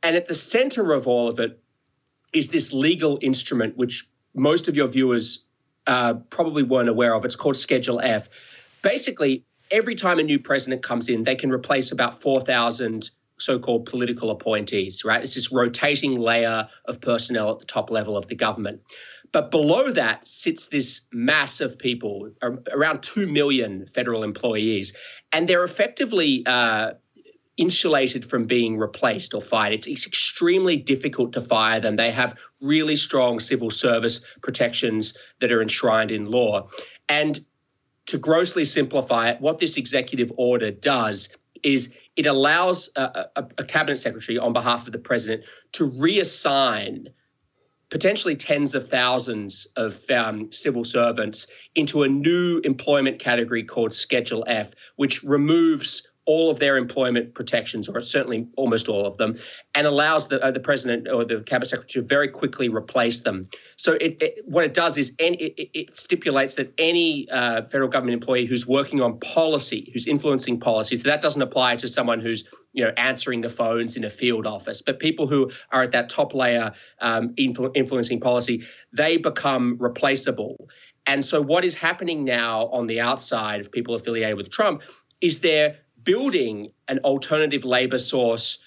[0.04, 1.60] And at the center of all of it
[2.34, 5.46] is this legal instrument, which most of your viewers
[5.88, 7.26] uh, probably weren't aware of.
[7.26, 8.30] It's called Schedule F.
[8.82, 13.10] Basically, every time a new president comes in, they can replace about 4,000
[13.40, 15.22] so called political appointees, right?
[15.22, 18.82] It's this rotating layer of personnel at the top level of the government.
[19.32, 24.94] But below that sits this mass of people, around 2 million federal employees,
[25.32, 26.94] and they're effectively uh,
[27.58, 29.74] insulated from being replaced or fired.
[29.74, 31.96] It's, it's, extremely difficult to fire them.
[31.96, 36.70] They have really strong civil service protections that are enshrined in law.
[37.10, 37.44] And
[38.06, 41.30] to grossly simplify it, what this executive order does
[41.64, 45.44] is it allows a, a, a cabinet secretary on behalf of the president
[45.74, 47.08] to reassign
[47.90, 54.44] potentially tens of thousands of um, civil servants into a new employment category called Schedule
[54.48, 59.38] F, which removes all of their employment protections, or certainly almost all of them,
[59.74, 63.48] and allows the, uh, the president or the cabinet secretary to very quickly replace them.
[63.78, 67.90] So it, it, what it does is any, it, it, stipulates that any uh, federal
[67.90, 72.20] government employee who's working on policy, who's influencing policy, so that doesn't apply to someone
[72.20, 72.44] who's
[72.74, 76.10] you know answering the phones in a field office, but people who are at that
[76.10, 80.70] top layer um, influ- influencing policy, they become replaceable.
[81.06, 84.82] And so what is happening now on the outside of people affiliated with Trump
[85.22, 85.78] is they're
[86.08, 88.60] building an alternative labor source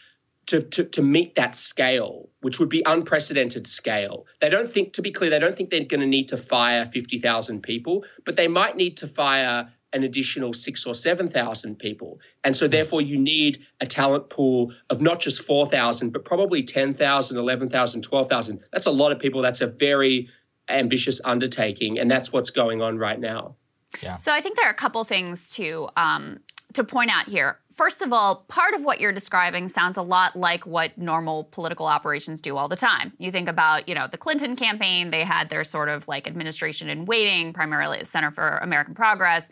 [0.46, 4.26] to, to, to, meet that scale, which would be unprecedented scale.
[4.42, 6.84] They don't think, to be clear, they don't think they're going to need to fire
[6.84, 12.20] 50,000 people, but they might need to fire an additional six or 7,000 people.
[12.44, 17.38] And so, therefore, you need a talent pool of not just 4,000, but probably 10,000,
[17.38, 18.60] 11,000, 12,000.
[18.70, 19.40] That's a lot of people.
[19.40, 20.28] That's a very
[20.68, 21.98] ambitious undertaking.
[21.98, 23.56] And that's what's going on right now.
[24.02, 24.18] Yeah.
[24.18, 26.40] So I think there are a couple things to um,
[26.74, 27.58] to point out here.
[27.72, 31.86] First of all, part of what you're describing sounds a lot like what normal political
[31.86, 33.12] operations do all the time.
[33.18, 36.90] You think about, you know, the Clinton campaign, they had their sort of like administration
[36.90, 39.48] in waiting, primarily at Center for American Progress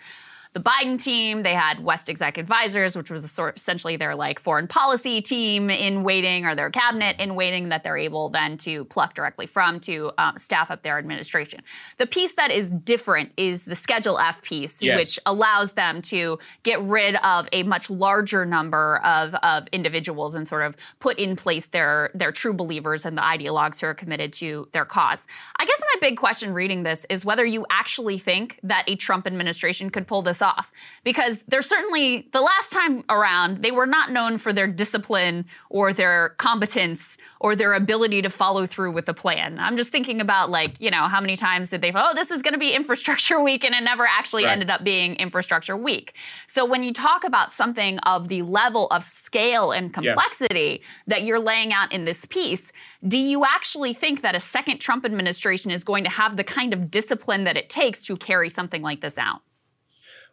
[0.52, 1.42] the Biden team.
[1.42, 6.02] They had West Exec Advisors, which was sort essentially their like foreign policy team in
[6.02, 10.10] waiting or their cabinet in waiting that they're able then to pluck directly from to
[10.18, 11.62] um, staff up their administration.
[11.98, 14.98] The piece that is different is the Schedule F piece, yes.
[14.98, 20.46] which allows them to get rid of a much larger number of, of individuals and
[20.46, 24.32] sort of put in place their their true believers and the ideologues who are committed
[24.32, 25.26] to their cause.
[25.58, 29.26] I guess my big question reading this is whether you actually think that a Trump
[29.26, 30.72] administration could pull this off off
[31.04, 35.92] because they're certainly the last time around they were not known for their discipline or
[35.92, 39.58] their competence or their ability to follow through with a plan.
[39.58, 42.42] I'm just thinking about like, you know, how many times did they oh, this is
[42.42, 44.52] going to be infrastructure week and it never actually right.
[44.52, 46.14] ended up being infrastructure week.
[46.46, 50.88] So when you talk about something of the level of scale and complexity yeah.
[51.08, 52.72] that you're laying out in this piece,
[53.06, 56.72] do you actually think that a second Trump administration is going to have the kind
[56.72, 59.42] of discipline that it takes to carry something like this out?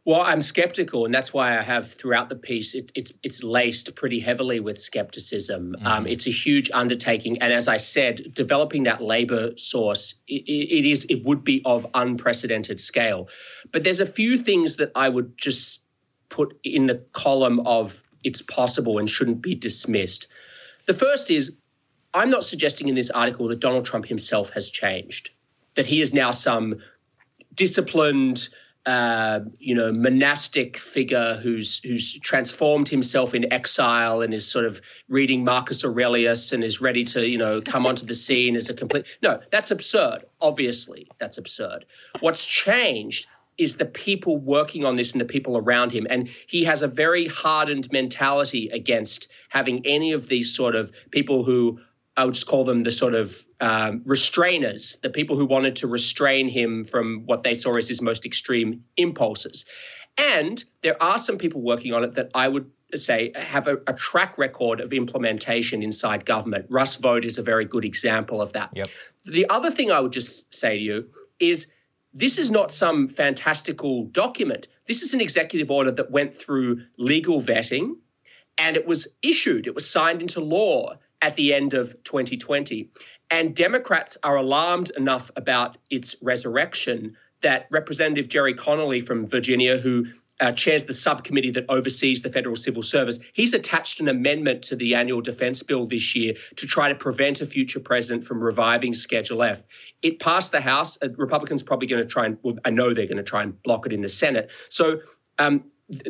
[0.06, 3.96] Well, I'm skeptical, and that's why I have throughout the piece it's it's it's laced
[3.96, 5.76] pretty heavily with skepticism.
[5.80, 5.86] Mm.
[5.86, 10.88] Um, it's a huge undertaking, and as I said, developing that labor source it, it
[10.88, 13.30] is it would be of unprecedented scale.
[13.72, 15.82] But there's a few things that I would just
[16.30, 20.28] put in the column of it's possible and shouldn't be dismissed.
[20.86, 21.58] The first is
[22.14, 25.32] I'm not suggesting in this article that Donald Trump himself has changed,
[25.74, 26.82] that he is now some
[27.56, 28.50] disciplined
[28.86, 34.80] uh, you know, monastic figure who's who's transformed himself in exile and is sort of
[35.08, 38.74] reading Marcus Aurelius and is ready to, you know, come onto the scene as a
[38.74, 39.06] complete.
[39.24, 40.26] No, that's absurd.
[40.40, 41.86] Obviously, that's absurd.
[42.20, 46.06] What's changed is the people working on this and the people around him.
[46.10, 51.44] And he has a very hardened mentality against having any of these sort of people
[51.44, 51.80] who
[52.18, 55.88] I would just call them the sort of um, restrainers, the people who wanted to
[55.88, 59.66] restrain him from what they saw as his most extreme impulses.
[60.18, 63.94] And there are some people working on it that I would say have a, a
[63.94, 66.68] track record of implementation inside government.
[66.70, 68.70] Russ Vought is a very good example of that.
[68.74, 68.88] Yep.
[69.26, 71.10] The other thing I would just say to you
[71.40, 71.68] is
[72.14, 74.68] this is not some fantastical document.
[74.88, 77.96] This is an executive order that went through legal vetting
[78.58, 82.90] and it was issued, it was signed into law at the end of 2020.
[83.32, 90.06] And Democrats are alarmed enough about its resurrection that Representative Gerry Connolly from Virginia, who
[90.40, 93.20] uh, chairs the subcommittee that oversees the federal civil service.
[93.34, 97.42] He's attached an amendment to the annual defense bill this year to try to prevent
[97.42, 99.62] a future president from reviving Schedule F.
[100.02, 100.98] It passed the House.
[101.02, 103.62] Uh, Republicans probably going to try and, well, I know they're going to try and
[103.64, 104.52] block it in the Senate.
[104.70, 105.00] So
[105.40, 105.64] um,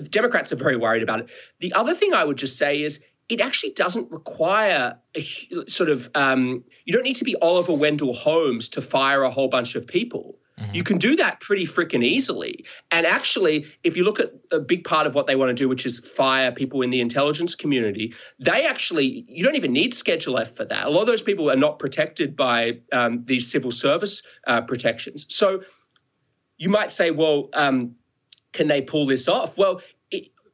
[0.10, 1.28] Democrats are very worried about it.
[1.60, 5.22] The other thing I would just say is it actually doesn't require a
[5.68, 9.48] sort of um, you don't need to be Oliver Wendell Holmes to fire a whole
[9.48, 10.38] bunch of people.
[10.60, 10.76] Mm-hmm.
[10.76, 12.66] You can do that pretty freaking easily.
[12.92, 15.68] And actually, if you look at a big part of what they want to do,
[15.68, 20.38] which is fire people in the intelligence community, they actually, you don't even need Schedule
[20.38, 20.86] F for that.
[20.86, 25.26] A lot of those people are not protected by um, these civil service uh, protections.
[25.30, 25.64] So
[26.58, 27.96] you might say, well, um,
[28.54, 29.58] can they pull this off?
[29.58, 29.82] Well,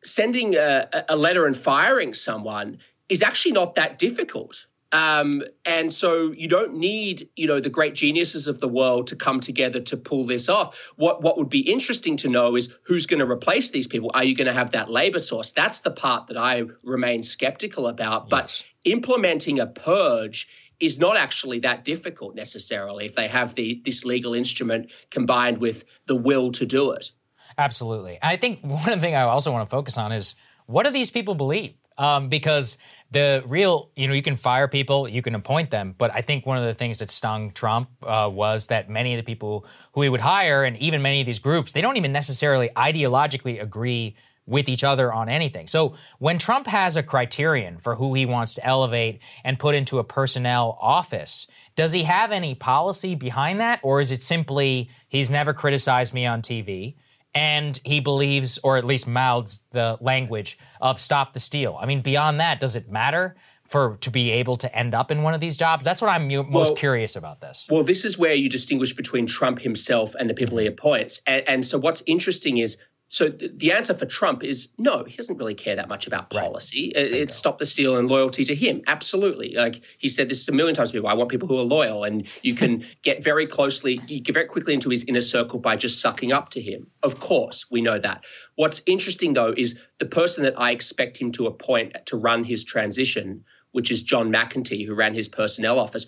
[0.03, 2.77] sending a, a letter and firing someone
[3.09, 4.65] is actually not that difficult.
[4.93, 9.15] Um, and so you don't need, you know, the great geniuses of the world to
[9.15, 10.77] come together to pull this off.
[10.97, 14.11] What what would be interesting to know is who's going to replace these people.
[14.13, 15.51] Are you going to have that labor source?
[15.51, 18.29] That's the part that I remain skeptical about.
[18.29, 20.49] But implementing a purge
[20.81, 25.85] is not actually that difficult necessarily if they have the this legal instrument combined with
[26.07, 27.11] the will to do it.
[27.57, 28.19] Absolutely.
[28.21, 30.91] I think one of the thing I also want to focus on is what do
[30.91, 31.73] these people believe?
[31.97, 32.77] Um, because
[33.11, 36.45] the real, you know, you can fire people, you can appoint them, but I think
[36.45, 40.01] one of the things that stung Trump uh, was that many of the people who
[40.01, 44.15] he would hire, and even many of these groups, they don't even necessarily ideologically agree
[44.47, 45.67] with each other on anything.
[45.67, 49.99] So when Trump has a criterion for who he wants to elevate and put into
[49.99, 55.29] a personnel office, does he have any policy behind that, or is it simply he's
[55.29, 56.95] never criticized me on TV?
[57.33, 61.77] And he believes, or at least mouths the language of stop the steal.
[61.79, 63.35] I mean, beyond that, does it matter?
[63.67, 66.27] For to be able to end up in one of these jobs, that's what I'm
[66.27, 67.39] most well, curious about.
[67.39, 67.69] This.
[67.71, 71.21] Well, this is where you distinguish between Trump himself and the people he appoints.
[71.25, 72.75] And, and so, what's interesting is
[73.11, 76.93] so the answer for Trump is no, he doesn't really care that much about policy.
[76.95, 77.11] Right.
[77.11, 78.83] It's stop the steal and loyalty to him.
[78.87, 79.53] Absolutely.
[79.53, 81.09] Like he said this a million times to people.
[81.09, 82.05] I want people who are loyal.
[82.05, 85.75] And you can get very closely, you get very quickly into his inner circle by
[85.75, 86.87] just sucking up to him.
[87.03, 88.23] Of course, we know that.
[88.55, 92.63] What's interesting though is the person that I expect him to appoint to run his
[92.63, 93.43] transition,
[93.73, 96.05] which is John McEntee, who ran his personnel office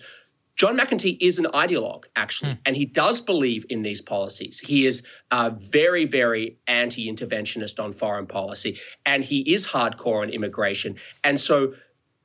[0.56, 2.58] John McEntee is an ideologue, actually, hmm.
[2.66, 4.60] and he does believe in these policies.
[4.60, 10.30] He is uh, very, very anti interventionist on foreign policy, and he is hardcore on
[10.30, 10.96] immigration.
[11.24, 11.74] And so,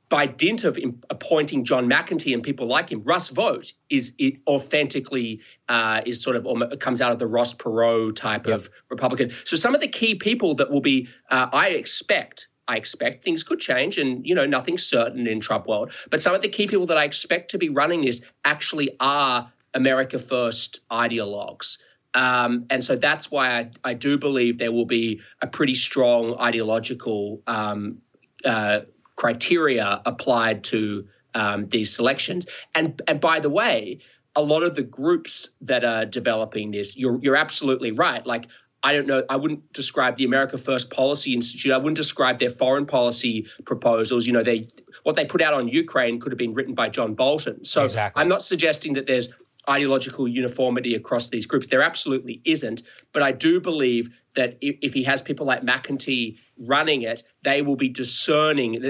[0.08, 0.78] by dint of
[1.08, 6.36] appointing John McEntee and people like him, Russ Vought is it authentically uh, is sort
[6.36, 6.46] of
[6.80, 8.56] comes out of the Ross Perot type yep.
[8.56, 9.32] of Republican.
[9.44, 13.42] So some of the key people that will be, uh, I expect, I expect things
[13.42, 15.90] could change, and you know nothing's certain in Trump world.
[16.08, 19.50] But some of the key people that I expect to be running this actually are
[19.74, 21.78] America First ideologues.
[22.14, 26.34] Um, and so that's why I, I, do believe there will be a pretty strong
[26.40, 27.98] ideological um,
[28.44, 28.80] uh,
[29.14, 32.46] criteria applied to um, these selections.
[32.74, 33.98] And and by the way,
[34.36, 38.24] a lot of the groups that are developing this, you're you're absolutely right.
[38.24, 38.46] Like
[38.82, 41.72] I don't know, I wouldn't describe the America First Policy Institute.
[41.72, 44.26] I wouldn't describe their foreign policy proposals.
[44.26, 44.68] You know, they
[45.02, 47.64] what they put out on Ukraine could have been written by John Bolton.
[47.64, 48.20] So exactly.
[48.20, 49.28] I'm not suggesting that there's
[49.68, 51.66] ideological uniformity across these groups.
[51.66, 52.82] There absolutely isn't.
[53.12, 57.76] But I do believe that if he has people like McEntee running it, they will
[57.76, 58.80] be discerning.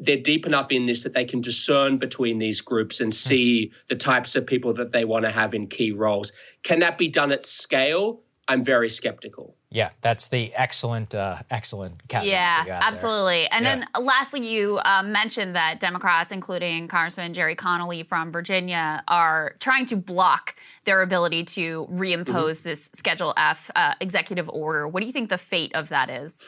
[0.00, 3.96] They're deep enough in this that they can discern between these groups and see the
[3.96, 6.32] types of people that they want to have in key roles.
[6.62, 8.22] Can that be done at scale?
[8.52, 9.56] I'm very skeptical.
[9.70, 12.02] Yeah, that's the excellent, uh, excellent.
[12.10, 13.42] Yeah, absolutely.
[13.42, 13.48] There.
[13.52, 13.76] And yeah.
[13.76, 19.86] then lastly, you uh, mentioned that Democrats, including Congressman Gerry Connolly from Virginia, are trying
[19.86, 20.54] to block
[20.84, 22.68] their ability to reimpose mm-hmm.
[22.68, 24.86] this Schedule F uh, executive order.
[24.86, 26.44] What do you think the fate of that is?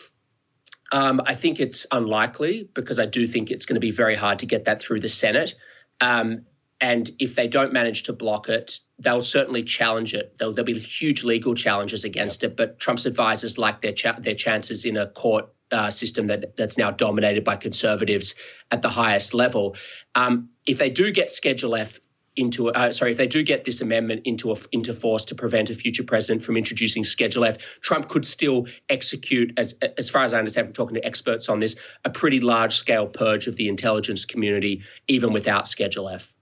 [0.92, 4.40] Um, I think it's unlikely because I do think it's going to be very hard
[4.40, 5.54] to get that through the Senate.
[6.02, 6.44] Um,
[6.84, 10.36] and if they don't manage to block it, they'll certainly challenge it.
[10.38, 12.50] There'll, there'll be huge legal challenges against yep.
[12.50, 12.56] it.
[12.58, 16.76] But Trump's advisors like their cha- their chances in a court uh, system that that's
[16.76, 18.34] now dominated by conservatives
[18.70, 19.76] at the highest level.
[20.14, 22.00] Um, if they do get Schedule F
[22.36, 25.70] into uh, sorry, if they do get this amendment into a, into force to prevent
[25.70, 30.34] a future president from introducing Schedule F, Trump could still execute, as as far as
[30.34, 33.68] I understand from talking to experts on this, a pretty large scale purge of the
[33.68, 36.33] intelligence community, even without Schedule F.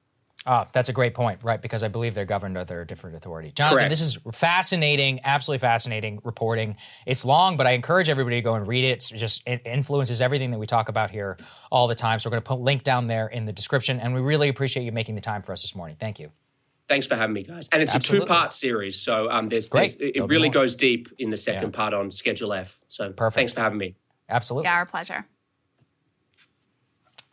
[0.45, 1.61] Ah, that's a great point, right?
[1.61, 3.53] Because I believe they're governed under a different authority.
[3.53, 3.91] Jonathan, Correct.
[3.91, 6.77] this is fascinating, absolutely fascinating reporting.
[7.07, 8.89] It's long, but I encourage everybody to go and read it.
[8.89, 11.39] It's just it influences everything that we talk about here
[11.71, 12.19] all the time.
[12.19, 14.49] So we're going to put a link down there in the description, and we really
[14.49, 15.97] appreciate you making the time for us this morning.
[15.99, 16.33] Thank you.
[16.89, 17.69] Thanks for having me, guys.
[17.71, 18.25] And it's Absolutely.
[18.25, 21.77] a two-part series, so um, there's, there's it really goes deep in the second yeah.
[21.77, 22.77] part on Schedule F.
[22.89, 23.37] So Perfect.
[23.37, 23.95] thanks for having me.
[24.29, 24.65] Absolutely.
[24.65, 25.25] Yeah, our pleasure.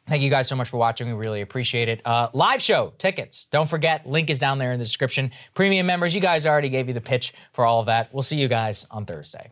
[0.09, 1.07] Thank you guys so much for watching.
[1.07, 2.01] We really appreciate it.
[2.03, 3.45] Uh, live show tickets.
[3.45, 5.31] Don't forget, link is down there in the description.
[5.53, 8.11] Premium members, you guys already gave you the pitch for all of that.
[8.13, 9.51] We'll see you guys on Thursday.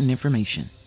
[0.00, 0.79] important information.